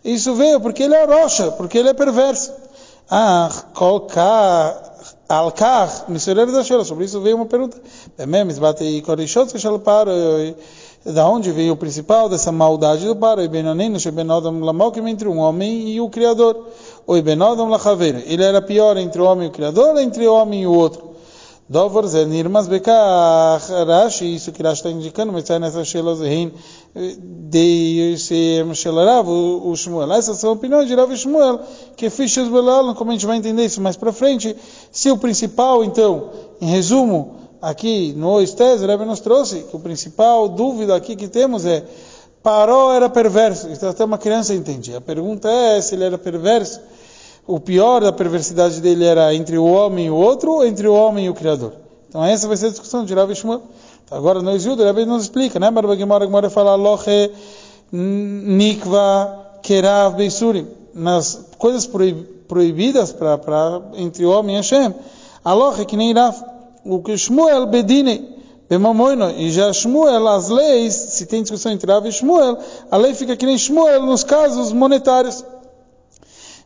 Isso 0.05 0.35
veio 0.35 0.61
porque 0.61 0.83
ele 0.83 0.95
é 0.95 1.07
rocha, 1.07 1.51
porque 1.53 1.79
ele 1.79 1.89
é 1.89 1.95
perverso. 1.95 2.53
Ah, 3.11 3.51
Kolkar. 3.73 4.88
Alkar, 5.30 6.06
misioneiro 6.08 6.52
da 6.52 6.64
Shela, 6.64 6.84
sobre 6.84 7.06
isso 7.06 7.22
veio 7.22 7.36
uma 7.36 7.46
pergunta. 7.46 7.80
Da 11.06 11.30
onde 11.30 11.52
veio 11.52 11.74
o 11.74 11.78
principal 11.78 12.28
dessa 12.28 12.52
maldade 12.52 13.06
do 13.06 13.16
paro, 13.16 13.40
entre 15.08 15.30
um 15.30 15.38
homem 15.38 15.90
e 15.92 16.02
o 16.02 16.10
Criador. 16.10 16.66
Ele 17.08 18.44
era 18.44 18.60
pior 18.60 18.98
entre 18.98 19.22
o 19.22 19.26
homem 19.26 19.46
e 19.46 19.50
o 19.50 19.54
Criador, 19.54 19.98
entre 20.00 20.28
o 20.28 20.34
homem 20.34 20.64
e 20.64 20.68
o 20.68 20.74
outro. 20.74 21.10
Dover 21.70 22.08
Zenirmas 22.08 22.68
Bekach 22.68 23.72
Rashi, 23.86 24.34
isso 24.34 24.52
que 24.52 24.64
Rashi 24.64 24.80
está 24.80 24.90
indicando, 24.90 25.32
mas 25.32 25.46
sai 25.46 25.60
nessa 25.60 25.86
Shelozehin 25.86 26.52
de 26.96 28.16
Shelarav, 28.74 29.30
o 29.30 29.76
Shmuel. 29.76 30.12
Essas 30.14 30.40
são 30.40 30.54
opiniões 30.54 30.88
de 30.88 30.96
Rav 30.96 31.16
Shmuel, 31.16 31.60
que 31.96 32.10
fichas 32.10 32.48
como 32.50 33.12
a 33.12 33.14
gente 33.14 33.28
vai 33.28 33.38
entender 33.38 33.66
isso 33.66 33.80
mais 33.80 33.96
para 33.96 34.12
frente. 34.12 34.56
Se 34.92 35.12
o 35.12 35.18
principal, 35.18 35.84
então, 35.84 36.30
em 36.60 36.68
resumo, 36.68 37.36
aqui 37.62 38.14
no 38.18 38.42
Estes, 38.42 38.82
Rebbe 38.82 39.06
nos 39.06 39.20
trouxe 39.20 39.64
que 39.64 39.76
o 39.76 39.80
principal 39.80 40.50
dúvida 40.50 40.96
aqui 40.96 41.16
que 41.16 41.28
temos 41.28 41.66
é 41.66 41.84
Paró 42.42 42.94
era 42.94 43.10
perverso, 43.10 43.68
então 43.70 43.90
até 43.90 44.04
uma 44.06 44.18
criança 44.18 44.54
entende. 44.54 44.96
A 44.96 45.02
pergunta 45.02 45.50
é 45.50 45.82
se 45.82 45.96
ele 45.96 46.06
era 46.06 46.18
perverso. 46.18 46.80
O 47.46 47.60
pior 47.60 48.02
da 48.02 48.14
perversidade 48.14 48.80
dele 48.80 49.04
era 49.04 49.34
entre 49.34 49.58
o 49.58 49.66
homem 49.66 50.06
e 50.06 50.10
o 50.10 50.16
outro 50.16 50.54
ou 50.54 50.66
entre 50.66 50.88
o 50.88 50.94
homem 50.94 51.26
e 51.26 51.30
o 51.30 51.34
Criador. 51.34 51.74
Então 52.08 52.24
essa 52.24 52.48
vai 52.48 52.56
ser 52.56 52.68
a 52.68 52.70
discussão 52.70 53.04
de 53.04 53.14
Rav 53.14 53.34
Shmuel. 53.36 53.64
Então, 54.06 54.18
agora 54.18 54.42
no 54.42 54.52
Exudo, 54.52 54.82
o 54.82 54.86
Rebbe 54.86 55.06
nos 55.06 55.24
explica, 55.24 55.60
né? 55.60 55.70
Barba 55.70 55.98
Gemara, 55.98 56.26
Gemara 56.26 56.50
fala 56.50 56.76
Loche 56.76 57.32
Nikva 57.92 59.58
Kerav 59.62 60.16
Beisurim. 60.16 60.68
Nas 60.94 61.48
coisas 61.58 61.86
proibidas 61.86 62.39
pra, 63.18 63.38
pra, 63.38 63.82
entre 63.96 64.26
o 64.26 64.32
homem 64.32 64.56
e 64.56 64.58
Hashem. 64.58 64.94
Aloche 65.46 65.86
que 65.86 65.96
nem 65.96 66.14
Rav 66.14 66.36
o 66.84 67.02
que 67.02 67.18
Shmuel 67.18 67.68
Bedine, 67.68 68.38
Bemamoino, 68.70 69.32
e 69.32 69.52
já 69.52 69.72
Shmuel, 69.72 70.28
as 70.28 70.50
leis, 70.50 70.94
se 70.94 71.26
tem 71.26 71.42
discussão 71.42 71.72
entre 71.72 71.92
Rav 71.92 72.06
e 72.08 72.12
Shmuel, 72.12 72.58
a 72.90 72.98
lei 72.98 73.14
fica 73.14 73.36
que 73.38 73.46
nem 73.46 73.58
Shmuel 73.58 74.06
nos 74.06 74.24
casos 74.24 74.72
monetários. 74.72 75.44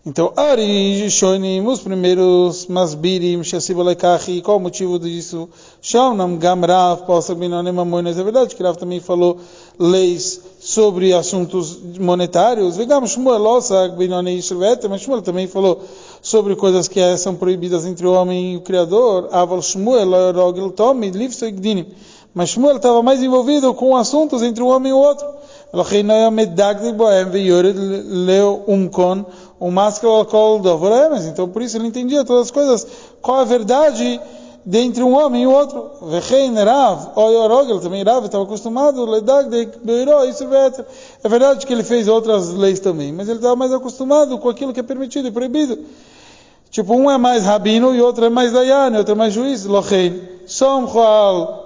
Então, 0.06 0.34
Ari 0.36 1.10
Shonim, 1.10 1.66
os 1.66 1.80
primeiros 1.80 2.68
Masbirim, 2.68 3.42
Shasibolekachi, 3.42 4.42
qual 4.42 4.58
o 4.58 4.60
motivo 4.60 5.00
disso? 5.00 5.48
Shaunam 5.82 6.38
Gamrav, 6.38 7.06
Possa 7.06 7.34
Binonem 7.34 7.72
Mamoinas, 7.72 8.20
é 8.20 8.24
verdade 8.24 8.54
que 8.54 8.62
Rav 8.62 8.76
também 8.76 9.00
falou 9.00 9.38
leis 9.80 10.42
sobre 10.64 11.12
assuntos 11.14 11.78
monetários. 12.00 12.78
Vegam 12.78 13.06
Shmuel 13.06 13.44
mas 14.90 15.02
Shmuel 15.02 15.22
também 15.22 15.46
falou 15.46 15.82
sobre 16.22 16.56
coisas 16.56 16.88
que 16.88 17.18
são 17.18 17.36
proibidas 17.36 17.86
entre 17.86 18.08
o 18.08 18.14
homem 18.14 18.54
e 18.54 18.58
o 18.58 18.62
Criador. 18.62 19.28
Aval 19.30 19.62
Shmuel 19.62 20.32
Rogel 20.32 20.72
Tomi. 20.72 21.12
Mas 22.34 22.50
Shmuel 22.50 22.78
estava 22.78 23.04
mais 23.04 23.22
envolvido 23.22 23.74
com 23.74 23.94
assuntos 23.94 24.42
entre 24.42 24.64
um 24.64 24.70
homem 24.70 24.92
e 24.92 24.94
o 24.94 25.00
outro. 25.00 25.28
Então 31.28 31.50
por 31.50 31.62
isso 31.62 31.76
ele 31.76 31.88
entendia 31.88 32.24
todas 32.24 32.44
as 32.44 32.52
coisas. 32.52 32.88
Qual 33.22 33.40
a 33.40 33.44
verdade 33.44 34.22
dentre 34.66 35.04
um 35.04 35.14
homem 35.14 35.44
e 35.44 35.48
o 35.48 35.52
outro. 35.52 35.92
Vechein 36.10 36.54
Rav, 36.56 37.12
Oyorogel, 37.16 37.80
também 37.80 38.04
Rav 38.04 38.26
estava 38.26 38.44
acostumado, 38.44 39.06
Ledag 39.06 39.50
de 39.50 39.70
Beiró, 39.84 40.24
isso 40.26 40.44
é 40.44 41.30
verdade 41.30 41.66
que 41.66 41.74
ele 41.74 41.84
fez 41.84 42.08
outras 42.08 42.50
leis 42.54 42.80
também, 42.80 43.12
mas 43.12 43.28
ele 43.28 43.38
estava 43.38 43.56
mais 43.56 43.74
acostumado 43.74 44.38
com 44.38 44.50
aquilo 44.50 44.74
que 44.74 44.80
é 44.80 44.84
permitido 44.84 45.28
e 45.28 45.32
proibido. 45.32 45.80
Tipo, 46.70 46.96
um 46.96 47.12
é 47.12 47.20
mais 47.20 47.46
rabino 47.46 47.94
e 47.94 48.02
outro 48.02 48.26
é 48.26 48.30
mais 48.30 48.52
dayan, 48.52 48.98
outro 48.98 49.12
é 49.12 49.16
mais 49.16 49.34
juiz, 49.34 49.66
Lochein. 49.66 50.22
Som 50.46 50.88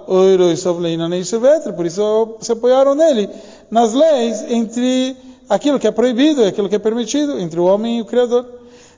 Oiroi 0.06 0.56
Sovleina, 0.56 1.16
isso 1.16 1.40
por 1.74 1.86
isso 1.86 2.36
se 2.40 2.52
apoiaram 2.52 2.94
nele, 2.94 3.28
nas 3.70 3.92
leis 3.92 4.44
entre 4.48 5.16
aquilo 5.48 5.80
que 5.80 5.86
é 5.88 5.90
proibido 5.90 6.42
e 6.42 6.46
aquilo 6.46 6.68
que 6.68 6.76
é 6.76 6.78
permitido, 6.78 7.40
entre 7.40 7.58
o 7.58 7.64
homem 7.64 7.98
e 7.98 8.02
o 8.02 8.04
Criador. 8.04 8.46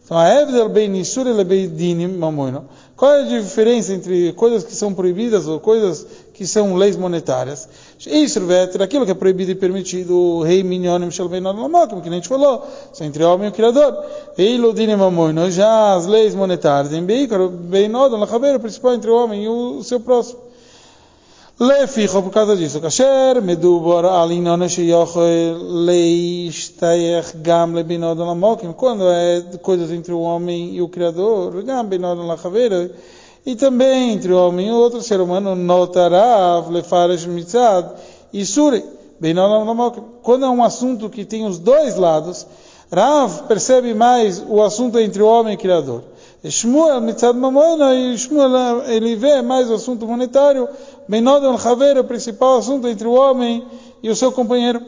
Então, 0.05 0.19
a 0.19 0.29
Evdel 0.29 0.69
bem 0.69 0.89
Nisur 0.89 1.27
e 1.29 1.45
bem 1.45 1.69
Dinim 1.69 2.09
Mamoino. 2.09 2.65
Qual 3.01 3.15
é 3.15 3.23
a 3.23 3.25
diferença 3.25 3.95
entre 3.95 4.31
coisas 4.35 4.63
que 4.63 4.75
são 4.75 4.93
proibidas 4.93 5.49
ou 5.49 5.59
coisas 5.59 6.07
que 6.35 6.47
são 6.47 6.77
leis 6.77 6.99
monetárias? 6.99 7.67
Isso, 8.07 8.39
aquilo 8.79 9.07
que 9.07 9.11
é 9.11 9.15
proibido 9.15 9.51
e 9.53 9.55
permitido, 9.55 10.15
o 10.15 10.43
rei 10.43 10.63
Minyonim 10.63 11.11
Shalbein 11.11 11.47
Alamokim, 11.47 12.03
que 12.03 12.11
a 12.11 12.13
gente 12.13 12.29
falou, 12.29 12.63
são 12.93 13.07
entre 13.07 13.25
homem 13.25 13.47
e 13.47 13.49
o 13.49 13.55
Criador. 13.55 14.05
Eilu 14.37 14.75
Dinim 14.75 14.97
Mamoino, 14.97 15.51
já 15.51 15.95
as 15.95 16.05
leis 16.05 16.35
monetárias, 16.35 16.93
em 16.93 17.03
Beikar, 17.03 17.49
bem 17.49 17.89
Nodon, 17.89 18.23
o 18.23 18.61
principal 18.61 18.93
entre 18.93 19.11
o 19.11 19.15
homem 19.15 19.45
e 19.45 19.49
o 19.49 19.83
seu 19.83 20.01
próximo. 20.01 20.50
Leficho, 21.63 22.23
por 22.23 22.33
causa 22.33 22.57
disso, 22.57 22.81
kasher, 22.81 23.43
medubor 23.43 24.07
alinona 24.07 24.67
sheyoch 24.67 25.15
leistayech 25.61 27.37
gam 27.37 27.75
lebinodon 27.75 28.25
lamokim, 28.25 28.73
quando 28.73 29.05
é 29.07 29.43
coisas 29.61 29.91
entre 29.91 30.15
o 30.15 30.21
homem 30.21 30.75
e 30.75 30.81
o 30.81 30.89
Criador, 30.89 31.63
gam 31.63 31.85
binodon 31.85 32.27
lachaveira, 32.27 32.91
e 33.45 33.55
também 33.57 34.13
entre 34.13 34.33
o 34.33 34.39
homem 34.39 34.69
e 34.69 34.71
o 34.71 34.75
outro 34.75 35.03
ser 35.03 35.21
humano, 35.21 35.55
notarav 35.55 36.71
lefaresh 36.71 37.27
mitzad, 37.27 37.91
e 38.33 38.47
suri, 38.47 38.83
binodon 39.21 39.67
lamokim. 39.67 40.03
Quando 40.23 40.47
é 40.47 40.49
um 40.49 40.65
assunto 40.65 41.11
que 41.11 41.27
tem 41.27 41.45
os 41.45 41.59
dois 41.59 41.95
lados, 41.95 42.47
Rav 42.91 43.43
percebe 43.47 43.95
mais 43.95 44.43
o 44.49 44.63
assunto 44.63 44.99
entre 44.99 45.23
o 45.23 45.27
homem 45.27 45.53
e 45.53 45.57
o 45.57 45.61
Criador. 45.61 46.05
Shmuel, 46.49 47.03
mitzad 47.03 47.37
mamoina, 47.37 47.95
e 47.95 48.17
Shmuel 48.17 48.85
ele 48.87 49.15
vê 49.15 49.43
mais 49.43 49.71
o 49.71 49.75
assunto 49.75 50.07
monetário, 50.07 50.69
Benod 51.07 51.45
al-Haver 51.45 51.99
é 51.99 52.01
o 52.01 52.05
principal 52.05 52.57
assunto 52.57 52.89
entre 52.89 53.07
o 53.07 53.13
homem 53.13 53.67
e 54.03 54.09
o 54.09 54.17
seu 54.17 54.33
companheiro. 54.33 54.81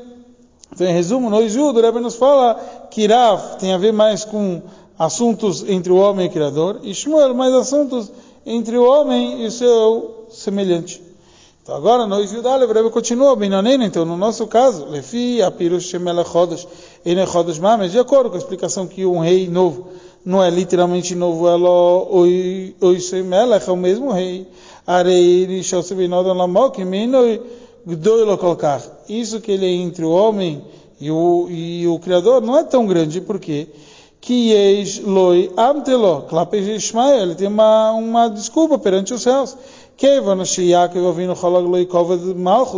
Então, 0.72 0.86
em 0.86 0.92
resumo, 0.94 1.28
no 1.28 1.42
Ijudo, 1.42 1.78
o 1.78 1.82
Rebbe 1.82 2.00
nos 2.00 2.14
fala 2.14 2.54
que 2.90 3.06
Rav 3.06 3.58
tem 3.58 3.74
a 3.74 3.78
ver 3.78 3.92
mais 3.92 4.24
com 4.24 4.62
assuntos 4.98 5.62
entre 5.68 5.92
o 5.92 5.96
homem 5.96 6.26
e 6.26 6.28
o 6.30 6.32
Criador, 6.32 6.80
e 6.82 6.94
Shmuel 6.94 7.34
mais 7.34 7.52
assuntos 7.52 8.10
entre 8.46 8.78
o 8.78 8.84
homem 8.84 9.42
e 9.42 9.46
o 9.46 9.50
seu 9.50 10.26
semelhante. 10.30 11.02
Então 11.62 11.76
agora 11.76 12.06
no 12.06 12.18
Ijudo, 12.18 12.48
o 12.48 12.72
Rebbe 12.72 12.90
continua, 12.90 13.36
Benanena, 13.36 13.84
então 13.84 14.06
no 14.06 14.16
nosso 14.16 14.46
caso, 14.46 14.86
Lefi, 14.86 15.42
Apirush, 15.42 15.88
Shemela, 15.88 16.24
Chodosh, 16.24 16.66
Ene, 17.04 17.20
Mames, 17.60 17.92
de 17.92 17.98
acordo 17.98 18.30
com 18.30 18.36
a 18.36 18.38
explicação 18.38 18.86
que 18.86 19.04
um 19.04 19.18
rei 19.18 19.48
novo 19.48 19.88
não 20.24 20.42
é 20.42 20.50
literalmente 20.50 21.14
novo, 21.14 21.48
ela, 21.48 21.68
Oi, 22.10 22.74
Oi, 22.80 23.00
Shemelech, 23.00 23.68
é 23.68 23.72
o 23.72 23.76
mesmo 23.76 24.12
rei. 24.12 24.46
Isso 29.08 29.40
que 29.40 29.52
ele 29.52 29.66
é 29.66 29.70
entre 29.70 30.04
o 30.04 30.10
homem 30.10 30.62
e 31.00 31.10
o, 31.10 31.48
e 31.50 31.86
o 31.88 31.98
Criador 31.98 32.40
não 32.40 32.56
é 32.56 32.62
tão 32.62 32.86
grande, 32.86 33.20
porque 33.20 33.68
que 34.20 34.52
loi 35.04 35.50
amtelo, 35.56 36.24
ele 37.20 37.34
tem 37.34 37.48
uma, 37.48 37.90
uma 37.90 38.28
desculpa 38.28 38.78
perante 38.78 39.12
os 39.12 39.22
céus. 39.22 39.56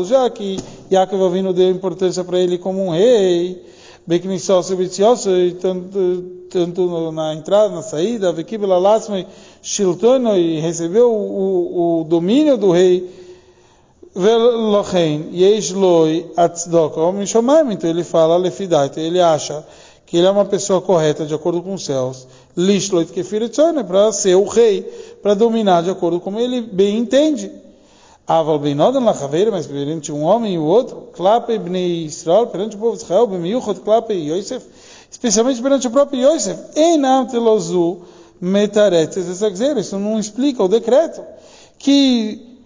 Já 0.05 0.31
que 0.31 0.59
Yaakov 0.91 1.23
Avinu 1.25 1.53
deu 1.53 1.71
importância 1.71 2.25
para 2.25 2.39
ele 2.39 2.57
como 2.57 2.87
um 2.87 2.91
rei, 2.91 3.63
tanto, 5.53 6.25
tanto 6.51 7.13
na 7.13 7.35
entrada, 7.35 7.75
na 7.75 7.83
saída, 7.83 8.35
Shiltono 9.63 10.37
e 10.37 10.61
recebeu 10.61 11.11
o, 11.11 12.01
o, 12.01 12.05
domínio 12.05 12.57
do 12.57 12.71
rei, 12.71 13.11
Velochen, 14.15 15.31
Yesh 15.33 15.73
Loi 15.73 16.31
Atzdok, 16.37 16.99
homem 16.99 17.27
então 17.73 17.91
ele 17.91 18.05
fala 18.05 18.37
Lefidai, 18.37 18.87
então 18.87 19.03
ele 19.03 19.21
acha 19.21 19.65
que 20.07 20.19
ele 20.19 20.27
é 20.27 20.31
uma 20.31 20.45
pessoa 20.45 20.81
correta 20.81 21.25
de 21.25 21.35
acordo 21.35 21.63
com 21.63 21.75
os 21.75 21.85
céus, 21.85 22.27
Lishloit 22.57 23.11
Kefiritzone, 23.11 23.83
para 23.83 24.13
ser 24.13 24.37
o 24.37 24.45
rei, 24.45 24.83
para 25.23 25.35
dominar 25.35 25.83
de 25.83 25.91
acordo 25.91 26.21
com 26.21 26.39
ele 26.39 26.61
bem 26.61 26.99
entende. 26.99 27.51
Aval 28.27 28.59
Beinodan 28.59 29.01
Lachaveira, 29.01 29.51
mas 29.51 29.67
perante 29.67 30.11
um 30.11 30.23
homem 30.23 30.55
e 30.55 30.59
o 30.59 30.65
outro, 30.65 31.09
Klape 31.13 31.59
Bnei 31.59 32.07
Israel, 32.07 32.47
perante 32.47 32.75
o 32.75 32.79
povo 32.79 32.97
de 32.97 33.03
Israel, 33.03 33.27
Bemiuchot 33.27 33.81
Klape 33.81 34.15
Yosef, 34.15 34.65
especialmente 35.11 35.61
perante 35.61 35.87
o 35.87 35.91
próprio 35.91 36.33
Yosef, 36.33 36.59
Einam 36.75 37.27
Telozu, 37.27 37.99
metaretes 38.41 39.29
exagero, 39.29 39.79
isso 39.79 39.99
não 39.99 40.19
explica 40.19 40.63
o 40.63 40.69
decreto. 40.69 41.23
Que 41.79 42.59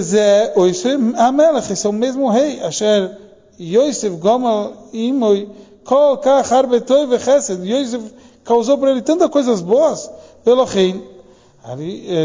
Zé 0.00 0.52
Oisef 0.56 0.98
Amelech, 1.16 1.72
esse 1.72 1.86
é 1.86 1.90
o 1.90 1.92
mesmo 1.92 2.28
rei, 2.28 2.60
Asher 2.60 3.16
Yosef 3.60 4.16
Gomal 4.16 4.88
Imoi, 4.92 5.48
Kol 5.84 6.18
Kach 6.18 6.52
Arbetoi 6.52 7.06
Vechesed, 7.06 7.64
Yosef 7.64 8.12
causou 8.44 8.76
para 8.76 8.90
ele 8.90 9.02
tantas 9.02 9.30
coisas 9.30 9.60
boas, 9.60 10.10
pelo 10.44 10.64
rei. 10.64 11.17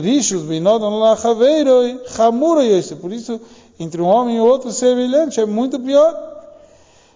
Rishus 0.02 0.44
Binodon 0.44 1.00
Lachaveiroi, 1.00 2.00
Hamuro 2.18 2.62
Yosef, 2.62 3.02
por 3.02 3.12
isso, 3.12 3.40
entre 3.80 4.02
um 4.02 4.06
homem 4.06 4.38
e 4.38 4.40
outro 4.40 4.72
semelhante 4.72 5.40
é 5.40 5.46
muito 5.46 5.80
pior. 5.80 6.32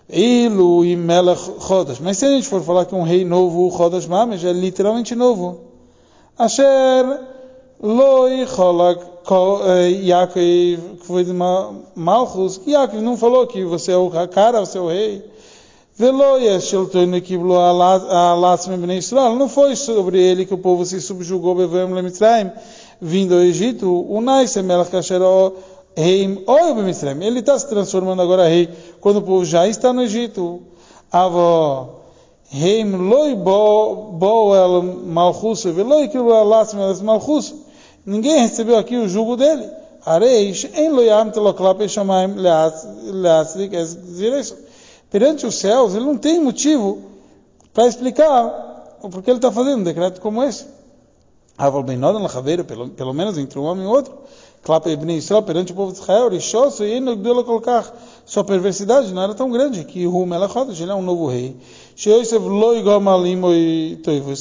Ilu 0.09 0.85
e 0.85 0.95
Melech 0.95 1.51
Chodesh. 1.59 1.99
Mas 1.99 2.17
se 2.17 2.25
a 2.25 2.29
gente 2.29 2.47
for 2.47 2.61
falar 2.61 2.85
que 2.85 2.95
um 2.95 3.03
rei 3.03 3.25
novo, 3.25 3.69
Chodesh 3.75 4.07
Mamesh, 4.07 4.43
é 4.43 4.53
literalmente 4.53 5.15
novo. 5.15 5.59
Asher 6.37 7.19
Loi 7.81 8.45
Cholak 8.47 9.05
Yaakov 10.03 10.99
foi 11.01 11.23
de 11.25 11.33
Malchus. 11.33 12.61
Yaakov 12.65 13.01
não 13.01 13.17
falou 13.17 13.45
que 13.47 13.63
você 13.65 13.91
é 13.91 13.97
o 13.97 14.09
cara, 14.31 14.61
você 14.61 14.77
é 14.77 14.81
o 14.81 14.87
rei. 14.87 15.23
Não 19.37 19.49
foi 19.49 19.75
sobre 19.75 20.21
ele 20.21 20.45
que 20.45 20.53
o 20.53 20.57
povo 20.57 20.85
se 20.85 21.01
subjugou 21.01 21.55
vindo 23.01 23.33
ao 23.33 23.41
Egito. 23.41 24.05
Ele 27.19 27.39
está 27.39 27.57
se 27.57 27.67
transformando 27.67 28.21
agora 28.21 28.47
rei 28.47 28.69
quando 29.01 29.17
o 29.17 29.21
povo 29.23 29.43
já 29.43 29.67
está 29.67 29.91
no 29.91 30.03
Egito. 30.03 30.61
Avo 31.11 31.97
Reim 32.49 32.95
loi 32.95 33.35
bo 33.35 34.55
el 34.55 34.81
malchus 34.81 35.65
veloi 35.65 36.07
que 36.07 36.17
o 36.17 36.27
malchus. 37.03 37.53
Ninguém 38.05 38.39
recebeu 38.39 38.77
aqui 38.77 38.95
o 38.95 39.09
jugo 39.09 39.35
dele. 39.35 39.69
Areish 40.05 40.69
em 40.73 40.89
loyam 40.89 41.29
teloklap 41.29 41.85
shamaim 41.89 42.35
leatzlik 42.37 43.75
es 43.75 43.95
Perante 45.09 45.45
os 45.45 45.55
céus, 45.55 45.95
ele 45.95 46.05
não 46.05 46.17
tem 46.17 46.39
motivo 46.39 47.01
para 47.73 47.87
explicar 47.87 48.97
o 49.01 49.09
porquê 49.09 49.29
ele 49.31 49.37
está 49.37 49.51
fazendo 49.51 49.79
um 49.79 49.83
decreto 49.83 50.19
como 50.19 50.43
esse. 50.43 50.65
Lachaveira, 51.57 52.63
pelo 52.63 53.13
menos 53.13 53.37
entre 53.37 53.57
um 53.57 53.63
homem 53.63 53.85
e 53.85 53.87
outro. 53.87 54.13
Perante 55.45 55.71
o 55.71 55.75
povo 55.75 55.93
de 55.93 55.99
Israel, 55.99 56.29
sua 58.25 58.43
perversidade 58.43 59.13
não 59.13 59.21
era 59.21 59.33
tão 59.33 59.49
grande 59.49 59.85
que 59.85 60.03
ele 60.03 60.91
é 60.91 60.95
um 60.95 61.01
novo 61.01 61.27
rei. 61.27 61.55
E 61.95 62.09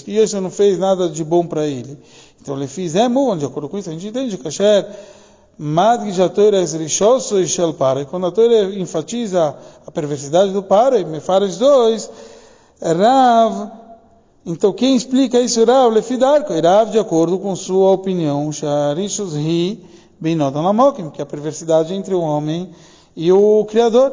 que 0.04 0.18
Yosef 0.18 0.40
não 0.40 0.50
fez 0.50 0.78
nada 0.78 1.08
de 1.08 1.22
bom 1.22 1.46
para 1.46 1.66
ele. 1.66 1.96
Então 2.42 2.56
ele 2.56 2.66
fez 2.66 2.96
emo, 2.96 3.30
onde 3.30 3.40
de 3.40 3.46
acordo 3.46 3.68
com 3.68 3.78
isso 3.78 3.88
a 3.88 3.92
gente 3.92 4.08
entende, 4.08 4.36
Kasher, 4.36 4.86
Madg 5.59 6.20
a 6.20 6.28
Torah 6.28 6.59
é 6.59 6.64
Rishoso 6.64 7.40
e 7.40 7.48
Shel 7.48 7.72
Pare. 7.72 8.04
Quando 8.04 8.26
a 8.26 8.30
Torah 8.30 8.74
enfatiza 8.74 9.57
a 9.86 9.90
perversidade 9.90 10.52
do 10.52 10.62
Pare, 10.62 11.04
me 11.04 11.18
faz 11.18 11.57
dois, 11.57 12.11
Rav, 12.80 13.70
então 14.44 14.72
quem 14.72 14.94
explica 14.94 15.40
isso, 15.40 15.64
Rav, 15.64 15.94
Lefidarko, 15.94 16.52
Rav 16.52 16.90
de 16.90 16.98
acordo 16.98 17.38
com 17.38 17.57
sua 17.57 17.92
opinião, 17.92 18.52
Sharishos 18.52 19.34
Ri, 19.34 19.82
Beinodan 20.20 20.61
Lamokim, 20.61 21.09
que 21.09 21.20
é 21.20 21.24
a 21.24 21.26
perversidade 21.26 21.94
entre 21.94 22.14
o 22.14 22.20
homem 22.20 22.70
e 23.16 23.32
o 23.32 23.64
Criador. 23.64 24.12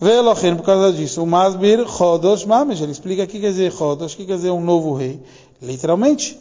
Velochen, 0.00 0.56
por 0.56 0.64
causa 0.64 0.90
disso, 0.90 1.22
o 1.22 1.26
Masbir 1.26 1.86
Chodosh 1.86 2.46
Mamesh, 2.46 2.80
ele 2.80 2.92
explica 2.92 3.24
o 3.24 3.26
que 3.26 3.38
quer 3.38 3.50
dizer 3.50 3.70
Chodosh, 3.72 4.14
o 4.14 4.16
que 4.16 4.24
quer 4.24 4.36
dizer 4.36 4.50
um 4.50 4.60
novo 4.60 4.94
rei. 4.94 5.20
Literalmente, 5.60 6.40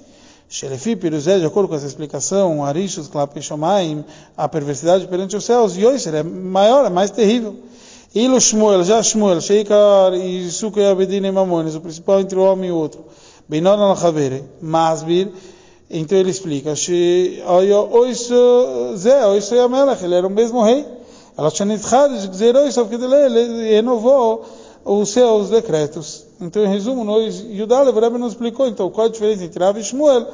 Shelefi 0.51 0.97
Piruzé, 0.97 1.39
de 1.39 1.45
acordo 1.45 1.69
com 1.69 1.75
essa 1.75 1.87
explicação, 1.87 2.65
Arishus 2.65 3.07
Klapishomaim, 3.07 4.03
a 4.35 4.49
perversidade 4.49 5.07
perante 5.07 5.33
os 5.37 5.45
céus, 5.45 5.77
Yoiser 5.77 6.13
é 6.13 6.23
maior, 6.23 6.85
é 6.85 6.89
mais 6.89 7.09
terrível. 7.09 7.55
Ilo 8.13 8.41
Shmuel, 8.41 8.83
já 8.83 9.01
Shmuel, 9.01 9.39
Sheikar 9.39 10.13
e 10.13 10.51
Sukkah 10.51 10.91
Abedin 10.91 11.25
e 11.25 11.31
Mamones, 11.31 11.73
o 11.73 11.79
principal 11.79 12.19
entre 12.19 12.37
o 12.37 12.43
homem 12.43 12.67
e 12.67 12.73
o 12.73 12.75
outro. 12.75 13.05
Beinodan 13.47 13.87
Lachavere, 13.87 14.43
Masbir, 14.61 15.29
Então 15.89 16.17
ele 16.17 16.31
explica, 16.31 16.73
ele 20.03 20.15
era 20.15 20.27
o 20.27 20.29
mesmo 20.29 20.61
rei. 20.61 20.85
Ela 21.37 21.49
tinha 21.49 21.65
ele 23.25 23.69
renovou 23.69 24.45
os 24.83 25.09
seus 25.11 25.49
decretos. 25.49 26.25
Então, 26.41 26.63
em 26.63 26.67
resumo, 26.67 27.03
nós, 27.03 27.39
Yudalev, 27.39 27.97
Rebbe 27.99 28.17
nos 28.17 28.33
explicou, 28.33 28.67
então, 28.67 28.89
qual 28.89 29.07
a 29.07 29.09
diferença 29.09 29.43
entre 29.43 29.63
Rav 29.63 29.79
e 29.79 29.83
Shmuel? 29.83 30.27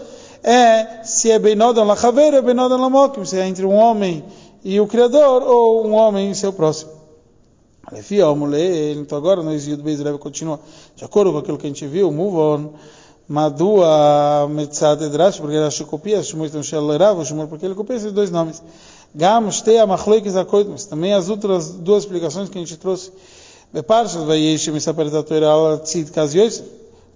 É 0.43 1.03
se 1.03 1.29
é 1.31 1.37
Beinodan 1.37 1.83
Lachaver 1.83 2.33
ou 2.35 2.41
Beinodan 2.41 2.77
Lamokim, 2.77 3.25
se 3.25 3.37
é 3.37 3.47
entre 3.47 3.65
um 3.65 3.73
homem 3.73 4.23
e 4.63 4.79
o 4.79 4.87
Criador 4.87 5.43
ou 5.43 5.85
um 5.85 5.93
homem 5.93 6.31
e 6.31 6.35
seu 6.35 6.53
próximo. 6.53 6.91
Então 7.91 9.17
agora 9.17 9.41
nós 9.41 9.65
Yud 9.65 9.81
Beis 9.81 9.99
Rebbe 9.99 10.17
continua. 10.17 10.59
De 10.95 11.05
acordo 11.05 11.31
com 11.31 11.37
aquilo 11.37 11.57
que 11.57 11.65
a 11.65 11.69
gente 11.69 11.87
viu, 11.87 12.11
move 12.11 12.37
on. 12.37 12.69
Madua 13.29 14.47
Metzad 14.49 15.01
Edrash, 15.01 15.37
porque 15.39 15.55
era 15.55 15.69
copia, 15.85 16.23
Shmuel 16.23 16.47
então 16.47 16.63
Shel 16.63 16.97
Rav, 16.97 17.25
Shmuel 17.25 17.47
porque 17.49 17.65
ele 17.65 17.75
copia 17.75 17.97
esses 17.97 18.13
dois 18.13 18.31
nomes. 18.31 18.63
Gam 19.13 19.51
Shtei 19.51 19.79
Amachloikis 19.79 20.37
Akoitmes, 20.37 20.85
também 20.85 21.13
as 21.13 21.29
outras 21.29 21.71
duas 21.71 22.03
explicações 22.03 22.47
que 22.47 22.57
a 22.57 22.61
gente 22.61 22.77
trouxe. 22.77 23.11
Beparshas 23.73 24.23
Vayeshev 24.23 24.73
me 24.73 24.79
sapere 24.79 25.09
da 25.09 25.23
Torá 25.23 25.51
ala 25.51 25.77
tzid 25.79 26.09
kaz 26.11 26.33
Yosef. 26.33 26.65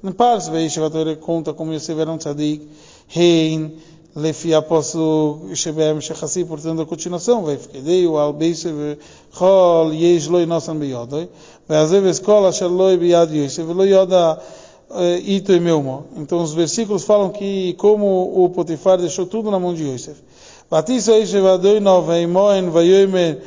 Em 0.03 0.11
Parshas 0.11 0.49
Vayeshev 0.49 0.83
a 0.83 0.89
Torá 0.89 1.15
conta 1.15 1.53
como 1.53 1.73
Yosef 1.73 1.97
era 1.97 2.11
um 2.11 2.17
tzadik, 2.17 2.61
rein, 3.07 3.71
lefi 4.13 4.53
aposuk 4.53 5.55
shebem 5.55 6.01
shechassi, 6.01 6.43
portanto 6.43 6.81
a 6.81 6.85
continuação, 6.85 7.45
vefkedei 7.45 8.05
o 8.05 8.17
al 8.17 8.33
beishev 8.33 8.97
chol 9.31 9.93
yesh 9.93 10.27
loi 10.27 10.45
nosan 10.45 10.77
beyodoi, 10.77 11.29
veazev 11.69 12.05
eskol 12.07 12.45
asher 12.45 12.67
loi 12.67 12.97
beyad 12.97 13.31
Yosef, 13.31 13.65
loi 13.73 13.87
yoda 13.87 14.41
eh, 14.95 15.21
ito 15.23 15.53
e 15.53 15.59
meumo. 15.61 16.07
Então 16.17 16.41
os 16.41 16.53
versículos 16.53 17.05
falam 17.05 17.29
que 17.29 17.73
como 17.75 18.43
o 18.43 18.49
Potifar 18.49 18.97
deixou 18.97 19.25
tudo 19.25 19.49
na 19.49 19.57
mão 19.57 19.73
de 19.73 19.87
Yosef. 19.87 20.17
Batisa 20.69 21.15
Yosef 21.15 21.45
adoi 21.45 21.79
nova 21.79 22.19
imoen 22.19 22.69
vayoimen 22.69 23.37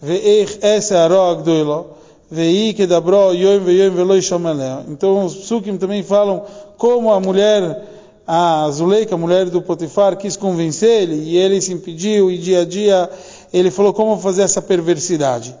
ve'ech 0.00 0.60
esse 0.62 0.94
aró 0.94 1.32
agdoilo, 1.32 2.01
Vei 2.32 2.72
que 2.72 2.86
dabro 2.86 3.34
yoim 3.34 3.58
veyoim 3.58 3.90
veloi 3.90 4.22
shomeleo. 4.22 4.86
Então 4.88 5.22
os 5.26 5.34
psukim 5.34 5.76
também 5.76 6.02
falam 6.02 6.42
como 6.78 7.12
a 7.12 7.20
mulher, 7.20 7.86
a 8.26 8.70
Zuleika, 8.70 9.16
a 9.16 9.18
mulher 9.18 9.50
do 9.50 9.60
Potifar, 9.60 10.16
quis 10.16 10.34
convencer 10.34 11.02
ele 11.02 11.16
e 11.28 11.36
ele 11.36 11.60
se 11.60 11.74
impediu 11.74 12.30
e 12.30 12.38
dia 12.38 12.62
a 12.62 12.64
dia 12.64 13.10
ele 13.52 13.70
falou 13.70 13.92
como 13.92 14.16
fazer 14.16 14.40
essa 14.44 14.62
perversidade. 14.62 15.54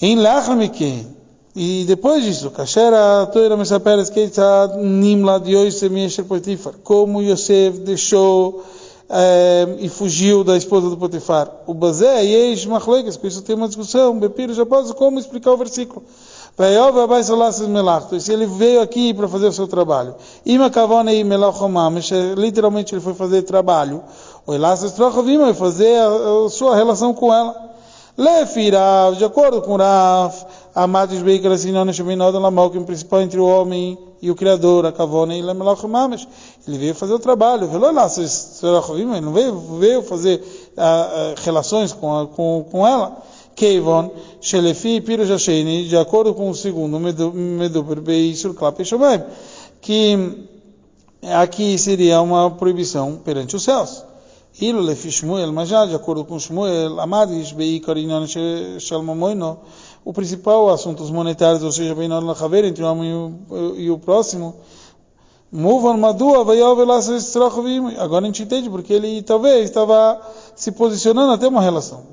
Em 0.00 0.16
Lachamikin, 0.16 1.06
e 1.54 1.84
depois 1.86 2.24
disso, 2.24 2.50
Kasher 2.50 2.94
a 2.94 3.26
Toira 3.26 3.54
Mesaperes 3.54 4.08
Keitzad 4.08 4.74
Nimla 4.78 5.38
de 5.38 5.52
Yosef 5.52 6.22
Potifar, 6.22 6.76
como 6.82 7.20
Yosef 7.20 7.80
deixou 7.80 8.64
é, 9.10 9.76
e 9.78 9.88
fugiu 9.88 10.44
da 10.44 10.56
esposa 10.56 10.90
do 10.90 10.96
Potifar. 10.96 11.50
O 11.66 11.72
Bazé 11.72 12.24
e 12.24 12.34
Eish 12.34 12.66
Machlegas, 12.66 13.16
por 13.16 13.26
isso 13.26 13.42
tem 13.42 13.56
uma 13.56 13.66
discussão, 13.66 14.18
Bepiro 14.18 14.52
já 14.52 14.66
pode 14.66 14.92
como 14.94 15.18
explicar 15.18 15.52
o 15.52 15.56
versículo. 15.56 16.04
Se 18.20 18.32
ele 18.32 18.46
veio 18.46 18.80
aqui 18.82 19.14
para 19.14 19.28
fazer 19.28 19.46
o 19.46 19.52
seu 19.52 19.68
trabalho. 19.68 20.16
Literalmente 22.36 22.92
ele 22.94 23.00
foi 23.00 23.14
fazer 23.14 23.42
trabalho. 23.42 24.02
O 24.44 24.52
vai 24.58 25.54
fazer 25.54 26.00
a, 26.00 26.48
sua 26.50 26.74
relação 26.74 27.14
com 27.14 27.32
ela. 27.32 27.68
Lefirav, 28.16 29.16
de 29.16 29.24
acordo 29.24 29.62
com 29.62 29.76
Rav, 29.76 30.34
Amados 30.78 31.20
Beikar 31.22 31.58
Sinona 31.58 31.92
Sheminod 31.92 32.38
Lamokim, 32.38 32.84
principal 32.84 33.22
entre 33.22 33.40
o 33.40 33.44
homem 33.44 33.98
e 34.22 34.30
o 34.30 34.36
Criador, 34.36 34.86
a 34.86 34.92
Kavona 34.92 35.34
e 35.34 35.42
Lemelach 35.42 35.84
Mamesh. 35.84 36.28
Ele 36.68 36.78
veio 36.78 36.94
fazer 36.94 37.14
o 37.14 37.18
trabalho, 37.18 37.68
ele 37.68 39.20
não 39.20 39.32
veio, 39.32 39.58
veio 39.80 40.02
fazer 40.04 40.36
uh, 40.36 40.40
uh, 40.40 41.34
relações 41.42 41.92
com, 41.92 42.16
a, 42.16 42.28
com, 42.28 42.64
com 42.70 42.86
ela. 42.86 43.20
Kevon, 43.56 44.12
Shelefi 44.40 45.00
Piro 45.00 45.26
Jasheni, 45.26 45.88
de 45.88 45.96
acordo 45.96 46.32
com 46.32 46.48
o 46.48 46.54
segundo, 46.54 46.96
Meduber 47.00 48.00
Beisur 48.00 48.54
Klap 48.54 48.78
que 49.80 50.46
aqui 51.24 51.76
seria 51.76 52.20
uma 52.20 52.52
proibição 52.52 53.16
perante 53.16 53.56
os 53.56 53.64
céus. 53.64 54.04
Ilo 54.60 54.80
Lefi 54.80 55.10
Shmuel, 55.10 55.52
mas 55.52 55.68
já 55.68 55.86
de 55.86 55.94
acordo 55.94 56.24
com 56.24 56.38
Shmuel, 56.38 56.98
Amadis 56.98 57.52
Beikar 57.52 57.96
Inan 57.96 58.26
Shalmamoino, 58.80 59.58
o 60.08 60.12
principal 60.14 60.70
assunto, 60.70 61.02
os 61.02 61.10
monetários, 61.10 61.62
ou 61.62 61.70
seja, 61.70 61.94
bem 61.94 62.08
na 62.08 62.16
haver 62.16 62.64
entre 62.64 62.82
o 62.82 62.90
homem 62.90 63.10
e 63.10 63.14
o, 63.14 63.74
e 63.76 63.90
o 63.90 63.98
próximo, 63.98 64.54
Agora 67.98 68.24
a 68.24 68.26
gente 68.26 68.42
entende 68.42 68.70
porque 68.70 68.90
ele 68.90 69.20
talvez 69.20 69.64
estava 69.64 70.18
se 70.56 70.72
posicionando 70.72 71.32
até 71.32 71.46
uma 71.46 71.60
relação. 71.60 72.04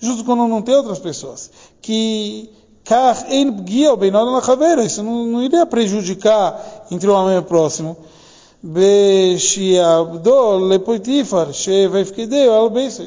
Justo 0.00 0.24
quando 0.24 0.48
não 0.48 0.60
tem 0.60 0.74
outras 0.74 0.98
pessoas. 0.98 1.48
Que 1.80 2.50
isso 4.82 5.04
não, 5.04 5.24
não 5.24 5.40
iria 5.40 5.64
prejudicar 5.64 6.88
entre 6.90 7.08
o 7.08 7.14
homem 7.14 7.36
e 7.36 7.38
o 7.38 7.44
próximo. 7.44 7.96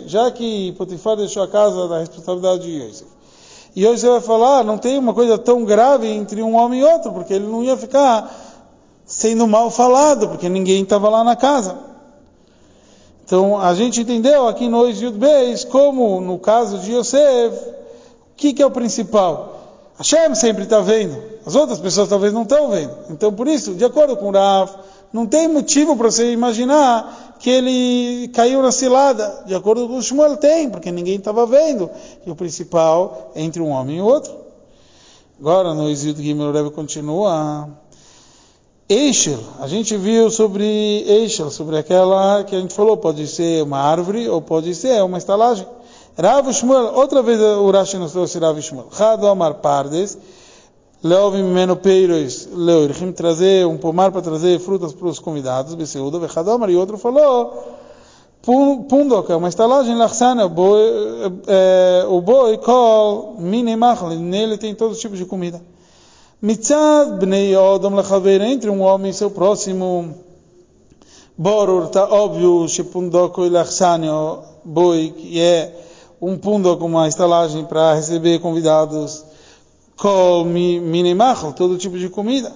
Já 0.08 0.32
que 0.32 0.72
Potifar 0.72 1.16
deixou 1.16 1.44
a 1.44 1.48
casa 1.48 1.88
da 1.88 2.00
responsabilidade 2.00 2.64
de 2.64 2.84
Yosef. 2.84 3.06
E 3.76 3.86
hoje 3.86 4.02
você 4.02 4.10
vai 4.10 4.22
falar, 4.22 4.64
não 4.64 4.80
tem 4.80 4.98
uma 4.98 5.14
coisa 5.14 5.38
tão 5.38 5.64
grave 5.64 6.08
entre 6.08 6.42
um 6.42 6.56
homem 6.56 6.82
e 6.82 6.84
outro, 6.84 7.12
porque 7.12 7.34
ele 7.36 7.46
não 7.46 7.64
ia 7.64 7.78
ficar 7.78 8.32
sendo 9.06 9.48
mal 9.48 9.70
falado, 9.70 10.28
porque 10.28 10.50
ninguém 10.50 10.82
estava 10.82 11.08
lá 11.08 11.24
na 11.24 11.36
casa. 11.36 11.78
Então 13.24 13.60
a 13.60 13.76
gente 13.76 14.02
entendeu 14.02 14.48
aqui 14.48 14.68
no 14.68 14.88
Yudbeis, 14.90 15.64
como 15.64 16.20
no 16.20 16.40
caso 16.40 16.80
de 16.80 16.94
Yosef, 16.94 17.56
o 17.56 17.74
que, 18.36 18.54
que 18.54 18.62
é 18.64 18.66
o 18.66 18.72
principal? 18.72 19.60
Hashem 19.98 20.34
sempre 20.34 20.64
está 20.64 20.80
vendo, 20.80 21.16
as 21.46 21.54
outras 21.56 21.80
pessoas 21.80 22.10
talvez 22.10 22.34
não 22.34 22.42
estão 22.42 22.70
vendo. 22.70 22.96
Então 23.12 23.32
por 23.32 23.48
isso, 23.48 23.76
de 23.76 23.86
acordo 23.86 24.18
com 24.18 24.32
Rav, 24.32 24.70
não 25.14 25.28
tem 25.28 25.48
motivo 25.48 25.96
para 25.96 26.10
você 26.10 26.34
imaginar 26.34 27.38
que 27.40 27.50
ele 27.50 28.30
caiu 28.30 28.64
na 28.64 28.72
cilada. 28.72 29.44
De 29.46 29.54
acordo 29.54 29.88
com 29.88 29.98
o 29.98 30.02
Shmuel, 30.02 30.38
tem, 30.38 30.70
porque 30.70 30.92
ninguém 30.92 31.16
estava 31.16 31.46
vendo. 31.46 31.90
E 32.26 32.32
o 32.32 32.36
principal 32.36 33.32
é 33.36 33.44
entre 33.44 33.62
um 33.62 33.70
homem 33.70 33.98
e 33.98 34.02
outro. 34.02 34.34
Agora, 35.40 35.74
no 35.74 35.90
Isildo 35.90 36.22
Gimel 36.22 36.52
Rebbe 36.52 36.72
continua. 36.72 37.70
Eichel, 38.90 39.40
a 39.60 39.68
gente 39.68 39.96
viu 39.96 40.30
sobre 40.30 40.64
Eichel, 41.08 41.50
sobre 41.52 41.78
aquela 41.78 42.44
que 42.44 42.56
a 42.56 42.60
gente 42.60 42.74
falou, 42.74 42.98
pode 42.98 43.28
ser 43.28 43.64
uma 43.64 43.80
árvore 43.80 44.28
ou 44.28 44.42
pode 44.42 44.74
ser 44.76 45.04
uma 45.04 45.18
estalagem. 45.18 45.66
Rav 46.18 46.52
Shmuel, 46.52 46.94
outra 46.96 47.22
vez 47.22 47.40
o 47.40 47.72
Rashi 47.72 47.98
nos 47.98 48.12
trouxe 48.12 48.40
Rav 48.40 48.60
Shmuel. 48.62 48.88
Chado 48.96 49.28
Amar 49.28 49.56
Pardes, 49.56 50.18
Leovim 51.04 51.44
meno 51.44 51.76
peiros 51.76 52.48
leorchim, 52.54 53.12
trazer 53.12 53.68
um 53.68 53.78
pomar 53.78 54.10
para 54.10 54.22
trazer 54.22 54.58
frutas 54.60 54.94
para 54.94 55.10
os 55.10 55.20
convidados, 55.20 55.76
Beseuda, 55.76 56.18
Vechadamar, 56.18 56.70
e 56.70 56.78
outro 56.78 56.98
falou, 56.98 57.62
Pundok, 58.42 59.30
é 59.30 59.36
uma 59.36 59.50
estalagem, 59.50 59.98
Lachsana, 59.98 60.46
o 60.46 60.50
boi, 62.22 62.58
Kol, 62.58 63.36
Mini 63.38 63.76
Machal, 63.76 64.12
nele 64.12 64.58
tem 64.58 64.74
todos 64.74 64.96
os 64.96 65.02
tipos 65.02 65.18
de 65.18 65.26
comida. 65.26 65.62
Mitzad 66.42 67.20
bnei 67.20 67.54
Odom 67.54 67.96
lechaver, 67.96 68.42
entre 68.42 68.70
um 68.70 68.82
homem 68.82 69.12
e 69.12 69.14
seu 69.14 69.30
próximo, 69.30 70.16
Borur, 71.38 71.88
está 71.88 72.06
óbvio, 72.06 72.66
Shepundok 72.70 73.42
e 73.42 73.50
Lachsana, 73.50 74.40
boi, 74.64 75.14
que 75.18 75.42
é 75.42 75.84
um 76.22 76.38
pundok, 76.38 76.82
uma 76.82 77.10
estalagem 77.10 77.66
para 77.66 77.94
receber 77.94 78.40
convidados, 78.40 79.33
Kol 80.04 80.44
minimachal, 80.44 81.54
todo 81.54 81.78
tipo 81.78 81.98
de 81.98 82.10
comida. 82.10 82.52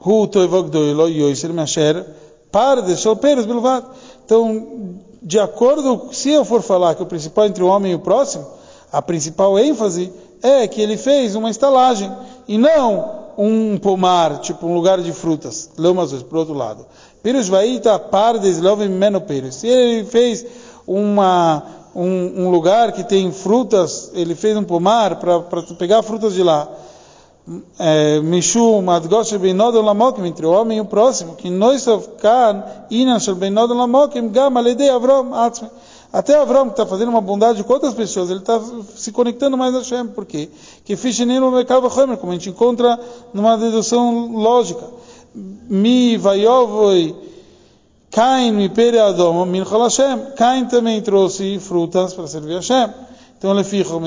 Hu 0.00 0.26
toivogdoilo 0.26 1.10
yoiser 1.10 1.52
masher 1.52 2.02
pardes 2.50 3.00
shalperes 3.00 3.44
bilvat. 3.44 3.84
Então, 4.24 4.94
de 5.22 5.38
acordo, 5.38 6.08
se 6.12 6.30
eu 6.30 6.42
for 6.42 6.62
falar 6.62 6.94
que 6.94 7.02
o 7.02 7.06
principal 7.06 7.44
entre 7.44 7.62
o 7.62 7.66
homem 7.66 7.92
e 7.92 7.94
o 7.94 7.98
próximo, 7.98 8.46
a 8.90 9.02
principal 9.02 9.58
ênfase 9.58 10.10
é 10.42 10.66
que 10.66 10.80
ele 10.80 10.96
fez 10.96 11.34
uma 11.34 11.50
estalagem 11.50 12.10
e 12.48 12.56
não 12.56 13.26
um 13.36 13.76
pomar, 13.76 14.40
tipo 14.40 14.66
um 14.66 14.74
lugar 14.74 14.98
de 15.02 15.12
frutas. 15.12 15.68
Leumas 15.76 16.14
por 16.22 16.38
outro 16.38 16.54
lado. 16.54 16.86
Pires 17.22 17.46
vaita 17.46 17.98
pardes 17.98 18.58
lovem 18.58 18.88
menoperes. 18.88 19.56
Se 19.56 19.68
ele 19.68 20.06
fez 20.06 20.46
uma 20.86 21.62
um, 21.94 22.44
um, 22.44 22.50
lugar 22.50 22.92
que 22.92 23.04
tem 23.04 23.30
frutas, 23.32 24.10
ele 24.14 24.34
fez 24.34 24.56
um 24.56 24.64
pomar 24.64 25.16
para 25.16 25.40
pegar 25.78 26.02
frutas 26.02 26.32
de 26.32 26.42
lá. 26.42 26.85
É, 27.78 28.20
Mishum 28.20 28.90
adgosh 28.90 29.38
beinod 29.38 29.76
lamokim 29.76 30.24
entre 30.26 30.44
o 30.44 30.50
homem 30.50 30.78
e 30.78 30.80
o 30.80 30.84
próximo, 30.84 31.36
que 31.36 31.48
nós 31.48 31.86
kan 32.20 32.64
inan 32.90 33.20
shel 33.20 33.36
beinod 33.36 33.72
lamokim 33.72 34.30
gam 34.30 34.56
aledei 34.56 34.90
Avram 34.90 35.32
atzmi. 35.32 35.70
Até 36.12 36.34
Avram 36.34 36.64
que 36.64 36.72
está 36.72 36.84
fazendo 36.84 37.10
uma 37.10 37.20
bondade 37.20 37.62
com 37.62 37.72
outras 37.72 37.94
pessoas, 37.94 38.30
ele 38.30 38.40
está 38.40 38.60
se 38.96 39.12
conectando 39.12 39.56
mais 39.56 39.74
a 39.74 39.78
Hashem. 39.78 40.08
Por 40.08 40.26
quê? 40.26 40.48
Que 40.84 40.96
fichenim 40.96 41.38
no 41.38 41.52
mercado 41.52 41.88
como 42.18 42.32
a 42.32 42.34
gente 42.34 42.50
encontra 42.50 42.98
numa 43.32 43.56
dedução 43.56 44.32
lógica. 44.32 44.84
Mi 45.34 46.16
vayovoi 46.16 47.14
Cain 48.10 48.54
mi 48.54 48.70
pere 48.70 48.98
Adom 48.98 49.44
min 49.44 49.62
Hashem. 49.62 50.32
Cain 50.36 50.66
também 50.66 51.02
trouxe 51.02 51.58
frutas 51.60 52.14
para 52.14 52.26
servir 52.26 52.54
a 52.54 52.56
Hashem. 52.56 52.90
Então 53.38 53.52
ele 53.52 53.64
fica 53.64 53.98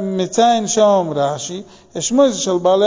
Metzain 0.00 0.66
Shom 0.66 1.12
Rashi, 1.12 1.64
Eshmois 1.94 2.40
Shel 2.40 2.58
Bale 2.58 2.84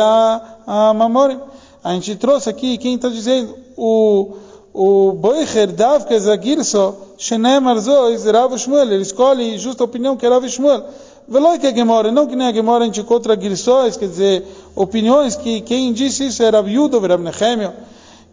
Mamorim. 0.96 1.40
A 1.84 1.94
gente 1.94 2.16
trouxe 2.16 2.50
aqui 2.50 2.78
quem 2.78 2.96
está 2.96 3.10
dizendo 3.10 3.56
o 3.78 4.36
o 4.74 5.12
Boicher 5.12 5.72
Davka 5.72 6.18
Zagirso, 6.18 6.96
Shenem 7.18 7.68
Arzois, 7.68 8.26
Rav 8.26 8.58
Shmuel, 8.58 8.92
ele 8.94 9.02
escolhe 9.02 9.58
justa 9.58 9.84
a 9.84 9.86
opinião 9.86 10.16
que 10.16 10.26
é 10.26 10.30
Rav 10.30 10.48
Shmuel. 10.48 10.86
Veloi 11.28 11.60
que 11.60 11.68
a 11.68 11.74
Gemora, 11.74 12.12
não 12.12 12.26
que 12.26 12.36
nem 12.36 12.48
a 12.48 12.54
Gemora 12.54 12.84
a 12.84 12.88
gente 12.88 13.02
encontra 13.02 13.40
Girsóis, 13.40 13.96
quer 13.96 14.08
dizer, 14.08 14.46
opiniões 14.76 15.36
que 15.36 15.62
quem 15.62 15.94
disse 15.94 16.28
isso 16.28 16.42
era 16.42 16.60
Yudo, 16.60 17.00
Rav 17.00 17.22
Nehemio, 17.22 17.74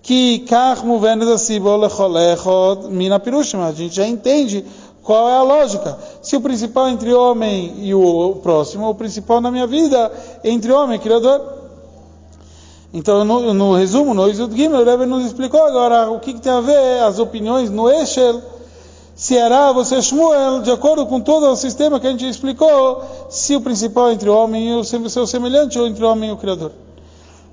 que 0.01 0.41
Kach 0.41 0.85
Muvenes 0.85 1.29
Asibo 1.29 1.77
Lecholechot 1.77 2.89
Mina 2.89 3.19
Pirushim, 3.19 3.59
a 3.59 3.73
gente 3.73 3.97
já 3.97 4.07
entende 4.07 4.65
qual 5.09 5.27
é 5.27 5.39
a 5.39 5.43
lógica. 5.43 5.97
Se 6.21 6.37
o 6.37 6.41
principal 6.43 6.87
entre 6.87 7.15
homem 7.15 7.77
e 7.79 7.95
o 7.95 8.35
próximo, 8.43 8.91
o 8.91 8.95
principal 8.95 9.41
na 9.41 9.51
minha 9.51 9.67
vida 9.67 10.13
entre 10.45 10.71
homem 10.71 10.97
e 10.97 10.99
Criador, 10.99 11.41
então, 12.93 13.25
no, 13.25 13.55
no 13.55 13.75
resumo, 13.75 14.13
no 14.13 14.29
Isud 14.29 14.55
Gimel, 14.55 14.83
o 14.83 14.85
Rebbe 14.85 15.07
nos 15.07 15.25
explicou 15.25 15.65
agora 15.65 16.11
o 16.11 16.21
que, 16.21 16.35
que, 16.35 16.41
tem 16.43 16.53
a 16.53 16.61
ver 16.61 17.03
as 17.05 17.19
opiniões 17.19 17.71
no 17.71 17.89
Eshel, 17.89 18.43
se 19.17 19.35
era 19.35 19.73
você 19.73 20.03
Shmuel, 20.03 20.61
de 20.61 20.71
acordo 20.71 21.07
com 21.07 21.23
todo 21.23 21.47
o 21.47 21.57
sistema 21.57 21.99
que 21.99 22.07
a 22.07 22.11
gente 22.11 22.29
explicou, 22.29 23.03
se 23.31 23.57
o 23.57 23.63
principal 23.63 24.13
entre 24.13 24.29
homem 24.29 24.69
e 24.69 24.75
o 24.75 24.85
seu 24.85 25.27
semelhante 25.27 25.79
ou 25.79 25.87
entre 25.87 26.05
homem 26.05 26.29
e 26.29 26.33
o 26.35 26.37
Criador. 26.37 26.73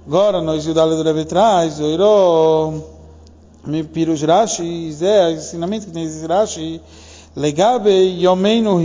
Agora, 0.05 0.41
no 0.41 0.53
Isud 0.55 0.73
do 0.73 1.03
Rebbe 1.03 1.23
traz, 1.23 1.79
o 1.79 1.83
Iro, 1.83 2.83
Pirush 3.93 4.23
Rashi, 4.23 4.91
Zé, 4.91 5.31
ensinamento 5.31 5.85
que 5.85 5.93
tem 5.93 6.05
Rashi, 6.27 6.81
Legabe 7.35 7.89
Yomeinu 8.21 8.79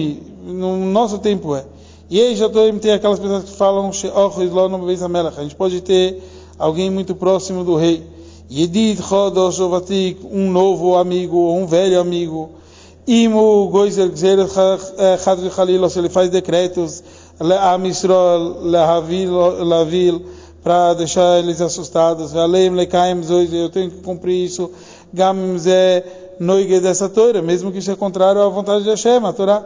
no 0.44 0.76
nosso 0.86 1.18
tempo 1.18 1.55
é. 1.55 1.64
E 2.09 2.20
aí 2.20 2.34
já 2.34 2.48
tem 2.48 2.92
aquelas 2.92 3.20
pessoas 3.20 3.44
que 3.44 3.57
falam, 3.57 3.90
a 3.90 5.42
gente 5.42 5.55
pode 5.55 5.80
ter 5.80 6.20
alguém 6.59 6.90
muito 6.90 7.14
próximo 7.14 7.62
do 7.62 7.76
rei. 7.76 8.03
Yedid 8.51 9.01
Chodosh 9.01 9.61
Ovatik, 9.61 10.26
um 10.28 10.51
novo 10.51 10.96
amigo, 10.96 11.36
ou 11.36 11.57
um 11.57 11.66
velho 11.66 12.01
amigo. 12.01 12.51
Imo 13.07 13.68
Goizer 13.68 14.11
Gzer 14.11 14.38
Chadri 15.22 15.48
Khalil, 15.51 15.88
se 15.88 16.01
ele 16.01 16.09
faz 16.09 16.30
decretos, 16.30 17.05
Le'am 17.40 17.86
Israel, 17.86 18.57
Le'avil, 18.61 20.22
para 20.64 20.94
deixar 20.94 21.38
eles 21.38 21.61
assustados. 21.61 22.32
Lekaim 22.32 23.22
eu 23.53 23.70
tenho 23.70 23.90
que 23.90 24.01
cumprir 24.03 24.44
isso. 24.44 24.68
Gam 25.12 25.57
Zé 25.59 26.05
noige 26.41 26.80
dessa 26.80 27.07
Torá, 27.07 27.43
mesmo 27.43 27.70
que 27.70 27.82
seja 27.82 27.95
contrário 27.95 28.41
à 28.41 28.49
vontade 28.49 28.82
de 28.82 28.88
Hashem, 28.88 29.26
a 29.26 29.32
Torá. 29.32 29.62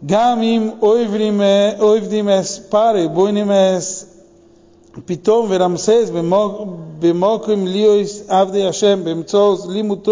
Gamim 0.00 0.74
oivdimes 0.80 2.60
pare, 2.70 3.08
boinim 3.08 3.48
pitom 5.04 5.48
veramses, 5.48 6.10
bemokrim 7.00 7.64
liois 7.64 8.24
avde 8.28 8.62
Hashem, 8.62 8.98
bemtsos 9.02 9.64
limut 9.64 10.06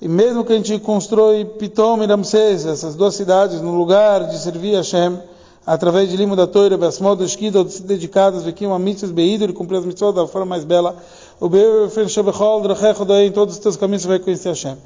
E 0.00 0.06
mesmo 0.06 0.44
que 0.44 0.52
a 0.52 0.56
gente 0.56 0.78
constrói 0.78 1.44
Pitom 1.44 2.02
e 2.02 2.06
Ramsés, 2.06 2.64
essas 2.64 2.94
duas 2.94 3.14
cidades, 3.14 3.60
no 3.60 3.74
lugar 3.74 4.28
de 4.28 4.38
servir 4.38 4.74
a 4.74 4.78
Hashem, 4.78 5.18
através 5.66 6.10
de 6.10 6.16
limo 6.16 6.36
da 6.36 6.46
toira, 6.46 6.76
basmod, 6.76 7.22
esquida, 7.22 7.64
dedicadas, 7.64 8.42
vequim, 8.42 8.70
amitzes, 8.70 9.10
beído, 9.10 9.44
e 9.44 9.52
cumprir 9.52 9.78
as 9.78 9.84
mitzvot 9.84 10.12
da 10.12 10.26
forma 10.26 10.46
mais 10.46 10.64
bela, 10.64 10.96
o 11.42 11.48
Befer 11.48 12.08
Shebechol, 12.08 12.60
Drachecho, 12.60 13.04
em 13.14 13.32
todos 13.32 13.56
os 13.56 13.60
teus 13.60 13.76
caminhos 13.76 14.04
vai 14.04 14.20
conhecer 14.20 14.50
Hashem. 14.50 14.76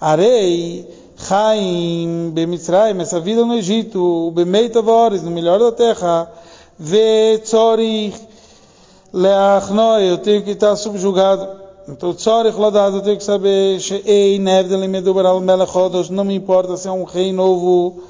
Arei, 0.00 0.88
Chaim, 1.14 2.30
Bemitzrayim, 2.32 2.98
essa 3.02 3.20
vida 3.20 3.44
no 3.44 3.52
Egito, 3.52 4.02
o 4.28 4.30
Bemeita 4.30 4.80
Vores, 4.80 5.22
no 5.22 5.30
melhor 5.30 5.58
da 5.58 5.70
terra, 5.72 6.32
Ve 6.78 7.38
Tzorich, 7.44 8.18
Leachnoi, 9.12 10.10
eu 10.10 10.16
tenho 10.16 10.42
que 10.42 10.52
estar 10.52 10.74
subjugado. 10.76 11.48
Então, 11.86 12.14
tzorich 12.14 12.58
ladado, 12.58 12.96
eu 12.96 13.02
tenho 13.02 13.18
que 13.18 13.22
saber, 13.22 13.78
ei, 14.06 14.38
nevdel 14.38 14.88
medubar 14.88 15.26
al 15.26 15.40
melech 15.42 15.70
hodos, 15.70 16.08
não 16.08 16.24
me 16.24 16.34
importa 16.34 16.78
se 16.78 16.88
é 16.88 16.92
um 16.92 17.04
rei 17.04 17.30
novo, 17.30 18.02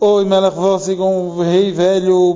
ou 0.00 0.24
melech 0.24 0.56
vosig, 0.56 0.98
um 0.98 1.38
rei 1.42 1.70
velho, 1.70 2.34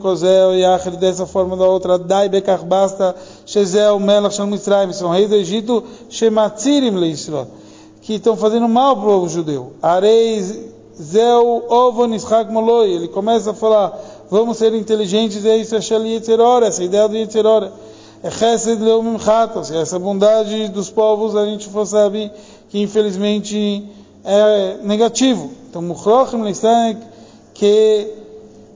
kozel, 0.00 0.56
e 0.56 0.64
acher 0.64 0.96
dessa 0.96 1.24
forma 1.24 1.56
da 1.56 1.64
outra, 1.64 1.96
dai 1.96 2.28
bekach 2.28 2.64
basta, 2.64 3.14
shezel 3.46 4.00
melech 4.00 4.34
shal 4.34 4.46
mitzrayim, 4.48 4.92
são 4.92 5.10
rei 5.10 5.28
do 5.28 5.36
Egito, 5.36 5.84
shematzirim 6.10 6.98
le 6.98 7.12
Israel, 7.12 7.46
que 8.02 8.14
estão 8.14 8.36
fazendo 8.36 8.68
mal 8.68 8.96
para 8.96 9.06
o 9.06 9.12
povo 9.12 9.28
judeu. 9.28 9.74
Areis, 9.80 10.58
zeu, 11.00 11.64
ovo, 11.68 12.06
nishak 12.06 12.50
moloi, 12.50 12.90
ele 12.90 13.06
começa 13.08 13.52
a 13.52 13.54
falar, 13.54 13.96
vamos 14.28 14.56
ser 14.56 14.74
inteligentes, 14.74 15.44
é 15.46 15.56
isso, 15.56 15.76
é 15.76 15.78
essa 15.78 16.82
ideia 16.82 17.08
do 17.08 17.16
Yetzirora. 17.16 17.72
É 18.22 18.30
Chesed 18.30 18.82
Leumim 18.82 19.18
Chatos, 19.18 19.70
essa 19.70 19.98
bondade 19.98 20.68
dos 20.68 20.90
povos, 20.90 21.36
a 21.36 21.44
gente 21.44 21.68
for 21.68 21.86
saber 21.86 22.32
que 22.68 22.80
infelizmente 22.80 23.84
é 24.26 24.78
negativo. 24.82 25.52
Então, 25.70 25.80
Muchrochim 25.80 26.42
Leistanek, 26.42 27.00
que 27.54 28.12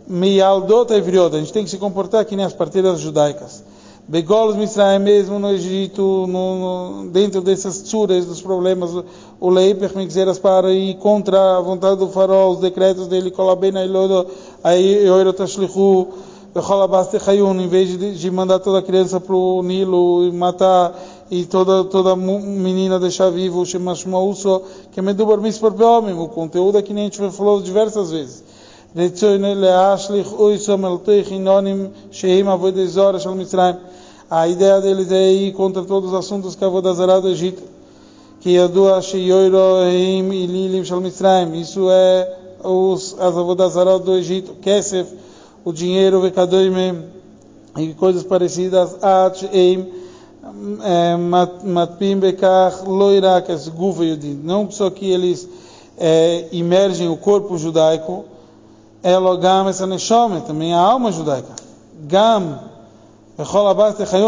Meyaldot 0.06 0.92
Evriot, 0.92 1.34
a 1.34 1.38
gente 1.38 1.52
tem 1.52 1.64
que 1.64 1.70
se 1.70 1.78
comportar 1.78 2.24
que 2.24 2.36
nem 2.36 2.44
as 2.44 2.52
parteiras 2.52 3.00
judaicas. 3.00 3.64
Begolos 4.10 4.56
Mitzrayim 4.56 4.98
mesmo 4.98 5.38
no 5.38 5.50
Egito, 5.50 6.26
no, 6.26 7.04
no, 7.04 7.10
dentro 7.10 7.40
dessas 7.40 7.80
tsuras, 7.82 8.26
dos 8.26 8.42
problemas, 8.42 8.90
o 9.38 9.48
lei 9.48 9.72
permite 9.72 10.12
para 10.42 10.72
ir 10.72 10.96
contra 10.96 11.58
a 11.58 11.60
vontade 11.60 12.00
do 12.00 12.08
farol, 12.08 12.50
os 12.50 12.58
decretos 12.58 13.06
dele, 13.06 13.30
Kolabena 13.30 13.84
Ilodo, 13.84 14.26
aí 14.64 15.06
Yoiro 15.06 15.32
Tashlichu, 15.32 16.08
Becholabas 16.52 17.14
Hayun, 17.28 17.60
em 17.60 17.68
vez 17.68 17.96
de, 17.96 18.18
de 18.18 18.30
mandar 18.32 18.58
toda 18.58 18.80
a 18.80 18.82
criança 18.82 19.20
para 19.20 19.36
o 19.36 19.62
Nilo 19.62 20.26
e 20.26 20.32
matar, 20.32 20.92
e 21.30 21.44
toda, 21.44 21.84
toda 21.84 22.16
menina 22.16 22.98
deixar 22.98 23.30
vivo, 23.30 23.64
Shemashmauso, 23.64 24.62
que 24.92 25.00
medubar 25.00 25.38
misparpe 25.38 25.82
homem. 25.82 26.14
O 26.14 26.28
conteúdo 26.28 26.78
é 26.78 26.82
que 26.82 26.92
nem 26.92 27.04
a 27.04 27.06
gente 27.06 27.30
falou 27.32 27.60
diversas 27.60 28.10
vezes. 28.10 28.44
A 34.30 34.48
ideia 34.48 34.80
dele 34.80 35.14
é 35.14 35.32
ir 35.32 35.52
contra 35.52 35.82
todos 35.82 36.10
os 36.10 36.14
assuntos 36.14 36.54
que 36.54 36.64
a 36.64 36.68
Vodazará 36.68 37.20
do 37.20 37.28
Egito. 37.28 37.62
Que 38.40 38.50
Yadua 38.50 39.00
Sheyoiro 39.02 39.84
Eim 39.84 40.32
Ililim 40.32 40.84
Shal 40.84 41.00
Mitzrayim. 41.00 41.60
Isso 41.60 41.88
é 41.90 42.36
os, 42.64 43.14
as 43.18 43.36
Avodazará 43.36 43.98
do 43.98 44.14
Egito. 44.16 44.54
Kesef, 44.60 45.12
o 45.64 45.72
dinheiro, 45.72 46.18
o 46.18 46.20
Vekadoimem, 46.22 47.04
e 47.76 47.94
coisas 47.94 48.22
parecidas. 48.22 48.96
At 49.02 49.42
Eim 49.52 49.99
Matpim 51.64 52.18
Bekach, 52.18 52.84
Loirak, 52.86 53.50
as 53.50 53.68
Gufa 53.68 54.04
Yudin. 54.04 54.40
Não 54.42 54.70
só 54.70 54.90
que 54.90 55.10
eles 55.10 55.48
é, 55.98 56.48
imergem 56.52 57.08
o 57.08 57.16
corpo 57.16 57.56
judaico, 57.58 58.24
Elogam 59.02 59.68
essa 59.68 59.86
Neshome, 59.86 60.42
também 60.42 60.74
a 60.74 60.78
alma 60.78 61.10
judaica. 61.10 61.54
Gam, 62.06 62.60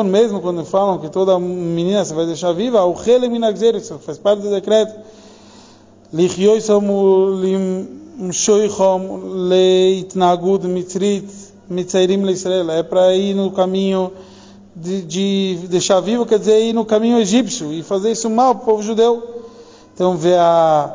mesmo 0.05 0.41
quando 0.41 0.65
falam 0.65 0.99
que 0.99 1.11
toda 1.11 1.39
menina 1.39 2.05
se 2.05 2.15
vai 2.15 2.25
deixar 2.25 2.53
viva, 2.53 2.83
o 2.85 2.95
Hele 3.07 3.29
Minagzer, 3.29 3.77
isso 3.77 3.99
faz 3.99 4.17
parte 4.17 4.43
do 4.43 4.51
decreto. 4.51 4.95
Lichyoisom 6.13 6.83
Shoichom 8.33 9.49
Leitnagud 9.49 10.67
Mitrit 10.69 11.27
Mitzairim 11.69 12.29
Israel. 12.29 12.71
É 12.71 12.83
para 12.83 13.15
ir 13.15 13.35
no 13.35 13.51
caminho 13.51 14.13
de, 14.75 15.03
de, 15.03 15.67
deixar 15.69 16.01
vivo, 16.01 16.25
quer 16.25 16.39
dizer, 16.39 16.61
ir 16.61 16.73
no 16.73 16.85
caminho 16.85 17.19
egípcio 17.19 17.73
e 17.73 17.83
fazer 17.83 18.13
isso 18.13 18.31
mal 18.31 18.55
para 18.55 18.63
o 18.63 18.67
povo 18.67 18.83
judeu. 18.83 19.23
Então 19.95 20.17
vê 20.17 20.35
a 20.35 20.95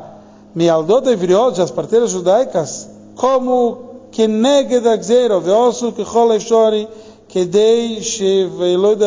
Mialdot 0.55 1.07
Evriot, 1.07 1.61
as 1.61 1.69
parteiras 1.69 2.11
judaicas, 2.11 2.89
como 3.15 3.88
que 4.11 4.28
nega 4.28 4.82
da 4.82 4.95
gzeira, 4.95 5.39
veosu 5.39 5.91
que 5.91 6.03
chole 6.03 6.39
shori, 6.39 6.88
que 7.28 7.45
dei 7.45 8.01
sheveloda 8.01 9.05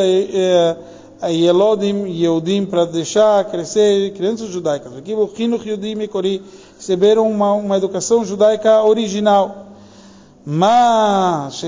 Yelodim, 1.25 2.05
eh, 2.05 2.23
eh, 2.23 2.27
eudim 2.27 2.67
para 2.67 2.85
deixar 2.85 3.45
crescer 3.47 4.13
crianças 4.13 4.49
judaicas. 4.49 4.97
Aqui 4.97 5.15
o 5.15 5.29
Hinuch 5.37 5.67
Yehudim 5.67 6.01
e 6.01 6.09
Kori 6.09 6.43
receberam 6.77 7.29
uma, 7.29 7.53
uma 7.55 7.77
educação 7.77 8.25
judaica 8.25 8.85
original. 8.85 9.70
Mas, 10.53 11.63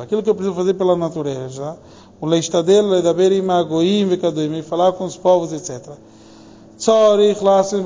aquilo 0.00 0.22
que 0.22 0.30
eu 0.30 0.34
preciso 0.34 0.56
fazer 0.56 0.72
pela 0.72 0.96
natureza, 0.96 1.76
o 2.18 2.24
leistadel, 2.24 2.88
ledaber 2.88 3.30
im 3.32 3.50
agoim 3.50 4.06
vekadoim, 4.06 4.62
falar 4.62 4.92
com 4.92 5.04
os 5.04 5.18
povos, 5.18 5.52
etc. 5.52 5.92
Tzorich 6.78 7.44
lasu 7.44 7.82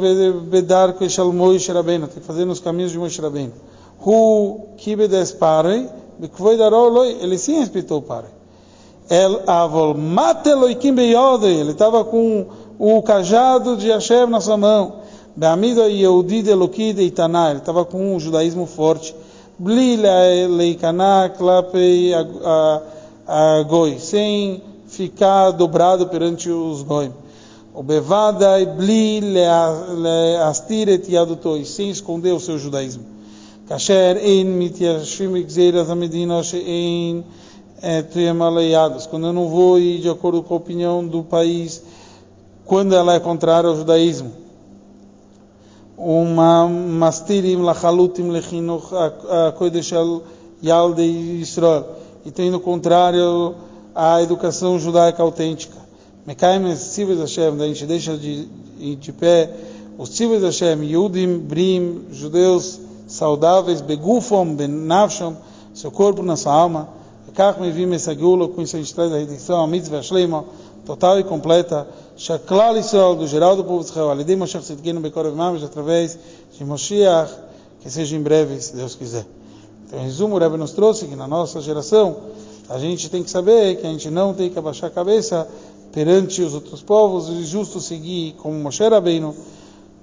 bedar 0.49 0.93
que 0.93 1.09
shalmoish 1.09 1.69
rabbeinu, 1.69 2.07
tem 2.07 2.21
que 2.21 2.27
fazer 2.27 2.45
nos 2.45 2.61
caminhos 2.61 2.93
de 2.93 2.99
Moshe 2.99 3.21
Rabbeinu. 3.21 3.53
Hu 3.99 4.69
kibedes 4.77 5.33
parei, 5.33 5.89
ele 7.21 7.37
sim 7.37 7.59
respeitou 7.59 7.99
o 7.99 8.03
pai. 8.03 8.27
El 9.09 9.41
avol 9.49 9.95
mateloikim 9.95 10.95
beyode, 10.95 11.47
ele 11.47 11.73
estava 11.73 12.05
com 12.05 12.47
o 12.79 13.03
cajado 13.03 13.77
de 13.77 13.91
Hashem 13.91 14.29
na 14.29 14.41
sua 14.41 14.57
mão. 14.57 15.01
Be'amido 15.35 15.89
Yehudi 15.89 16.43
de 16.43 16.51
Eloki 16.51 16.93
de 16.93 17.03
Itaná, 17.03 17.51
ele 17.51 17.59
estava 17.59 17.85
com 17.85 18.15
um 18.15 18.21
judaísmo 18.21 18.67
forte. 18.67 19.13
Leikaná 19.63 21.29
klapei 21.29 22.15
a 22.15 23.63
goi, 23.69 23.99
sem 23.99 24.63
ficar 24.87 25.51
dobrado 25.51 26.09
perante 26.09 26.51
os 26.51 26.83
goi. 26.83 27.13
O 27.75 27.83
bevada 27.83 28.65
bli 28.65 29.21
leastir 29.21 30.89
et 30.89 31.09
yadutoi, 31.09 31.65
sem 31.65 31.91
esconder 31.91 32.33
o 32.33 32.41
seu 32.41 32.59
judaísmo. 32.59 33.05
Kasher 33.69 34.17
ein 34.17 34.47
mityashvim 34.47 35.45
gzeiras 35.45 35.91
amedina 35.91 36.43
she'ein 36.43 37.23
triamaleados. 38.13 39.07
Quando 39.07 39.27
eu 39.29 39.33
não 39.33 39.49
vou 39.49 39.79
ir 39.79 40.01
de 40.01 40.09
acordo 40.09 40.43
com 40.43 40.55
a 40.55 40.57
opinião 40.57 41.07
do 41.07 41.23
país, 41.23 41.81
quando 42.65 42.95
ela 42.95 43.15
é 43.15 43.21
contrária 43.21 43.69
ao 43.69 43.77
judaísmo 43.77 44.33
Uma 46.00 46.68
mastirim 46.68 47.62
lachalutim 47.62 48.30
lechinuch 48.30 48.89
kodesh 49.58 49.93
yalde 50.62 51.04
Israel. 51.41 51.86
E 52.26 52.32
tem 52.32 52.52
no 52.52 52.60
contrário 52.60 53.56
à 53.93 54.22
educação 54.22 54.78
judaica 54.78 55.24
autêntica. 55.24 55.78
Mekaim 56.26 56.74
Tzivos 56.74 57.20
Hashem, 57.20 57.62
a 57.62 57.68
gente 57.68 57.86
deixa 57.86 58.18
de, 58.18 58.46
de 58.96 59.14
pé 59.14 59.50
os 59.98 60.10
Tzivos 60.10 60.41
Hashem, 60.43 60.84
Yudim, 60.84 61.38
Brim, 61.38 62.06
judeus 62.12 62.80
saudáveis, 63.08 63.80
Begufom, 63.80 64.56
Benavshom, 64.56 65.36
seu 65.74 65.91
corpo 65.91 66.24
na 66.24 66.36
sua 66.36 66.54
alma. 66.54 66.89
וכך 67.36 67.60
מביאים 67.60 67.93
essa 67.93 68.14
gula, 68.14 68.48
com 68.48 68.62
isso 68.62 68.76
a 68.76 68.80
gente 68.80 68.93
traz 68.93 69.12
a 69.12 69.18
redenção, 69.18 69.64
a 69.64 69.68
mitzvah 69.68 70.02
shlema, 70.02 70.46
total 70.86 71.20
e 71.20 71.24
completa, 71.24 71.88
Shaklal 72.21 72.77
Israel, 72.77 73.16
do 73.16 73.27
geral 73.27 73.57
do 73.57 73.64
povo 73.64 73.83
de 73.83 73.89
Israel, 73.89 74.11
Alidim 74.11 74.37
Moshe 74.37 74.59
Tzidkenu 74.59 75.01
Bekorev 75.01 75.35
Mamish, 75.35 75.64
através 75.64 76.18
de 76.53 76.62
Moshiach, 76.66 77.33
que 77.81 77.89
seja 77.89 78.14
em 78.14 78.21
breve, 78.21 78.61
se 78.61 78.77
Deus 78.77 78.95
quiser. 78.95 79.25
Então, 79.87 79.99
em 79.99 80.03
resumo, 80.03 80.37
o 80.37 80.39
Rebbe 80.39 80.59
nos 80.59 80.73
trouxe 80.73 81.07
que 81.07 81.16
na 81.16 81.27
nossa 81.27 81.62
geração, 81.62 82.14
a 82.68 82.79
gente 82.79 83.09
tem 83.09 83.23
que 83.23 83.31
saber 83.31 83.81
que 83.81 83.87
a 83.87 83.91
gente 83.91 84.11
não 84.11 84.35
tem 84.35 84.51
que 84.51 84.59
abaixar 84.59 84.91
a 84.91 84.93
cabeça 84.93 85.49
perante 85.93 86.43
os 86.43 86.53
outros 86.53 86.83
povos, 86.83 87.31
e 87.31 87.43
justo 87.47 87.81
seguir 87.81 88.35
como 88.35 88.55
Moshe 88.55 88.87
Rabbeinu, 88.87 89.35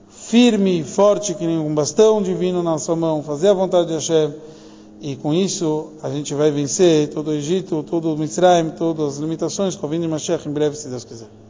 firme 0.09 0.79
e 0.79 0.83
forte 0.83 1.35
que 1.35 1.45
nem 1.45 1.59
um 1.59 1.75
bastão 1.75 2.23
divino 2.23 2.63
na 2.63 2.79
sua 2.79 2.95
mão, 2.95 3.21
fazer 3.21 3.49
a 3.49 3.53
vontade 3.53 3.89
de 3.89 3.93
Hashem, 3.93 4.33
e 5.01 5.15
com 5.17 5.35
isso 5.35 5.89
a 6.01 6.09
gente 6.09 6.33
vai 6.33 6.49
vencer 6.49 7.09
todo 7.09 7.27
o 7.27 7.33
Egito, 7.33 7.83
todo 7.83 8.11
o 8.11 8.17
Mitzrayim, 8.17 8.71
todas 8.71 9.13
as 9.13 9.17
limitações 9.19 9.75
com 9.75 9.85
o 9.85 9.89
Vini 9.91 10.07
Mashiach 10.07 10.49
em 10.49 10.51
breve, 10.51 10.75
se 10.75 10.87
Deus 10.87 11.03
quiser. 11.03 11.46